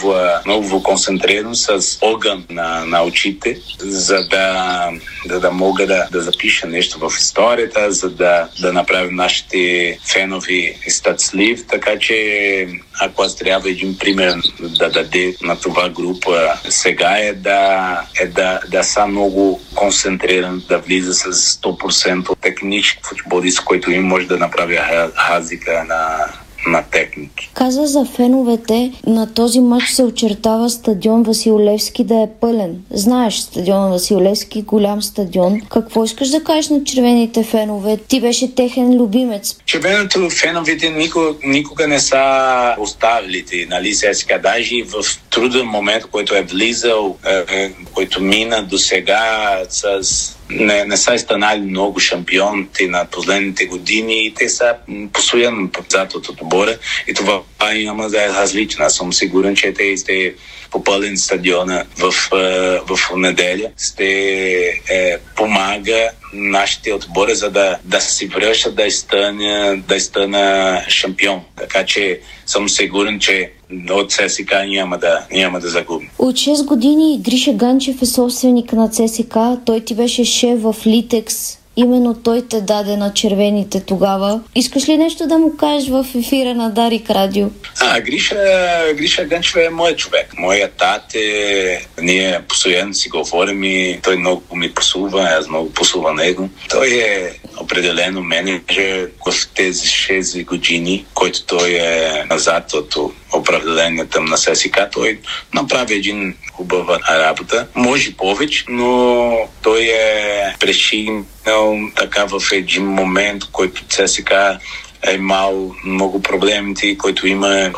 много 0.46 0.82
концентрирано, 0.82 1.54
с 1.54 1.98
огън 2.00 2.44
на, 2.50 2.84
на 2.86 3.04
очите, 3.04 3.58
за 3.78 4.28
да, 4.28 4.90
да, 5.26 5.40
да 5.40 5.50
мога 5.50 5.86
да, 5.86 6.08
да 6.12 6.20
запиша 6.20 6.66
нещо 6.66 6.98
в 6.98 7.12
историята, 7.18 7.92
за 7.92 8.10
да, 8.10 8.48
да 8.60 8.72
направим 8.72 9.14
нашите 9.14 9.98
фенови 10.12 10.76
статслив. 10.88 11.66
Така 11.70 11.98
че 11.98 12.68
ако 13.00 13.22
аз 13.22 13.36
трябва 13.36 13.55
един 13.64 13.98
пример 13.98 14.34
да 14.58 14.90
даде 14.90 15.36
на 15.42 15.60
това 15.60 15.88
група 15.88 16.52
сега 16.68 17.18
е 17.18 17.32
да, 17.32 18.00
е 18.20 18.26
да, 18.26 18.60
да 18.70 18.84
са 18.84 19.06
много 19.06 19.60
концентриран, 19.74 20.62
да 20.68 20.78
влиза 20.78 21.14
с 21.14 21.32
100% 21.32 22.40
техничен 22.40 23.00
футболист, 23.02 23.64
който 23.64 23.90
им 23.90 24.02
може 24.02 24.26
да 24.26 24.38
направи 24.38 24.78
разлика 25.30 25.84
на, 25.88 26.26
на 26.66 26.82
техники. 26.82 27.50
Каза 27.54 27.86
за 27.86 28.04
феновете, 28.04 28.92
на 29.06 29.34
този 29.34 29.60
матч 29.60 29.88
се 29.88 30.02
очертава 30.02 30.70
стадион 30.70 31.22
Василевски 31.22 32.04
да 32.04 32.14
е 32.14 32.28
пълен. 32.40 32.82
Знаеш, 32.90 33.38
стадион 33.38 33.90
Василевски, 33.90 34.62
голям 34.62 35.02
стадион. 35.02 35.60
Какво 35.70 36.04
искаш 36.04 36.28
да 36.28 36.44
кажеш 36.44 36.68
на 36.68 36.84
червените 36.84 37.44
фенове? 37.44 37.96
Ти 37.96 38.20
беше 38.20 38.54
техен 38.54 38.96
любимец. 38.96 39.56
Червеното 39.66 40.30
феновете 40.30 40.90
никога, 40.90 41.34
никога 41.44 41.88
не 41.88 42.00
са 42.00 42.74
оставили, 42.78 43.66
нали, 43.70 43.94
сега 43.94 44.38
даже 44.38 44.74
в 44.84 45.04
труден 45.30 45.66
момент, 45.66 46.04
който 46.04 46.34
е 46.34 46.42
влизал, 46.42 47.16
е, 47.26 47.56
е, 47.56 47.72
който 47.94 48.22
мина 48.22 48.62
до 48.62 48.78
сега 48.78 49.62
с 49.68 50.35
не, 50.50 50.84
не 50.84 50.96
са 50.96 51.18
станали 51.18 51.60
много 51.60 52.00
шампиони 52.00 52.66
на 52.80 53.04
последните 53.04 53.66
години 53.66 54.26
и 54.26 54.34
те 54.34 54.48
са 54.48 54.74
постоянно 55.12 55.70
зад 55.88 56.14
от 56.14 56.28
отбора 56.28 56.78
и 57.08 57.14
това 57.14 57.42
няма 57.74 58.08
да 58.08 58.24
е 58.24 58.28
различно. 58.28 58.84
Аз 58.84 58.94
съм 58.94 59.12
сигурен, 59.12 59.56
че 59.56 59.72
те 59.72 59.96
сте 59.96 60.34
попълен 60.70 61.16
стадиона 61.16 61.84
в, 61.98 62.12
в 62.88 62.98
неделя, 63.16 63.70
ще 63.78 64.06
е, 64.88 65.18
помага 65.36 66.10
нашите 66.36 66.92
отбори, 66.92 67.34
за 67.34 67.50
да, 67.50 67.78
да 67.84 68.00
си 68.00 68.26
връщат 68.26 68.76
да 68.76 68.90
стане, 68.90 69.82
да 69.88 70.00
стане 70.00 70.84
шампион. 70.88 71.40
Така 71.56 71.84
че 71.84 72.20
съм 72.46 72.68
сигурен, 72.68 73.18
че 73.20 73.52
от 73.90 74.12
ЦСК 74.12 74.52
няма 74.66 74.98
да, 74.98 75.26
няма 75.32 75.60
да 75.60 75.68
загубим. 75.68 76.08
От 76.18 76.34
6 76.34 76.64
години 76.64 77.20
Гриша 77.22 77.52
Ганчев 77.52 78.02
е 78.02 78.06
собственик 78.06 78.72
на 78.72 78.88
ЦСК. 78.88 79.36
Той 79.64 79.80
ти 79.80 79.94
беше 79.94 80.24
шеф 80.24 80.62
в 80.62 80.76
Литекс. 80.86 81.58
Именно 81.76 82.14
той 82.14 82.42
те 82.48 82.60
даде 82.60 82.96
на 82.96 83.12
червените 83.12 83.80
тогава. 83.80 84.40
Искаш 84.54 84.88
ли 84.88 84.98
нещо 84.98 85.26
да 85.26 85.38
му 85.38 85.56
кажеш 85.56 85.88
в 85.88 86.06
ефира 86.14 86.54
на 86.54 86.70
Дарик 86.70 87.10
Радио? 87.10 87.46
А, 87.80 88.00
Гриша, 88.00 88.36
Гриша 88.94 89.24
Ганчев 89.24 89.56
е 89.56 89.68
мой 89.70 89.96
човек. 89.96 90.34
Моя 90.38 90.68
тат 90.70 91.14
е... 91.14 91.86
Ние 92.02 92.40
постоянно 92.48 92.94
си 92.94 93.08
говорим 93.08 93.64
и 93.64 93.98
той 94.02 94.16
много 94.16 94.56
ми 94.56 94.74
посува, 94.74 95.22
аз 95.38 95.48
много 95.48 95.72
посува 95.72 96.14
него. 96.14 96.48
Той 96.70 96.88
е 96.88 97.30
определено 97.60 98.22
менеджер 98.22 99.10
в 99.26 99.32
тези 99.54 99.86
6 99.88 100.44
години, 100.44 101.06
който 101.14 101.44
той 101.46 101.70
е 101.70 102.24
назад 102.30 102.72
от 102.72 102.96
управлението 103.36 104.22
на 104.22 104.36
ССК. 104.38 104.78
Той 104.92 105.18
направи 105.54 105.94
един 105.94 106.34
хубава 106.52 106.98
работа. 107.10 107.66
Може 107.74 108.16
повече, 108.16 108.64
но 108.68 109.38
той 109.62 109.80
е 109.82 110.54
прешигнал 110.60 111.78
така 111.96 112.24
в 112.24 112.42
един 112.52 112.86
момент, 112.86 113.42
който 113.52 113.84
ЦСК 113.88 114.32
е 115.02 115.14
имал 115.14 115.74
много 115.84 116.22
проблемите, 116.22 116.98
който 116.98 117.26
има 117.26 117.70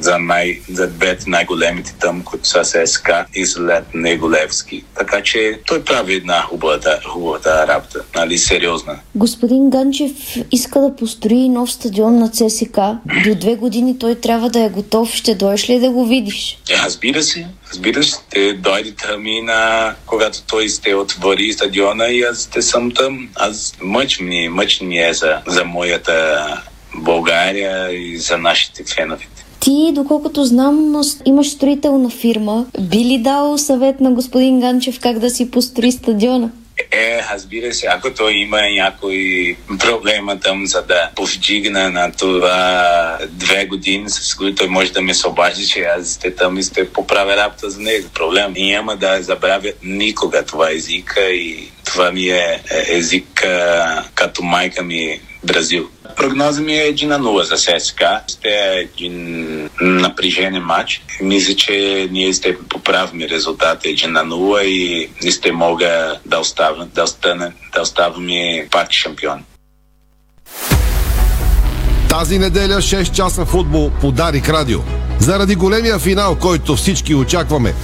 за, 0.00 0.18
най, 0.18 0.60
за 0.72 0.86
двете 0.86 1.30
най-големите 1.30 1.94
там, 2.00 2.22
които 2.22 2.48
са 2.48 2.64
ССК 2.64 3.10
и 3.34 3.46
след 3.46 3.94
него 3.94 4.30
Левски. 4.30 4.84
Така 4.98 5.22
че 5.22 5.60
той 5.66 5.84
прави 5.84 6.14
една 6.14 6.42
хубавата, 6.42 7.00
хубавата 7.08 7.66
работа, 7.66 8.00
нали, 8.14 8.38
сериозна. 8.38 8.98
Господин 9.14 9.70
Ганчев 9.70 10.10
иска 10.50 10.80
да 10.80 10.96
построи 10.96 11.48
нов 11.48 11.72
стадион 11.72 12.18
на 12.18 12.30
ЦСК. 12.30 12.78
До 13.24 13.34
две 13.34 13.54
години 13.54 13.98
той 13.98 14.14
трябва 14.14 14.50
да 14.50 14.64
е 14.64 14.68
готов. 14.68 15.14
Ще 15.14 15.34
дойдеш 15.34 15.68
ли 15.68 15.78
да 15.78 15.90
го 15.90 16.06
видиш? 16.06 16.58
Е, 16.70 16.74
разбира 16.84 17.22
се. 17.22 17.46
Разбира 17.70 18.04
се, 18.04 18.18
ще 18.28 18.52
дойдете 18.52 19.16
ми 19.16 19.42
на 19.42 19.94
когато 20.06 20.42
той 20.42 20.68
сте 20.68 20.94
отвори 20.94 21.52
стадиона 21.52 22.08
и 22.08 22.22
аз 22.22 22.46
ще 22.46 22.62
съм 22.62 22.90
там. 22.90 23.28
Аз 23.34 23.74
мъч 23.82 24.20
ми, 24.20 24.48
мъч 24.48 24.80
ми 24.80 24.98
е 24.98 25.14
за, 25.14 25.42
за 25.46 25.64
моята 25.64 26.46
България 26.94 27.92
и 27.92 28.18
за 28.18 28.38
нашите 28.38 28.84
фенове. 28.94 29.26
Ти, 29.68 29.92
доколкото 29.92 30.44
знам, 30.44 31.02
имаш 31.24 31.50
строителна 31.50 32.10
фирма. 32.10 32.66
Би 32.80 32.98
ли 32.98 33.18
дал 33.18 33.58
съвет 33.58 34.00
на 34.00 34.10
господин 34.10 34.60
Ганчев 34.60 35.00
как 35.00 35.18
да 35.18 35.30
си 35.30 35.50
построи 35.50 35.92
стадиона? 35.92 36.50
Е, 36.92 37.20
разбира 37.32 37.74
се, 37.74 37.86
ако 37.86 38.14
той 38.14 38.32
има 38.32 38.60
някой 38.76 39.56
проблема 39.78 40.40
там, 40.40 40.66
за 40.66 40.82
да 40.82 41.10
повдигна 41.16 41.90
на 41.90 42.12
това 42.12 43.18
две 43.30 43.66
години, 43.66 44.04
с 44.10 44.34
които 44.34 44.56
той 44.56 44.68
може 44.68 44.92
да 44.92 45.02
ме 45.02 45.14
се 45.14 45.28
обажда, 45.28 45.66
че 45.66 45.80
аз 45.80 46.08
сте 46.08 46.34
там 46.34 46.58
и 46.58 46.62
сте 46.62 46.92
поправя 46.92 47.36
работа 47.36 47.70
за 47.70 47.80
него. 47.80 48.08
Проблем 48.14 48.54
няма 48.56 48.96
да 48.96 49.22
забравя 49.22 49.72
никога 49.82 50.44
това 50.44 50.70
езика 50.70 51.30
и 51.30 51.70
това 51.84 52.12
ми 52.12 52.28
е, 52.28 52.60
е 52.70 52.96
език 52.96 53.46
като 54.14 54.42
майка 54.42 54.82
ми 54.82 55.20
Бразил. 55.44 55.88
Прогноза 56.16 56.60
ми 56.62 56.74
е 56.74 56.94
1 56.94 57.06
на 57.06 57.20
0 57.20 57.42
за 57.42 57.80
ССКА. 57.80 58.20
Ще 58.28 58.48
е 58.48 58.80
един 58.80 59.70
напреженен 59.80 60.62
матч. 60.62 61.02
Мисля, 61.22 61.54
че 61.54 62.08
ние 62.10 62.34
сте 62.34 62.56
поправим 62.68 63.20
резултата 63.20 63.88
1 63.88 64.06
на 64.06 64.24
0 64.24 64.62
и 64.62 65.10
не 65.24 65.30
сте 65.30 65.52
мога 65.52 66.20
да 66.26 66.38
оставим, 66.38 66.88
да 66.94 67.02
остане, 67.02 67.52
да 67.74 67.82
оставим 67.82 68.28
пак 68.70 68.92
шампион. 68.92 69.44
Тази 72.08 72.38
неделя 72.38 72.74
6 72.74 73.12
часа 73.12 73.44
футбол 73.44 73.90
по 74.00 74.12
Дарик 74.12 74.48
Радио. 74.48 74.78
Заради 75.18 75.54
големия 75.54 75.98
финал, 75.98 76.36
който 76.36 76.76
всички 76.76 77.14
очакваме. 77.14 77.74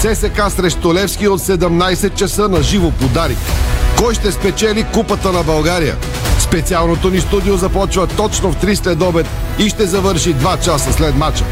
ЦСК 0.00 0.42
срещу 0.50 0.94
Левски 0.94 1.28
от 1.28 1.40
17 1.40 2.14
часа 2.14 2.48
на 2.48 2.62
живо 2.62 2.90
по 2.90 3.08
Дарик. 3.08 3.38
Кой 3.98 4.14
ще 4.14 4.32
спечели 4.32 4.86
Купата 4.92 5.32
на 5.32 5.42
България? 5.42 5.96
Специалното 6.38 7.10
ни 7.10 7.20
студио 7.20 7.56
започва 7.56 8.06
точно 8.06 8.52
в 8.52 8.56
3 8.56 8.74
след 8.74 9.02
обед 9.02 9.26
и 9.58 9.68
ще 9.68 9.86
завърши 9.86 10.34
2 10.34 10.64
часа 10.64 10.92
след 10.92 11.16
матча. 11.16 11.44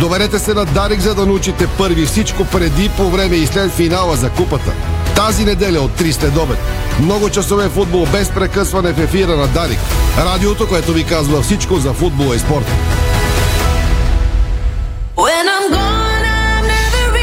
Доверете 0.00 0.38
се 0.38 0.54
на 0.54 0.64
Дарик, 0.64 1.00
за 1.00 1.14
да 1.14 1.26
научите 1.26 1.66
първи 1.66 2.06
всичко 2.06 2.44
преди, 2.44 2.90
по 2.96 3.10
време 3.10 3.36
и 3.36 3.46
след 3.46 3.72
финала 3.72 4.16
за 4.16 4.30
купата. 4.30 4.72
Тази 5.16 5.44
неделя 5.44 5.80
от 5.80 5.90
3 5.90 6.10
след 6.10 6.36
обед. 6.36 6.58
Много 7.00 7.30
часове 7.30 7.68
футбол 7.68 8.06
без 8.12 8.30
прекъсване 8.30 8.92
в 8.92 9.00
ефира 9.00 9.36
на 9.36 9.46
Дарик. 9.46 9.78
Радиото, 10.18 10.68
което 10.68 10.92
ви 10.92 11.04
казва 11.04 11.42
всичко 11.42 11.76
за 11.76 11.92
футбола 11.92 12.36
и 12.36 12.38
спорта. 12.38 12.72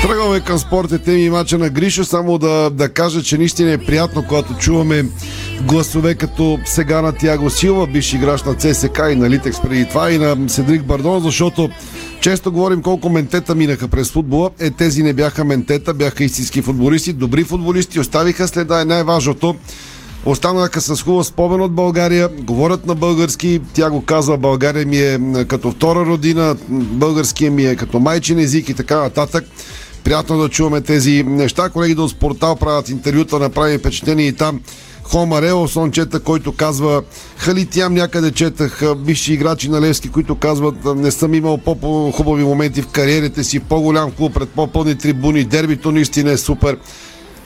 Тръгваме 0.02 0.40
към 0.40 0.60
спортите 0.60 1.12
и 1.12 1.30
мача 1.30 1.58
на 1.58 1.70
Гришо. 1.70 2.06
Само 2.06 2.38
да, 2.38 2.70
да 2.70 2.90
кажа, 2.90 3.24
че 3.24 3.38
наистина 3.38 3.72
е 3.72 3.78
приятно, 3.78 4.26
когато 4.28 4.54
чуваме 4.54 5.06
гласове 5.62 6.16
като 6.16 6.60
сега 6.66 7.02
на 7.02 7.12
Тяго 7.12 7.50
Силва, 7.50 7.88
биш 7.88 8.14
играч 8.14 8.44
на 8.44 8.56
ЦСК 8.56 9.02
и 9.12 9.16
на 9.16 9.30
Литекс 9.30 9.62
преди 9.62 9.86
това 9.86 10.12
и 10.12 10.18
на 10.18 10.50
Седрик 10.50 10.84
Бардон, 10.84 11.22
защото 11.22 11.70
често 12.22 12.52
говорим 12.52 12.82
колко 12.82 13.10
ментета 13.10 13.56
минаха 13.56 13.88
през 13.88 14.12
футбола. 14.12 14.50
Е, 14.60 14.72
тези 14.72 15.04
не 15.04 15.14
бяха 15.14 15.46
ментета, 15.46 15.94
бяха 15.94 16.24
истински 16.24 16.62
футболисти, 16.62 17.14
добри 17.14 17.44
футболисти, 17.44 18.00
оставиха 18.00 18.48
следа. 18.48 18.82
Е 18.82 18.86
най-важното. 18.86 19.56
Останаха 20.26 20.82
с 20.82 21.04
хубав 21.04 21.26
спомен 21.26 21.62
от 21.62 21.72
България, 21.72 22.30
говорят 22.42 22.86
на 22.86 22.96
български, 22.96 23.62
тя 23.74 23.90
го 23.90 24.06
казва, 24.06 24.38
България 24.38 24.86
ми 24.86 24.98
е 24.98 25.20
като 25.48 25.72
втора 25.72 26.06
родина, 26.06 26.56
българския 26.70 27.52
ми 27.52 27.66
е 27.66 27.76
като 27.76 28.00
майчин 28.00 28.40
език 28.40 28.70
и 28.70 28.74
така 28.74 29.00
нататък. 29.00 29.46
Приятно 30.10 30.38
да 30.38 30.50
чуваме 30.50 30.82
тези 30.82 31.24
неща. 31.24 31.70
Колегите 31.70 32.02
от 32.02 32.12
Спортал 32.12 32.56
правят 32.56 32.90
интервюта, 32.90 33.40
направи 33.40 33.78
впечатление 33.78 34.28
и 34.28 34.34
там. 34.34 34.62
Хома 35.04 35.42
Реосон 35.42 35.92
чета, 35.92 36.20
който 36.20 36.52
казва 36.52 37.04
Халитям 37.38 37.94
някъде 37.94 38.32
четах 38.32 38.84
бивши 38.98 39.34
играчи 39.34 39.70
на 39.70 39.82
Левски, 39.82 40.10
които 40.10 40.36
казват 40.36 40.76
не 40.96 41.12
съм 41.12 41.34
имал 41.34 41.58
по-хубави 41.58 42.44
моменти 42.44 42.82
в 42.82 42.88
кариерите 42.88 43.44
си, 43.44 43.60
по-голям 43.60 44.12
клуб 44.12 44.34
пред 44.34 44.50
по-пълни 44.50 44.96
трибуни, 44.96 45.44
дербито 45.44 45.92
наистина 45.92 46.32
е 46.32 46.38
супер. 46.38 46.78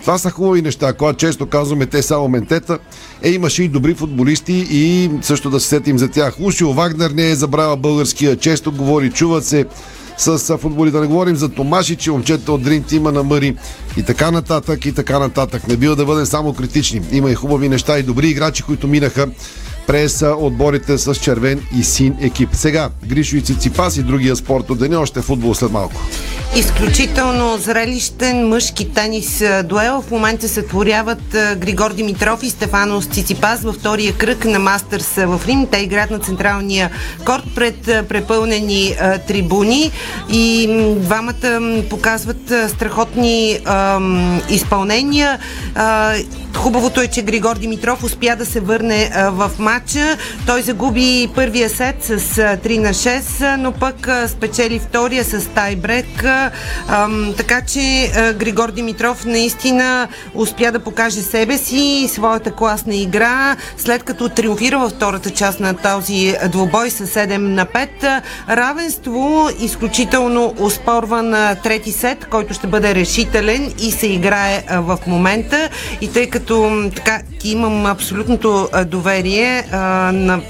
Това 0.01 0.17
са 0.17 0.29
хубави 0.29 0.61
неща. 0.61 0.93
Когато 0.93 1.17
често 1.17 1.45
казваме 1.45 1.85
те 1.85 2.01
само 2.01 2.27
ментета, 2.27 2.79
е 3.21 3.31
имаше 3.31 3.63
и 3.63 3.67
добри 3.67 3.93
футболисти 3.93 4.67
и 4.71 5.11
също 5.21 5.49
да 5.49 5.59
се 5.59 5.67
сетим 5.67 5.97
за 5.97 6.07
тях. 6.07 6.39
Лушио 6.39 6.73
Вагнер 6.73 7.11
не 7.11 7.29
е 7.29 7.35
забравя 7.35 7.77
българския, 7.77 8.37
често 8.37 8.71
говори, 8.71 9.11
чуват 9.11 9.45
се 9.45 9.65
с 10.17 10.57
футболи. 10.57 10.91
Да 10.91 11.01
не 11.01 11.07
говорим 11.07 11.35
за 11.35 11.49
Томашич 11.49 12.07
и 12.07 12.11
момчета 12.11 12.51
от 12.51 12.63
Дрим 12.63 12.83
Тима 12.83 13.11
на 13.11 13.23
Мъри 13.23 13.55
и 13.97 14.03
така 14.03 14.31
нататък 14.31 14.85
и 14.85 14.93
така 14.93 15.19
нататък. 15.19 15.67
Не 15.67 15.77
бива 15.77 15.95
да 15.95 16.05
бъдем 16.05 16.25
само 16.25 16.53
критични. 16.53 17.01
Има 17.11 17.31
и 17.31 17.35
хубави 17.35 17.69
неща 17.69 17.99
и 17.99 18.03
добри 18.03 18.27
играчи, 18.27 18.63
които 18.63 18.87
минаха 18.87 19.27
през 19.87 20.21
отборите 20.37 20.97
с 20.97 21.15
червен 21.15 21.61
и 21.77 21.83
син 21.83 22.15
екип. 22.21 22.49
Сега, 22.53 22.89
Гришо 23.05 23.35
и 23.35 23.41
Циципас 23.41 23.97
и 23.97 24.03
другия 24.03 24.35
спорт 24.35 24.69
от 24.69 24.79
деня, 24.79 24.99
още 24.99 25.21
футбол 25.21 25.55
след 25.55 25.71
малко. 25.71 26.01
Изключително 26.55 27.57
зрелищен 27.57 28.47
мъжки 28.47 28.93
тенис 28.93 29.41
а, 29.41 29.63
дуел. 29.63 30.01
В 30.01 30.11
момента 30.11 30.47
се 30.47 30.61
творяват 30.61 31.35
а, 31.35 31.55
Григор 31.55 31.93
Димитров 31.93 32.43
и 32.43 32.49
Стефано 32.49 33.01
Циципас 33.01 33.61
във 33.61 33.75
втория 33.75 34.13
кръг 34.13 34.45
на 34.45 34.59
Мастърс 34.59 35.17
а, 35.17 35.27
в 35.27 35.47
Рим. 35.47 35.67
Те 35.71 35.77
играят 35.77 36.11
на 36.11 36.19
централния 36.19 36.89
корт 37.25 37.43
пред 37.55 38.07
препълнени 38.07 38.95
трибуни 39.27 39.91
и 40.29 40.67
двамата 40.97 41.81
показват 41.89 42.53
страхотни 42.67 43.59
изпълнения. 44.49 45.39
Хубавото 46.55 47.01
е, 47.01 47.07
че 47.07 47.21
Григор 47.21 47.57
Димитров 47.57 48.03
успя 48.03 48.35
да 48.35 48.45
се 48.45 48.59
върне 48.59 49.11
в 49.31 49.51
матча. 49.73 50.17
Той 50.45 50.61
загуби 50.61 51.29
първия 51.35 51.69
сет 51.69 52.03
с 52.03 52.11
а, 52.11 52.17
3 52.57 52.77
на 52.77 52.89
6, 52.89 53.55
но 53.55 53.71
пък 53.71 54.09
спечели 54.27 54.79
втория 54.79 55.23
с 55.23 55.47
тайбрек. 55.47 56.25
Така 57.37 57.61
че 57.61 58.11
Григор 58.39 58.71
Димитров 58.71 59.25
наистина 59.25 60.07
успя 60.33 60.71
да 60.71 60.79
покаже 60.79 61.21
себе 61.21 61.57
си 61.57 61.77
и 61.77 62.07
своята 62.07 62.51
класна 62.51 62.95
игра, 62.95 63.55
след 63.77 64.03
като 64.03 64.29
триумфира 64.29 64.79
във 64.79 64.91
втората 64.91 65.29
част 65.29 65.59
на 65.59 65.73
този 65.73 66.35
двубой 66.49 66.89
с 66.89 67.07
7 67.07 67.37
на 67.37 67.65
5. 67.65 68.21
Равенство 68.49 69.49
изключително 69.59 70.53
успорван 70.59 71.33
а, 71.33 71.55
трети 71.55 71.91
сет, 71.91 72.25
който 72.25 72.53
ще 72.53 72.67
бъде 72.67 72.95
решителен 72.95 73.73
и 73.79 73.91
се 73.91 74.07
играе 74.07 74.63
в 74.71 74.99
момента. 75.07 75.69
И 76.01 76.11
тъй 76.13 76.29
като 76.29 76.89
така 76.95 77.21
имам 77.43 77.85
абсолютното 77.85 78.69
доверие 78.85 79.62
а, 79.71 80.11
на 80.13 80.41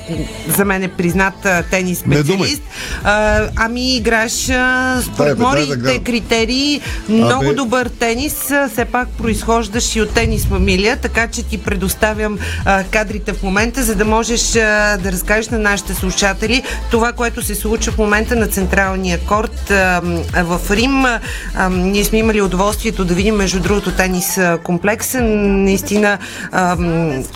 за 0.48 0.66
мен 0.66 0.84
е 0.84 0.88
признат 0.88 1.46
а, 1.46 1.64
тенис 1.72 2.00
специалист. 2.00 2.62
А, 3.04 3.42
ами 3.56 3.96
играеш 3.96 4.50
а, 4.50 4.94
Дай, 4.96 5.04
според 5.14 5.38
бе, 5.38 5.44
дай 5.44 5.66
да 5.68 5.76
моите 5.78 6.04
критерии 6.04 6.82
много 7.10 7.46
Абе. 7.46 7.54
добър 7.54 7.88
тенис. 7.88 8.52
А, 8.52 8.70
Все 8.70 8.86
пак 8.86 9.08
произхождаш 9.08 9.96
и 9.96 10.02
от 10.02 10.10
тенис 10.10 10.46
фамилия, 10.46 10.98
така 10.98 11.28
че 11.28 11.44
ти 11.44 11.58
предоставям 11.58 12.38
а, 12.66 12.84
кадрите 12.84 13.34
в 13.34 13.44
момента, 13.44 13.84
за 13.84 13.96
да 13.96 14.06
можеш 14.06 14.56
а, 14.56 14.98
да 14.98 15.12
разкажеш 15.12 15.50
на 15.50 15.60
нашите 15.60 15.94
слушатели 15.94 16.64
това, 16.92 17.12
което 17.12 17.42
се 17.42 17.56
случва 17.56 17.92
в 17.92 17.98
момента 17.98 18.36
на 18.36 18.48
централния 18.48 19.20
корт 19.20 19.72
а, 19.72 20.02
м, 20.04 20.20
в 20.44 20.72
Рим. 20.72 21.06
А, 21.06 21.20
а, 21.56 21.70
ние 21.70 22.04
сме 22.04 22.18
имали 22.18 22.42
удоволствието 22.42 23.06
да 23.06 23.14
видим, 23.14 23.36
между 23.36 23.60
другото, 23.60 23.92
тенис 23.92 24.38
а, 24.38 24.58
комплекс. 24.64 25.16
Наистина 25.20 26.18
а, 26.52 26.78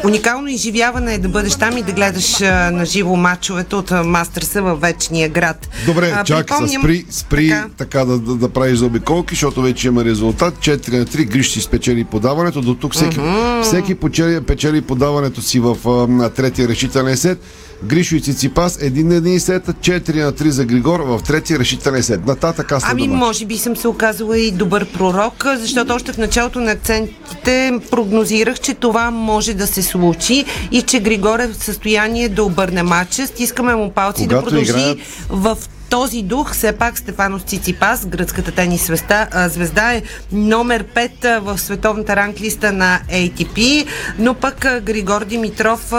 уникално 0.04 0.48
изживяване 0.48 1.14
е 1.14 1.18
да 1.18 1.30
бъдеш 1.30 1.56
там 1.56 1.67
и 1.76 1.82
да 1.82 1.92
гледаш 1.92 2.42
а, 2.42 2.72
на 2.72 2.86
живо 2.86 3.16
матчовете 3.16 3.76
от 3.76 3.92
а, 3.92 4.04
Мастърса 4.04 4.62
във 4.62 4.82
вечния 4.82 5.30
град. 5.30 5.70
Добре, 5.86 6.14
А, 6.16 6.24
чакай, 6.24 6.44
припомням- 6.58 6.82
спри, 6.82 7.06
спри 7.10 7.50
така, 7.50 7.68
Така. 7.78 8.06
да, 8.06 8.20
да, 8.20 8.36
да 8.36 8.50
правиш 8.50 8.78
заобиколки, 8.78 9.36
защото 9.36 9.62
вече 9.62 9.88
има 9.88 10.06
резултат. 10.06 10.54
4 10.56 10.68
на 10.92 11.06
3, 11.06 11.26
Гриш 11.26 11.52
си 11.52 11.62
спечели 11.62 12.04
подаването. 12.04 12.62
До 12.62 12.76
тук 12.76 12.94
всеки, 12.94 13.20
всеки 13.64 13.96
печели, 13.96 14.42
печели 14.42 14.82
подаването 14.82 15.42
си 15.42 15.60
в 15.60 15.78
а, 16.22 16.30
третия 16.30 16.68
решителен 16.68 17.18
сет. 17.18 17.42
Гришо 17.84 18.16
и 18.16 18.22
Циципас, 18.22 18.78
един 18.82 19.08
на 19.08 19.16
един 19.16 19.40
сет, 19.40 19.66
4 19.66 19.90
на 20.16 20.34
3 20.34 20.48
за 20.48 20.66
Григор 20.66 21.00
в 21.00 21.20
третия 21.20 21.60
решителен 21.60 22.04
сет. 22.04 22.26
Нататък 22.26 22.72
аз 22.72 22.84
Ами, 22.86 23.02
следвам. 23.02 23.20
може 23.20 23.46
би 23.46 23.58
съм 23.58 23.76
се 23.76 23.88
оказала 23.88 24.40
и 24.40 24.52
добър 24.52 24.86
пророк, 24.88 25.46
защото 25.48 25.94
още 25.94 26.14
в 26.14 26.18
началото 26.18 26.60
на 26.60 26.72
акцентите 26.72 27.80
прогнозирах, 27.92 28.60
че 28.60 28.74
това 28.74 29.12
може 29.12 29.54
да 29.54 29.68
се 29.68 29.84
случи 29.84 30.46
и 30.72 30.82
че 30.82 31.00
Григор 31.00 31.40
е 31.40 31.48
в 31.48 31.56
състояние 31.56 32.30
да 32.30 32.44
обърне 32.44 32.84
матча. 32.84 33.28
Стискаме 33.28 33.76
му 33.76 33.92
палци 33.92 34.22
да 34.22 34.28
Когато 34.28 34.46
продължи 34.46 34.72
играят- 34.72 34.98
в 35.30 35.58
този 35.90 36.22
дух, 36.22 36.54
все 36.54 36.72
пак 36.72 36.98
Стефанос 36.98 37.42
Циципас, 37.42 38.06
гръцката 38.06 38.52
тенис 38.52 38.86
звезда, 38.86 39.28
звезда 39.50 39.94
е 39.94 40.02
номер 40.32 40.84
5 40.84 41.26
а, 41.26 41.40
в 41.40 41.58
световната 41.58 42.16
ранглиста 42.16 42.72
на 42.72 43.00
ATP, 43.12 43.88
но 44.20 44.34
пък 44.34 44.66
Григор 44.84 45.26
Димитров 45.26 45.94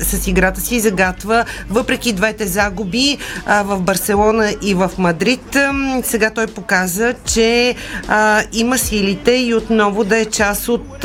с 0.00 0.26
играта 0.26 0.60
си 0.60 0.80
загатва, 0.80 1.44
въпреки 1.70 2.12
двете 2.12 2.46
загуби 2.46 3.18
в 3.46 3.80
Барселона 3.80 4.54
и 4.62 4.74
в 4.74 4.90
Мадрид. 4.98 5.56
Сега 6.02 6.30
той 6.30 6.46
показа, 6.46 7.14
че 7.24 7.74
има 8.52 8.78
силите 8.78 9.32
и 9.32 9.54
отново 9.54 10.04
да 10.04 10.18
е 10.18 10.24
част 10.24 10.68
от 10.68 11.04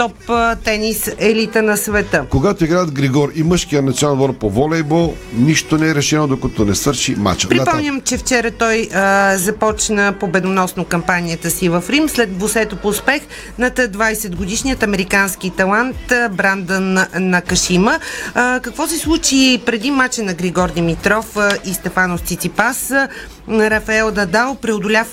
топ 0.00 0.30
тенис 0.64 1.10
елита 1.18 1.62
на 1.62 1.76
света. 1.76 2.24
Когато 2.30 2.64
играят 2.64 2.92
Григор 2.92 3.32
и 3.34 3.42
мъжкия 3.42 3.82
национален 3.82 4.20
отбор 4.20 4.38
по 4.38 4.50
волейбол, 4.50 5.14
нищо 5.34 5.78
не 5.78 5.88
е 5.88 5.94
решено, 5.94 6.26
докато 6.26 6.64
не 6.64 6.74
свърши 6.74 7.14
матча. 7.16 7.48
Припомням, 7.48 8.00
че 8.00 8.18
вчера 8.18 8.50
той 8.50 8.88
а, 8.94 9.36
започна 9.36 10.14
победоносно 10.20 10.84
кампанията 10.84 11.50
си 11.50 11.68
в 11.68 11.84
Рим 11.88 12.08
след 12.08 12.30
бусето 12.30 12.76
по 12.76 12.88
успех 12.88 13.22
над 13.58 13.78
20 13.78 14.36
годишният 14.36 14.82
американски 14.82 15.50
талант 15.50 15.96
Брандън 16.30 16.98
Накашима. 17.14 17.98
А, 18.34 18.60
какво 18.60 18.86
се 18.86 18.98
случи 18.98 19.62
преди 19.66 19.90
матча 19.90 20.22
на 20.22 20.34
Григор 20.34 20.70
Димитров 20.70 21.36
а, 21.36 21.50
и 21.64 21.74
Стефанос 21.74 22.20
Циципас? 22.20 22.90
А, 22.90 23.08
Рафаел 23.50 24.10
Дадал 24.10 24.54
преодоля 24.54 25.04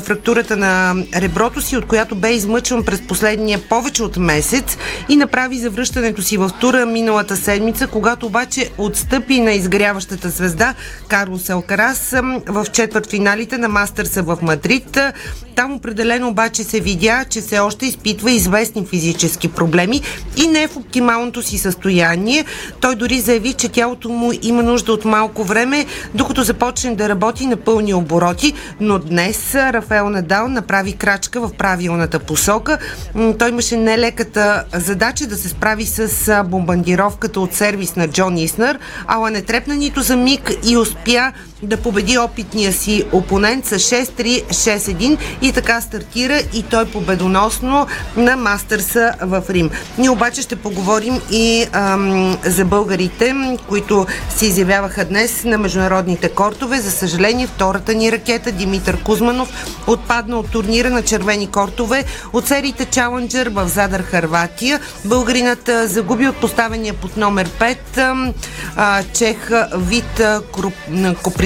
фрактурата 0.00 0.56
на 0.56 0.94
реброто 1.16 1.60
си, 1.60 1.76
от 1.76 1.86
която 1.86 2.14
бе 2.14 2.32
измъчван 2.32 2.84
през 2.84 3.06
последния 3.06 3.58
повече 3.68 4.02
от 4.02 4.16
месец 4.16 4.76
и 5.08 5.16
направи 5.16 5.58
завръщането 5.58 6.22
си 6.22 6.36
в 6.36 6.50
тура 6.60 6.86
миналата 6.86 7.36
седмица, 7.36 7.86
когато 7.86 8.26
обаче 8.26 8.70
отстъпи 8.78 9.40
на 9.40 9.52
изгряващата 9.52 10.28
звезда 10.28 10.74
Карлос 11.08 11.50
Алкарас 11.50 12.12
ам, 12.12 12.42
в 12.46 12.66
четвърт 12.72 13.10
финалите 13.10 13.58
на 13.58 13.68
Мастърса 13.68 14.22
в 14.22 14.38
Мадрид. 14.42 14.98
Там 15.56 15.72
определено 15.72 16.28
обаче 16.28 16.64
се 16.64 16.80
видя, 16.80 17.24
че 17.30 17.40
все 17.40 17.58
още 17.58 17.86
изпитва 17.86 18.30
известни 18.30 18.86
физически 18.86 19.48
проблеми 19.48 20.00
и 20.36 20.46
не 20.46 20.62
е 20.62 20.68
в 20.68 20.76
оптималното 20.76 21.42
си 21.42 21.58
състояние. 21.58 22.44
Той 22.80 22.96
дори 22.96 23.20
заяви, 23.20 23.52
че 23.52 23.68
тялото 23.68 24.08
му 24.08 24.32
има 24.42 24.62
нужда 24.62 24.92
от 24.92 25.04
малко 25.04 25.44
време, 25.44 25.86
докато 26.14 26.42
започне 26.42 26.94
да 26.94 27.08
работи 27.08 27.46
на 27.46 27.56
пълни 27.80 27.94
обороти, 27.94 28.52
но 28.80 28.98
днес 28.98 29.54
Рафаел 29.54 30.08
Надал 30.08 30.48
направи 30.48 30.92
крачка 30.92 31.40
в 31.40 31.52
правилната 31.58 32.18
посока. 32.18 32.78
Той 33.38 33.48
имаше 33.48 33.76
нелеката 33.76 34.64
задача 34.72 35.26
да 35.26 35.36
се 35.36 35.48
справи 35.48 35.86
с 35.86 36.28
а, 36.28 36.42
бомбардировката 36.42 37.40
от 37.40 37.54
сервис 37.54 37.96
на 37.96 38.08
Джон 38.08 38.36
Иснер, 38.36 38.78
ала 39.06 39.30
не 39.30 39.42
трепна 39.42 39.74
нито 39.74 40.02
за 40.02 40.16
миг 40.16 40.52
и 40.64 40.76
успя 40.76 41.32
да 41.62 41.76
победи 41.76 42.18
опитния 42.18 42.72
си 42.72 43.04
опонент 43.12 43.66
с 43.66 43.78
6-3, 43.78 44.44
6-1 44.48 45.18
и 45.42 45.52
така 45.52 45.80
стартира 45.80 46.42
и 46.54 46.62
той 46.62 46.84
победоносно 46.84 47.86
на 48.16 48.36
Мастърса 48.36 49.12
в 49.20 49.42
Рим. 49.50 49.70
Ние 49.98 50.10
обаче 50.10 50.42
ще 50.42 50.56
поговорим 50.56 51.20
и 51.30 51.66
ам, 51.72 52.38
за 52.44 52.64
българите, 52.64 53.34
които 53.68 54.06
се 54.36 54.46
изявяваха 54.46 55.04
днес 55.04 55.44
на 55.44 55.58
международните 55.58 56.28
кортове. 56.28 56.80
За 56.80 56.90
съжаление, 56.90 57.46
втората 57.46 57.94
ни 57.94 58.12
ракета 58.12 58.52
Димитър 58.52 59.02
Кузманов 59.02 59.80
отпадна 59.86 60.38
от 60.38 60.50
турнира 60.50 60.90
на 60.90 61.02
червени 61.02 61.46
кортове 61.46 62.04
от 62.32 62.46
сериите 62.46 62.84
Чаленджер 62.84 63.46
в 63.46 63.68
Задар, 63.68 64.00
Харватия. 64.00 64.80
Българинът 65.04 65.70
загуби 65.84 66.28
от 66.28 66.36
поставения 66.36 66.94
под 66.94 67.16
номер 67.16 67.48
5 67.48 67.98
ам, 67.98 68.34
а, 68.76 69.02
чех 69.12 69.50
Вит 69.76 70.20
а, 70.20 70.40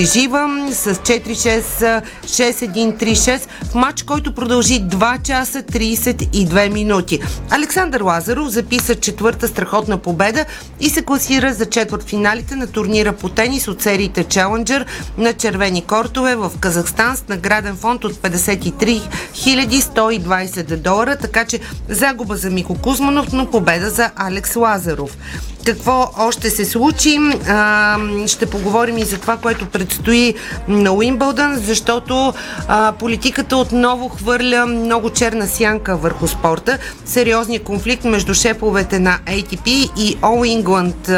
Круп- 0.05 0.33
м, 0.33 0.65
Коприжива 0.65 0.69
с 0.73 0.95
4-6, 0.95 2.03
6-1-3-6 2.27 3.41
в 3.71 3.75
матч, 3.75 4.03
който 4.03 4.35
продължи 4.35 4.81
2 4.83 5.23
часа 5.23 5.63
32 5.63 6.69
минути. 6.69 7.21
Александър 7.51 8.01
Лазаров 8.01 8.49
записа 8.49 8.95
четвърта 8.95 9.49
страхотна 9.49 9.99
победа 9.99 10.45
и 10.81 10.91
се 10.91 11.03
класира 11.03 11.53
за 11.55 11.67
четвърт 11.67 12.03
финалите 12.03 12.57
на 12.57 12.67
турнира 12.67 13.13
по 13.13 13.29
тенис 13.29 13.69
от 13.69 13.83
сериите 13.83 14.25
Challenger 14.25 14.85
на 15.19 15.33
червени 15.33 15.83
кортове 15.83 16.37
в 16.37 16.53
Казахстан 16.61 17.17
с 17.17 17.29
награден 17.29 17.77
фонд 17.77 18.05
от 18.05 18.13
53 18.13 19.03
120 19.35 20.77
долара, 20.77 21.17
така 21.17 21.45
че 21.45 21.61
загуба 21.89 22.37
за 22.37 22.51
Мико 22.51 22.75
Кузманов, 22.75 23.33
но 23.33 23.51
победа 23.51 23.91
за 23.91 24.11
Алекс 24.17 24.57
Лазаров. 24.57 25.17
Какво 25.65 26.11
още 26.19 26.51
се 26.51 26.65
случи? 26.65 27.19
А, 27.49 27.99
ще 28.27 28.47
поговорим 28.47 28.99
и 28.99 29.05
за 29.05 29.19
това, 29.19 29.37
което 29.37 29.67
предстои 29.67 30.35
на 30.69 30.93
Уимбълдън, 30.93 31.57
защото 31.57 32.33
а, 32.69 32.93
политиката 32.93 33.57
отново 33.57 34.09
хвърля 34.09 34.67
много 34.67 35.11
черна 35.11 35.47
сянка 35.47 35.97
върху 35.97 36.29
спорта. 36.29 36.79
Сериозният 37.05 37.65
конфликт 37.65 38.05
между 38.05 38.35
шефовете 38.35 38.99
на 38.99 39.19
ATP 39.27 39.69
и 39.97 40.17
All 40.17 40.63
England 40.63 41.09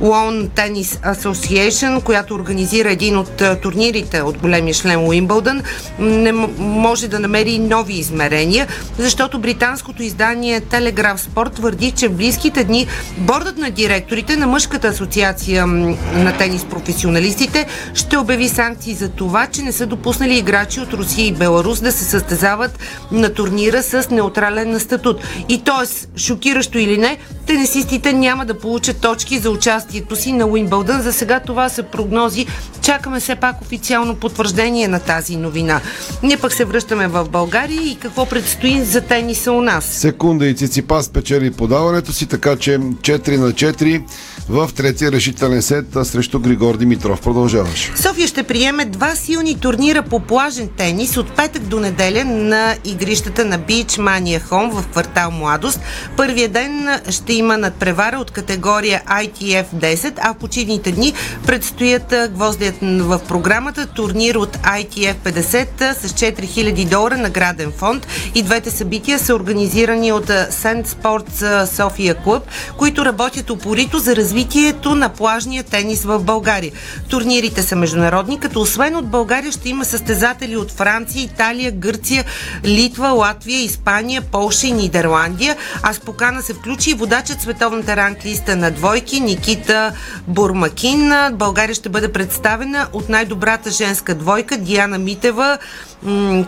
Lawn 0.00 0.48
Tennis 0.48 1.14
Association, 1.14 2.02
която 2.02 2.34
организира 2.34 2.90
един 2.90 3.18
от 3.18 3.42
турнирите 3.62 4.22
от 4.22 4.38
големия 4.38 4.74
шлем 4.74 5.08
Уимбълдън, 5.08 5.62
не 5.98 6.32
може 6.58 7.08
да 7.08 7.20
намери 7.20 7.58
нови 7.58 7.94
измерения, 7.94 8.66
защото 8.98 9.38
британското 9.38 10.02
издание 10.02 10.60
Телеграф 10.60 11.20
Спорт 11.20 11.52
твърди, 11.52 11.90
че 11.90 12.08
в 12.08 12.16
близките 12.16 12.64
дни 12.64 12.86
бордът 13.18 13.53
на 13.56 13.70
директорите 13.70 14.36
на 14.36 14.46
мъжката 14.46 14.88
асоциация 14.88 15.66
на 15.66 16.36
тенис 16.38 16.64
професионалистите 16.64 17.66
ще 17.94 18.18
обяви 18.18 18.48
санкции 18.48 18.94
за 18.94 19.08
това, 19.08 19.46
че 19.46 19.62
не 19.62 19.72
са 19.72 19.86
допуснали 19.86 20.38
играчи 20.38 20.80
от 20.80 20.92
Русия 20.92 21.26
и 21.26 21.32
Беларус 21.32 21.80
да 21.80 21.92
се 21.92 22.04
състезават 22.04 22.78
на 23.12 23.34
турнира 23.34 23.82
с 23.82 24.10
неутрален 24.10 24.80
статут. 24.80 25.20
И 25.48 25.62
т.е. 25.62 26.18
шокиращо 26.18 26.78
или 26.78 26.98
не, 26.98 27.18
тенисистите 27.46 28.12
няма 28.12 28.46
да 28.46 28.58
получат 28.58 29.00
точки 29.00 29.38
за 29.38 29.50
участието 29.50 30.16
си 30.16 30.32
на 30.32 30.46
Уимбълдън. 30.46 31.02
За 31.02 31.12
сега 31.12 31.40
това 31.40 31.68
са 31.68 31.82
прогнози. 31.82 32.46
Чакаме 32.82 33.20
все 33.20 33.36
пак 33.36 33.62
официално 33.62 34.14
потвърждение 34.16 34.88
на 34.88 35.00
тази 35.00 35.36
новина. 35.36 35.80
Ние 36.22 36.36
пък 36.36 36.52
се 36.52 36.64
връщаме 36.64 37.06
в 37.08 37.28
България 37.30 37.82
и 37.82 37.96
какво 38.00 38.26
предстои 38.26 38.82
за 38.82 39.00
тениса 39.00 39.52
у 39.52 39.60
нас. 39.60 39.84
Секунда 39.84 40.46
и 40.46 40.54
Циципас 40.54 41.08
печели 41.08 41.50
подаването 41.50 42.12
си, 42.12 42.26
така 42.26 42.56
че 42.56 42.78
4 42.78 43.36
на 43.36 43.43
4 43.52 44.02
в 44.48 44.70
третия 44.76 45.12
решителен 45.12 45.62
сет 45.62 45.86
срещу 46.02 46.40
Григор 46.40 46.76
Димитров. 46.76 47.20
Продължаваш. 47.20 47.92
София 47.96 48.28
ще 48.28 48.42
приеме 48.42 48.84
два 48.84 49.14
силни 49.14 49.60
турнира 49.60 50.02
по 50.02 50.20
плажен 50.20 50.68
тенис 50.76 51.16
от 51.16 51.36
петък 51.36 51.62
до 51.62 51.80
неделя 51.80 52.24
на 52.24 52.74
игрищата 52.84 53.44
на 53.44 53.58
Beach 53.58 53.98
Mania 53.98 54.42
Home 54.42 54.70
в 54.70 54.88
квартал 54.88 55.30
Младост. 55.30 55.80
Първия 56.16 56.48
ден 56.48 56.88
ще 57.10 57.32
има 57.32 57.58
надпревара 57.58 58.18
от 58.18 58.30
категория 58.30 59.02
ITF 59.06 59.64
10, 59.74 60.12
а 60.22 60.34
в 60.34 60.36
почивните 60.36 60.92
дни 60.92 61.12
предстоят 61.46 62.14
гвоздият 62.30 62.74
в 62.82 63.20
програмата 63.28 63.86
турнир 63.86 64.34
от 64.34 64.56
ITF 64.56 65.14
50 65.14 65.92
с 65.92 66.12
4000 66.12 66.88
долара 66.88 67.16
награден 67.16 67.72
фонд. 67.72 68.06
И 68.34 68.42
двете 68.42 68.70
събития 68.70 69.18
са 69.18 69.34
организирани 69.34 70.12
от 70.12 70.26
Sand 70.26 70.86
Sports 70.86 71.64
София 71.64 72.14
Клуб, 72.14 72.42
които 72.76 73.04
работят 73.04 73.33
упорито 73.50 73.98
за 73.98 74.16
развитието 74.16 74.94
на 74.94 75.08
плажния 75.08 75.64
тенис 75.64 76.04
в 76.04 76.18
България. 76.18 76.72
Турнирите 77.08 77.62
са 77.62 77.76
международни, 77.76 78.40
като 78.40 78.60
освен 78.60 78.96
от 78.96 79.08
България 79.08 79.52
ще 79.52 79.68
има 79.68 79.84
състезатели 79.84 80.56
от 80.56 80.70
Франция, 80.70 81.22
Италия, 81.22 81.72
Гърция, 81.72 82.24
Литва, 82.64 83.08
Латвия, 83.08 83.60
Испания, 83.60 84.22
Полша 84.22 84.66
и 84.66 84.72
Нидерландия, 84.72 85.56
а 85.82 85.92
с 85.92 86.00
покана 86.00 86.42
се 86.42 86.54
включи 86.54 86.90
и 86.90 86.94
водачът 86.94 87.40
световната 87.40 87.96
ранглиста 87.96 88.56
на 88.56 88.70
двойки 88.70 89.20
Никита 89.20 89.92
Бурмакин. 90.28 91.12
България 91.32 91.74
ще 91.74 91.88
бъде 91.88 92.12
представена 92.12 92.88
от 92.92 93.08
най-добрата 93.08 93.70
женска 93.70 94.14
двойка 94.14 94.56
Диана 94.56 94.98
Митева, 94.98 95.58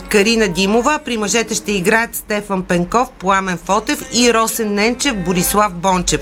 Карина 0.09 0.49
Димова. 0.49 0.99
При 1.05 1.16
мъжете 1.16 1.55
ще 1.55 1.72
играят 1.72 2.14
Стефан 2.14 2.62
Пенков, 2.62 3.09
Пламен 3.18 3.59
Фотев 3.59 4.05
и 4.12 4.34
Росен 4.34 4.74
Ненчев, 4.74 5.24
Борислав 5.24 5.74
Бончев. 5.74 6.20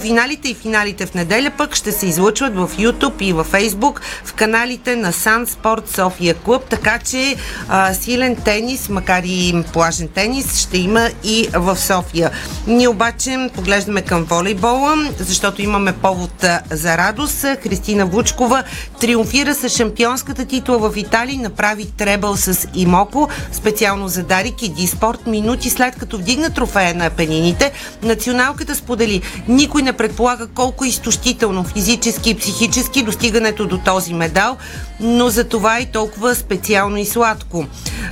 Полуфиналите 0.00 0.48
и 0.48 0.54
финалите 0.54 1.06
в 1.06 1.14
неделя 1.14 1.50
пък 1.58 1.74
ще 1.74 1.92
се 1.92 2.06
излъчват 2.06 2.54
в 2.54 2.70
YouTube 2.78 3.22
и 3.22 3.32
в 3.32 3.46
Facebook 3.52 4.00
в 4.24 4.32
каналите 4.32 4.96
на 4.96 5.12
Сан 5.12 5.46
Спорт 5.46 5.88
София 5.88 6.34
Клуб, 6.34 6.64
така 6.70 6.98
че 6.98 7.36
а, 7.68 7.94
силен 7.94 8.36
тенис, 8.36 8.88
макар 8.88 9.22
и 9.24 9.64
плажен 9.72 10.08
тенис, 10.08 10.58
ще 10.58 10.78
има 10.78 11.08
и 11.24 11.48
в 11.54 11.76
София. 11.76 12.30
Ние 12.66 12.88
обаче 12.88 13.50
поглеждаме 13.54 14.02
към 14.02 14.24
волейбола, 14.24 14.96
защото 15.18 15.62
имаме 15.62 15.92
повод 15.92 16.44
за 16.70 16.98
радост. 16.98 17.46
Христина 17.62 18.06
Вучкова 18.06 18.62
триумфира 19.00 19.54
с 19.54 19.68
шампионската 19.68 20.44
титла 20.44 20.78
в 20.78 20.96
Италия 20.96 21.38
направи 21.38 21.86
требъл 21.96 22.36
с 22.36 22.68
Имоко, 22.74 23.28
специално 23.52 24.08
за 24.08 24.22
Дарик 24.22 24.62
и 24.62 24.68
Диспорт. 24.68 25.26
Минути 25.26 25.70
след 25.70 25.96
като 25.96 26.18
вдигна 26.18 26.50
трофея 26.50 26.94
на 26.94 27.10
пенините, 27.10 27.72
националката 28.02 28.74
сподели. 28.74 29.22
Никой 29.48 29.79
не 29.82 29.92
предполага 29.92 30.46
колко 30.46 30.84
изтощително 30.84 31.64
физически 31.64 32.30
и 32.30 32.34
психически 32.34 33.02
достигането 33.02 33.66
до 33.66 33.78
този 33.78 34.14
медал, 34.14 34.56
но 35.00 35.28
за 35.28 35.44
това 35.44 35.80
и 35.80 35.86
толкова 35.86 36.34
специално 36.34 36.96
и 36.96 37.06
сладко. 37.06 37.66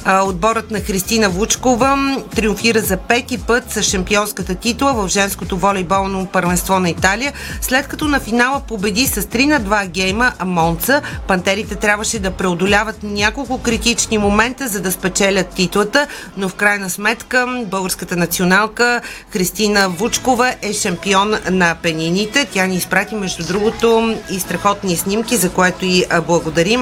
Отборът 0.06 0.70
на 0.70 0.80
Христина 0.80 1.28
Вучкова 1.28 2.16
триумфира 2.34 2.80
за 2.80 2.96
пети 2.96 3.38
път 3.38 3.72
с 3.72 3.82
шампионската 3.82 4.54
титла 4.54 4.92
в 4.92 5.08
женското 5.08 5.56
волейболно 5.56 6.26
първенство 6.26 6.80
на 6.80 6.90
Италия, 6.90 7.32
след 7.60 7.88
като 7.88 8.08
на 8.08 8.20
финала 8.20 8.60
победи 8.68 9.06
с 9.06 9.22
3 9.22 9.46
на 9.46 9.60
2 9.60 9.86
гейма 9.88 10.32
Монца. 10.44 11.02
Пантерите 11.26 11.74
трябваше 11.74 12.18
да 12.18 12.30
преодоляват 12.30 13.02
няколко 13.02 13.58
критични 13.58 14.18
момента, 14.18 14.68
за 14.68 14.80
да 14.80 14.92
спечелят 14.92 15.48
титлата, 15.48 16.06
но 16.36 16.48
в 16.48 16.54
крайна 16.54 16.90
сметка 16.90 17.64
българската 17.66 18.16
националка 18.16 19.00
Христина 19.30 19.88
Вучкова 19.88 20.54
е 20.62 20.72
шампион 20.72 21.34
на 21.50 21.76
пенините. 21.82 22.46
Тя 22.52 22.66
ни 22.66 22.76
изпрати, 22.76 23.14
между 23.14 23.46
другото, 23.46 24.16
и 24.30 24.40
страхотни 24.40 24.96
снимки, 24.96 25.36
за 25.36 25.50
което 25.50 25.84
и 25.84 26.04
благодарим. 26.26 26.77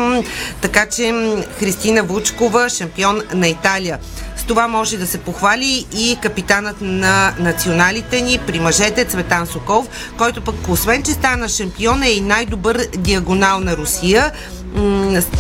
Така 0.60 0.86
че 0.86 1.12
Христина 1.58 2.02
Вучкова, 2.02 2.68
шампион 2.68 3.22
на 3.34 3.48
Италия. 3.48 3.98
С 4.36 4.44
това 4.44 4.68
може 4.68 4.96
да 4.96 5.06
се 5.06 5.18
похвали 5.18 5.86
и 5.92 6.18
капитанът 6.22 6.76
на 6.80 7.34
националите 7.38 8.20
ни 8.20 8.38
при 8.46 8.60
мъжете 8.60 9.04
Цветан 9.04 9.46
Соков, 9.46 9.88
който 10.18 10.44
пък 10.44 10.54
освен, 10.68 11.02
че 11.02 11.12
стана 11.12 11.48
шампион 11.48 12.02
е 12.02 12.10
и 12.10 12.20
най-добър 12.20 12.86
диагонал 12.96 13.60
на 13.60 13.76
Русия. 13.76 14.32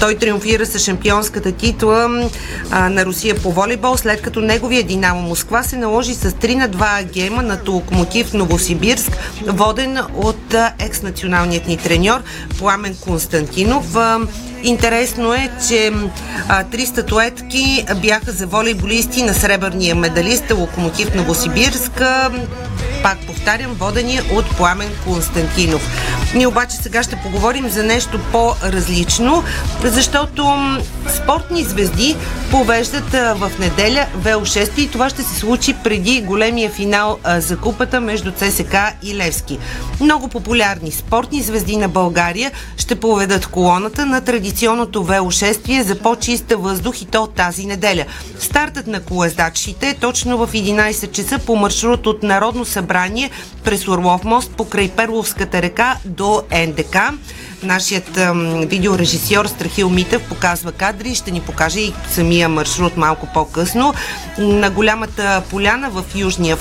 Той 0.00 0.14
триумфира 0.14 0.66
с 0.66 0.78
шампионската 0.78 1.52
титла 1.52 2.28
на 2.70 3.04
Русия 3.04 3.34
по 3.34 3.52
волейбол, 3.52 3.96
след 3.96 4.22
като 4.22 4.40
неговия 4.40 4.82
Динамо 4.82 5.22
Москва 5.22 5.62
се 5.62 5.76
наложи 5.76 6.14
с 6.14 6.30
3 6.30 6.54
на 6.54 6.68
2 6.68 7.04
гейма 7.12 7.42
на 7.42 7.58
Локомотив 7.68 8.34
Новосибирск, 8.34 9.12
воден 9.46 9.98
от 10.14 10.54
екс-националният 10.78 11.66
ни 11.66 11.76
треньор 11.76 12.22
Пламен 12.58 12.96
Константинов. 13.00 13.96
Интересно 14.66 15.34
е, 15.34 15.50
че 15.68 15.92
а, 16.48 16.64
три 16.64 16.86
статуетки 16.86 17.84
бяха 18.02 18.32
за 18.32 18.46
волейболисти 18.46 19.22
на 19.22 19.34
сребърния 19.34 19.94
медалист 19.94 20.44
Локомотив 20.50 21.14
Новосибирск. 21.14 22.02
Пак 23.02 23.18
повтарям, 23.26 23.74
водени 23.74 24.20
от 24.32 24.56
Пламен 24.56 24.90
Константинов. 25.04 25.90
Ние 26.34 26.46
обаче 26.46 26.76
сега 26.76 27.02
ще 27.02 27.16
поговорим 27.16 27.68
за 27.68 27.82
нещо 27.82 28.20
по-различно, 28.32 29.44
защото 29.82 30.56
спортни 31.08 31.64
звезди 31.64 32.16
повеждат 32.50 33.12
в 33.12 33.50
неделя 33.58 34.06
ВО6 34.22 34.78
и 34.78 34.90
това 34.90 35.08
ще 35.08 35.22
се 35.22 35.38
случи 35.38 35.74
преди 35.84 36.22
големия 36.22 36.70
финал 36.70 37.18
за 37.38 37.56
купата 37.56 38.00
между 38.00 38.32
ЦСК 38.32 38.76
и 39.02 39.16
Левски. 39.16 39.58
Много 40.00 40.28
популярни 40.28 40.92
спортни 40.92 41.42
звезди 41.42 41.76
на 41.76 41.88
България 41.88 42.52
ще 42.76 42.94
поведат 42.94 43.46
колоната 43.46 44.06
на 44.06 44.20
традиционното 44.56 45.04
велошествие 45.04 45.82
за 45.82 45.98
по-чиста 45.98 46.56
въздух 46.56 47.02
и 47.02 47.04
то 47.04 47.26
тази 47.26 47.66
неделя. 47.66 48.04
Стартът 48.38 48.86
на 48.86 49.02
колездачите 49.02 49.88
е 49.88 49.94
точно 49.94 50.38
в 50.38 50.52
11 50.52 51.10
часа 51.10 51.38
по 51.38 51.56
маршрут 51.56 52.06
от 52.06 52.22
Народно 52.22 52.64
събрание 52.64 53.30
през 53.64 53.88
Орлов 53.88 54.24
мост 54.24 54.50
покрай 54.56 54.88
Перловската 54.88 55.62
река 55.62 55.96
до 56.04 56.42
НДК. 56.68 56.96
Нашият 57.62 58.18
видеорежисьор 58.70 59.46
Страхил 59.46 59.90
Митев 59.90 60.28
показва 60.28 60.72
кадри, 60.72 61.14
ще 61.14 61.30
ни 61.30 61.40
покаже 61.40 61.80
и 61.80 61.92
самия 62.10 62.48
маршрут 62.48 62.96
малко 62.96 63.28
по-късно. 63.34 63.94
На 64.38 64.70
голямата 64.70 65.42
поляна 65.50 65.90
в 65.90 66.04
Южния 66.14 66.56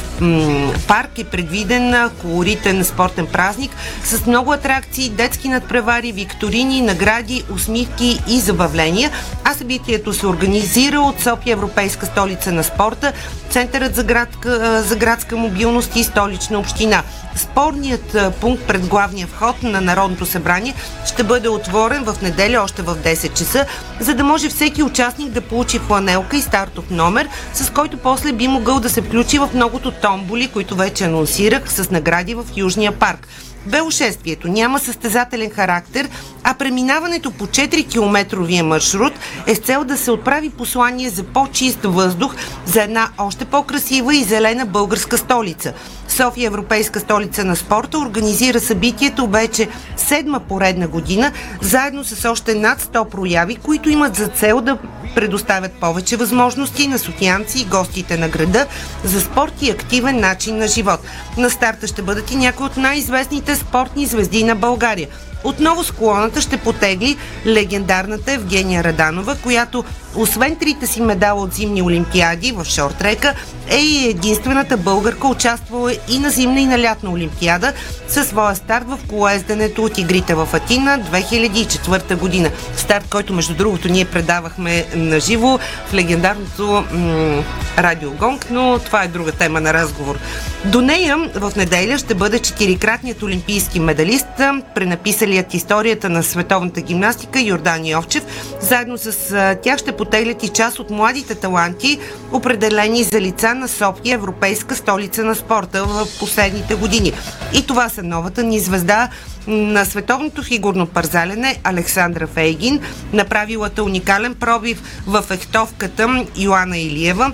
парк 0.87 1.19
е 1.19 1.23
предвиден 1.23 2.09
колоритен 2.21 2.85
спортен 2.85 3.27
празник 3.27 3.71
с 4.03 4.25
много 4.25 4.53
атракции, 4.53 5.09
детски 5.09 5.49
надпревари, 5.49 6.11
викторини, 6.11 6.81
награди, 6.81 7.43
усмивки 7.53 8.19
и 8.27 8.39
забавления. 8.39 9.11
А 9.43 9.53
събитието 9.53 10.13
се 10.13 10.27
организира 10.27 10.99
от 10.99 11.21
София 11.21 11.53
Европейска 11.53 12.05
столица 12.05 12.51
на 12.51 12.63
спорта, 12.63 13.13
Центърът 13.49 13.95
за, 13.95 14.03
градска, 14.03 14.83
за 14.83 14.95
градска 14.95 15.35
мобилност 15.35 15.95
и 15.95 16.03
столична 16.03 16.59
община. 16.59 17.03
Спорният 17.36 18.17
пункт 18.41 18.67
пред 18.67 18.88
главния 18.88 19.27
вход 19.27 19.63
на 19.63 19.81
Народното 19.81 20.25
събрание 20.25 20.73
ще 21.05 21.23
бъде 21.23 21.49
отворен 21.49 22.03
в 22.03 22.21
неделя 22.21 22.61
още 22.63 22.81
в 22.81 22.95
10 22.95 23.33
часа, 23.33 23.65
за 23.99 24.15
да 24.15 24.23
може 24.23 24.49
всеки 24.49 24.83
участник 24.83 25.31
да 25.31 25.41
получи 25.41 25.79
фланелка 25.79 26.38
и 26.38 26.41
стартов 26.41 26.89
номер, 26.89 27.29
с 27.53 27.69
който 27.69 27.97
после 27.97 28.33
би 28.33 28.47
могъл 28.47 28.79
да 28.79 28.89
се 28.89 29.01
включи 29.01 29.39
в 29.39 29.49
многото 29.53 29.91
томболи, 29.91 30.47
които 30.47 30.75
вече 30.75 31.05
анонсирах 31.05 31.73
с 31.73 31.91
награди 31.91 32.33
в 32.33 32.45
Южния 32.55 32.91
парк. 32.91 33.27
Велошествието 33.68 34.47
няма 34.47 34.80
състезателен 34.80 35.49
характер, 35.49 36.09
а 36.43 36.53
преминаването 36.53 37.32
по 37.32 37.47
4-километровия 37.47 38.61
маршрут 38.61 39.13
е 39.47 39.55
с 39.55 39.59
цел 39.59 39.84
да 39.84 39.97
се 39.97 40.11
отправи 40.11 40.49
послание 40.49 41.09
за 41.09 41.24
по-чист 41.24 41.80
въздух 41.84 42.36
за 42.66 42.84
една 42.84 43.09
още 43.18 43.45
по-красива 43.45 44.16
и 44.16 44.24
зелена 44.24 44.66
българска 44.66 45.18
столица. 45.18 45.74
София 46.07 46.47
Европейска 46.47 46.99
столица 46.99 47.45
на 47.45 47.55
спорта 47.55 47.99
организира 47.99 48.59
събитието 48.59 49.28
вече 49.28 49.70
седма 49.97 50.39
поредна 50.39 50.88
година, 50.88 51.32
заедно 51.61 52.03
с 52.03 52.30
още 52.30 52.55
над 52.55 52.82
100 52.82 53.09
прояви, 53.09 53.55
които 53.55 53.89
имат 53.89 54.16
за 54.16 54.28
цел 54.28 54.61
да 54.61 54.78
предоставят 55.16 55.74
повече 55.74 56.18
възможности 56.18 56.88
на 56.88 56.99
софиянци 56.99 57.59
и 57.61 57.66
гостите 57.66 58.18
на 58.18 58.30
града 58.30 58.66
за 59.03 59.22
спорт 59.22 59.53
и 59.61 59.70
активен 59.70 60.20
начин 60.20 60.57
на 60.57 60.68
живот. 60.68 60.99
На 61.38 61.49
старта 61.49 61.88
ще 61.88 62.01
бъдат 62.01 62.32
и 62.32 62.36
някои 62.36 62.66
от 62.66 62.78
най-известните 62.78 63.54
спортни 63.55 64.05
звезди 64.05 64.43
на 64.43 64.55
България. 64.55 65.07
Отново 65.43 65.83
с 65.83 65.91
колоната 65.91 66.41
ще 66.41 66.57
потегли 66.57 67.17
легендарната 67.45 68.31
Евгения 68.31 68.83
Раданова, 68.83 69.35
която 69.35 69.83
освен 70.16 70.55
трите 70.55 70.88
си 70.88 71.01
медала 71.01 71.41
от 71.41 71.53
зимни 71.53 71.82
олимпиади 71.82 72.51
в 72.51 72.66
шортрека, 72.66 73.34
е 73.70 73.78
и 73.78 74.09
единствената 74.09 74.78
българка 74.78 75.28
участвала 75.28 75.91
и 76.09 76.20
на 76.20 76.30
зимна 76.30 76.59
и 76.59 76.66
на 76.66 76.80
лятна 76.80 77.09
олимпиада 77.09 77.74
със 78.07 78.28
своя 78.28 78.55
старт 78.55 78.86
в 78.88 78.99
колоезденето 79.09 79.84
от 79.84 79.97
игрите 79.97 80.36
в 80.36 80.49
Атина 80.53 80.99
2004 80.99 82.16
година. 82.16 82.51
Старт, 82.76 83.05
който 83.09 83.34
между 83.34 83.55
другото 83.55 83.88
ние 83.88 84.05
предавахме 84.05 84.86
на 84.95 85.20
живо 85.20 85.59
в 85.88 85.93
легендарното 85.93 86.84
м- 86.91 87.43
радио 87.78 88.11
Гонг, 88.11 88.47
но 88.51 88.80
това 88.80 89.03
е 89.03 89.07
друга 89.07 89.32
тема 89.32 89.61
на 89.61 89.74
разговор. 89.74 90.18
До 90.66 90.82
нея 90.82 91.30
в 91.36 91.51
неделя 91.55 91.97
ще 91.97 92.16
бъде 92.16 92.39
четирикратният 92.39 93.24
олимпийски 93.24 93.80
медалист, 93.80 94.28
пренаписалият 94.76 95.53
историята 95.53 96.09
на 96.09 96.24
световната 96.24 96.82
гимнастика 96.82 97.41
Йордан 97.41 97.86
Йовчев. 97.86 98.24
Заедно 98.61 98.97
с 98.97 99.55
тях 99.63 99.78
ще 99.78 99.97
потеглят 100.05 100.43
и 100.43 100.49
част 100.49 100.79
от 100.79 100.89
младите 100.89 101.35
таланти, 101.35 101.99
определени 102.31 103.03
за 103.03 103.21
лица 103.21 103.55
на 103.55 103.67
София, 103.67 104.15
европейска 104.15 104.75
столица 104.75 105.23
на 105.23 105.35
спорта 105.35 105.85
в 105.85 106.07
последните 106.19 106.75
години. 106.75 107.13
И 107.53 107.67
това 107.67 107.89
са 107.89 108.03
новата 108.03 108.43
ни 108.43 108.59
звезда 108.59 109.09
на 109.47 109.85
световното 109.85 110.43
фигурно 110.43 110.87
парзалене 110.87 111.59
Александра 111.63 112.27
Фейгин, 112.27 112.79
направилата 113.13 113.83
уникален 113.83 114.35
пробив 114.35 114.81
в 115.07 115.23
ехтовката 115.31 116.25
Йоанна 116.37 116.77
Илиева, 116.77 117.31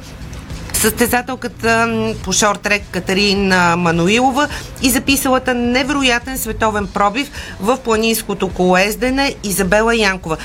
състезателката 0.81 1.87
по 2.23 2.33
шорт-трек 2.33 2.81
Катерина 2.91 3.75
Мануилова 3.77 4.47
и 4.81 4.89
записалата 4.89 5.53
невероятен 5.53 6.37
световен 6.37 6.87
пробив 6.87 7.31
в 7.59 7.77
планинското 7.77 8.49
колоездене 8.49 9.35
Изабела 9.43 9.95
Янкова. 9.95 10.37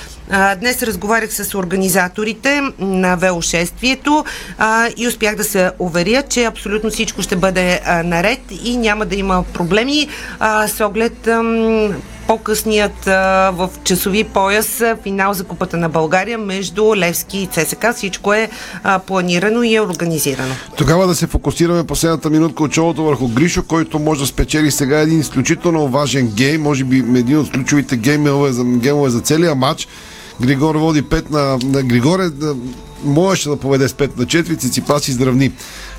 Днес 0.61 0.83
разговарях 0.83 1.35
с 1.35 1.55
организаторите 1.55 2.63
на 2.79 3.17
велошествието 3.17 4.25
и 4.97 5.09
успях 5.09 5.37
да 5.37 5.45
се 5.45 5.71
уверя, 5.79 6.23
че 6.23 6.45
абсолютно 6.45 6.91
всичко 6.91 7.23
ще 7.23 7.37
бъде 7.37 7.81
наред 8.05 8.41
и 8.65 8.77
няма 8.77 9.07
да 9.07 9.17
има 9.17 9.43
проблеми 9.43 10.09
с 10.67 10.85
оглед 10.85 11.29
по-късният 12.27 13.05
в 13.55 13.71
часови 13.85 14.25
пояс 14.25 14.83
финал 15.03 15.35
за 15.35 15.45
Купата 15.45 15.77
на 15.77 15.89
България 15.89 16.39
между 16.39 16.97
Левски 16.97 17.39
и 17.39 17.47
ЦСК. 17.47 17.87
Всичко 17.97 18.33
е 18.35 18.51
планирано 19.07 19.63
и 19.63 19.75
е 19.75 19.81
организирано. 19.81 20.55
Тогава 20.77 21.07
да 21.07 21.15
се 21.15 21.27
фокусираме 21.27 21.85
последната 21.85 22.31
минутка 22.31 22.65
от 22.65 22.75
шоуто 22.75 23.05
върху 23.05 23.29
Гришо, 23.29 23.63
който 23.63 23.99
може 23.99 24.21
да 24.21 24.27
спечели 24.27 24.71
сега 24.71 25.01
един 25.01 25.21
изключително 25.21 25.89
важен 25.89 26.27
гейм, 26.27 26.63
може 26.63 26.85
би 26.85 26.97
един 26.97 27.39
от 27.39 27.53
ключовите 27.53 27.97
геймове 27.97 28.53
за, 28.53 28.65
геймове 28.65 29.11
за 29.11 29.21
целия 29.21 29.55
матч. 29.55 29.89
Григор 30.41 30.75
води 30.75 31.03
5 31.03 31.31
на, 31.31 31.59
на 31.65 31.83
Григоре, 31.83 32.31
можеше 33.05 33.49
да 33.49 33.57
поведе 33.57 33.89
с 33.89 33.93
5 33.93 34.19
на 34.19 34.25
4, 34.25 34.59
Циципас 34.59 35.09
изравни. 35.09 35.53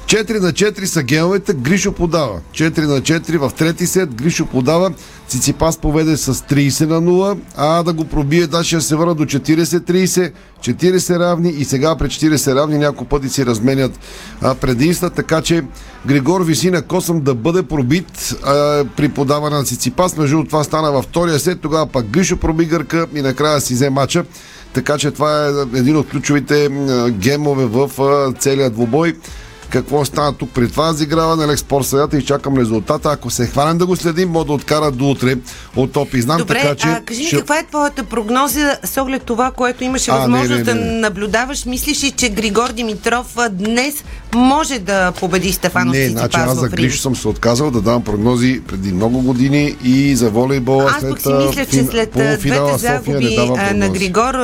4 0.05 0.39
на 0.39 0.53
4 0.53 0.85
са 0.85 1.03
геовете, 1.03 1.53
Гришо 1.53 1.91
подава. 1.91 2.39
4 2.51 2.79
на 2.79 3.01
4 3.01 3.37
в 3.37 3.51
трети 3.53 3.87
сет, 3.87 4.15
Гришо 4.15 4.45
подава. 4.45 4.91
Циципас 5.27 5.77
поведе 5.77 6.17
с 6.17 6.33
30 6.33 6.85
на 6.85 7.01
0, 7.01 7.39
а 7.57 7.83
да 7.83 7.93
го 7.93 8.05
пробие, 8.05 8.47
да 8.47 8.63
ще 8.63 8.81
се 8.81 8.95
върна 8.95 9.15
до 9.15 9.25
40-30, 9.25 10.31
40 10.61 11.19
равни 11.19 11.49
и 11.49 11.65
сега 11.65 11.95
при 11.95 12.05
40 12.05 12.55
равни 12.55 12.77
няколко 12.77 13.05
пъти 13.05 13.29
си 13.29 13.45
разменят 13.45 13.99
а, 14.41 14.55
предимства, 14.55 15.09
така 15.09 15.41
че 15.41 15.63
Григор 16.05 16.41
виси 16.41 16.71
на 16.71 16.81
косъм 16.81 17.21
да 17.21 17.35
бъде 17.35 17.63
пробит 17.63 18.35
а, 18.43 18.85
при 18.97 19.09
подаване 19.09 19.55
на 19.55 19.63
Циципас. 19.63 20.17
Между 20.17 20.43
това 20.43 20.63
стана 20.63 20.91
във 20.91 21.05
втория 21.05 21.39
сет, 21.39 21.61
тогава 21.61 21.87
пак 21.87 22.05
Гришо 22.05 22.37
проби 22.37 22.65
гърка 22.65 23.07
и 23.15 23.21
накрая 23.21 23.61
си 23.61 23.73
взе 23.73 23.89
мача. 23.89 24.25
Така 24.73 24.97
че 24.97 25.11
това 25.11 25.45
е 25.45 25.77
един 25.77 25.97
от 25.97 26.09
ключовите 26.09 26.69
гемове 27.09 27.65
в 27.65 27.89
целият 28.39 28.73
двубой 28.73 29.15
какво 29.69 30.05
стана 30.05 30.33
тук 30.33 30.49
при 30.53 30.71
това 30.71 30.87
разиграване 30.87 31.45
на 31.45 31.53
Експорт 31.53 31.85
съдята 31.85 32.17
и 32.17 32.25
чакам 32.25 32.57
резултата. 32.57 33.09
Ако 33.11 33.29
се 33.29 33.47
хванем 33.47 33.77
да 33.77 33.85
го 33.85 33.95
следим, 33.95 34.29
мога 34.29 34.45
да 34.45 34.53
откара 34.53 34.91
до 34.91 35.09
утре 35.09 35.35
от 35.75 35.91
топ 35.91 36.13
и 36.13 36.21
знам. 36.21 36.37
Добре, 36.37 36.61
така, 36.61 36.75
че 36.75 36.87
а, 36.87 37.01
кажи 37.05 37.21
ми 37.21 37.27
ще... 37.27 37.37
каква 37.37 37.59
е 37.59 37.65
твоята 37.65 38.03
прогноза 38.03 38.77
с 38.83 39.01
оглед 39.01 39.23
това, 39.23 39.51
което 39.51 39.83
имаше 39.83 40.11
а, 40.11 40.17
възможност 40.17 40.65
не, 40.65 40.73
не, 40.73 40.81
не. 40.81 40.85
да 40.85 40.91
наблюдаваш? 40.91 41.65
Мислиш 41.65 42.03
ли, 42.03 42.11
че 42.11 42.29
Григор 42.29 42.71
Димитров 42.71 43.35
днес 43.51 44.03
може 44.35 44.79
да 44.79 45.11
победи 45.11 45.51
Стефанов 45.51 45.95
Не, 45.95 46.09
значи 46.09 46.37
аз 46.39 46.59
за 46.59 46.69
Гриш 46.69 46.99
съм 46.99 47.15
се 47.15 47.27
отказал 47.27 47.71
да 47.71 47.81
дам 47.81 48.03
прогнози 48.03 48.61
преди 48.67 48.93
много 48.93 49.21
години 49.21 49.75
и 49.83 50.15
за 50.15 50.29
волейбола 50.29 50.91
аз 50.95 51.01
след, 51.01 51.21
си 51.21 51.33
мисля, 51.33 51.65
че 51.65 51.83
след 51.83 52.11
двете 52.11 52.77
загуби 52.77 53.37
на 53.73 53.89
Григор 53.89 54.35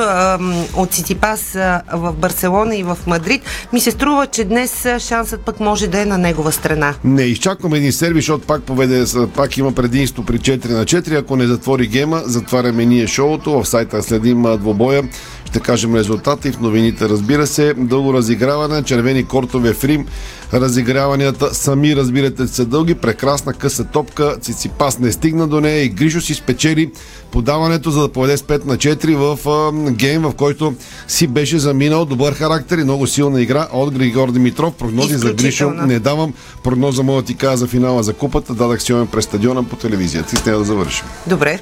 от 0.76 0.94
Ситипас 0.94 1.52
в 1.92 2.12
Барселона 2.12 2.76
и 2.76 2.82
в 2.82 2.98
Мадрид, 3.06 3.42
ми 3.72 3.80
се 3.80 3.90
струва, 3.90 4.26
че 4.26 4.44
днес 4.44 4.86
шансът 5.14 5.40
пък 5.40 5.60
може 5.60 5.86
да 5.86 6.00
е 6.00 6.04
на 6.04 6.18
негова 6.18 6.52
страна. 6.52 6.94
Не, 7.04 7.22
изчакваме 7.22 7.76
един 7.76 7.92
серви, 7.92 8.20
защото 8.20 8.46
пак 8.46 8.62
поведе, 8.62 9.04
пак 9.36 9.56
има 9.56 9.72
предимство 9.72 10.24
при 10.24 10.38
4 10.38 10.70
на 10.70 10.84
4. 10.84 11.18
Ако 11.18 11.36
не 11.36 11.46
затвори 11.46 11.86
гема, 11.86 12.22
затваряме 12.24 12.84
ние 12.84 13.06
шоуто. 13.06 13.62
В 13.62 13.68
сайта 13.68 14.02
следим 14.02 14.42
двобоя 14.42 15.02
ще 15.44 15.60
кажем 15.60 15.94
резултата 15.94 16.48
и 16.48 16.52
в 16.52 16.60
новините, 16.60 17.08
разбира 17.08 17.46
се. 17.46 17.74
Дълго 17.76 18.14
разиграване, 18.14 18.82
червени 18.82 19.24
кортове 19.24 19.74
в 19.74 19.84
Рим. 19.84 20.06
Разиграванията 20.52 21.54
сами, 21.54 21.96
разбирате, 21.96 22.46
са 22.46 22.64
дълги. 22.64 22.94
Прекрасна 22.94 23.52
къса 23.52 23.84
топка. 23.84 24.36
Циципас 24.40 24.98
не 24.98 25.12
стигна 25.12 25.48
до 25.48 25.60
нея 25.60 25.82
и 25.82 25.88
Гришо 25.88 26.20
си 26.20 26.34
спечели 26.34 26.90
подаването, 27.30 27.90
за 27.90 28.00
да 28.00 28.08
поведе 28.08 28.36
с 28.36 28.42
5 28.42 28.64
на 28.64 28.76
4 28.76 29.14
в 29.14 29.48
а, 29.48 29.92
гейм, 29.92 30.22
в 30.22 30.34
който 30.34 30.74
си 31.08 31.26
беше 31.26 31.58
заминал 31.58 32.04
добър 32.04 32.32
характер 32.32 32.78
и 32.78 32.84
много 32.84 33.06
силна 33.06 33.40
игра 33.40 33.68
от 33.72 33.94
Григор 33.94 34.32
Димитров. 34.32 34.74
Прогнози 34.74 35.16
за 35.16 35.32
Гришо 35.32 35.70
не 35.70 35.98
давам. 35.98 36.34
Прогноза 36.64 37.02
мога 37.02 37.22
да 37.22 37.26
ти 37.26 37.34
кажа 37.34 37.56
за 37.56 37.66
финала 37.66 38.02
за 38.02 38.14
купата. 38.14 38.54
Дадах 38.54 38.82
си 38.82 38.94
през 39.12 39.24
стадиона 39.24 39.64
по 39.64 39.76
телевизията. 39.76 40.36
И 40.36 40.38
с 40.38 40.44
нея 40.44 40.58
да 40.58 40.64
завършим. 40.64 41.06
Добре. 41.26 41.60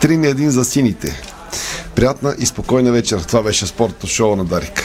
3 0.00 0.16
на 0.16 0.26
1 0.26 0.48
за 0.48 0.64
сините. 0.64 1.22
Приятна 1.94 2.34
и 2.38 2.46
спокойна 2.46 2.92
вечер. 2.92 3.20
Това 3.20 3.42
беше 3.42 3.66
спортното 3.66 4.06
шоу 4.06 4.36
на 4.36 4.44
Дарик. 4.44 4.84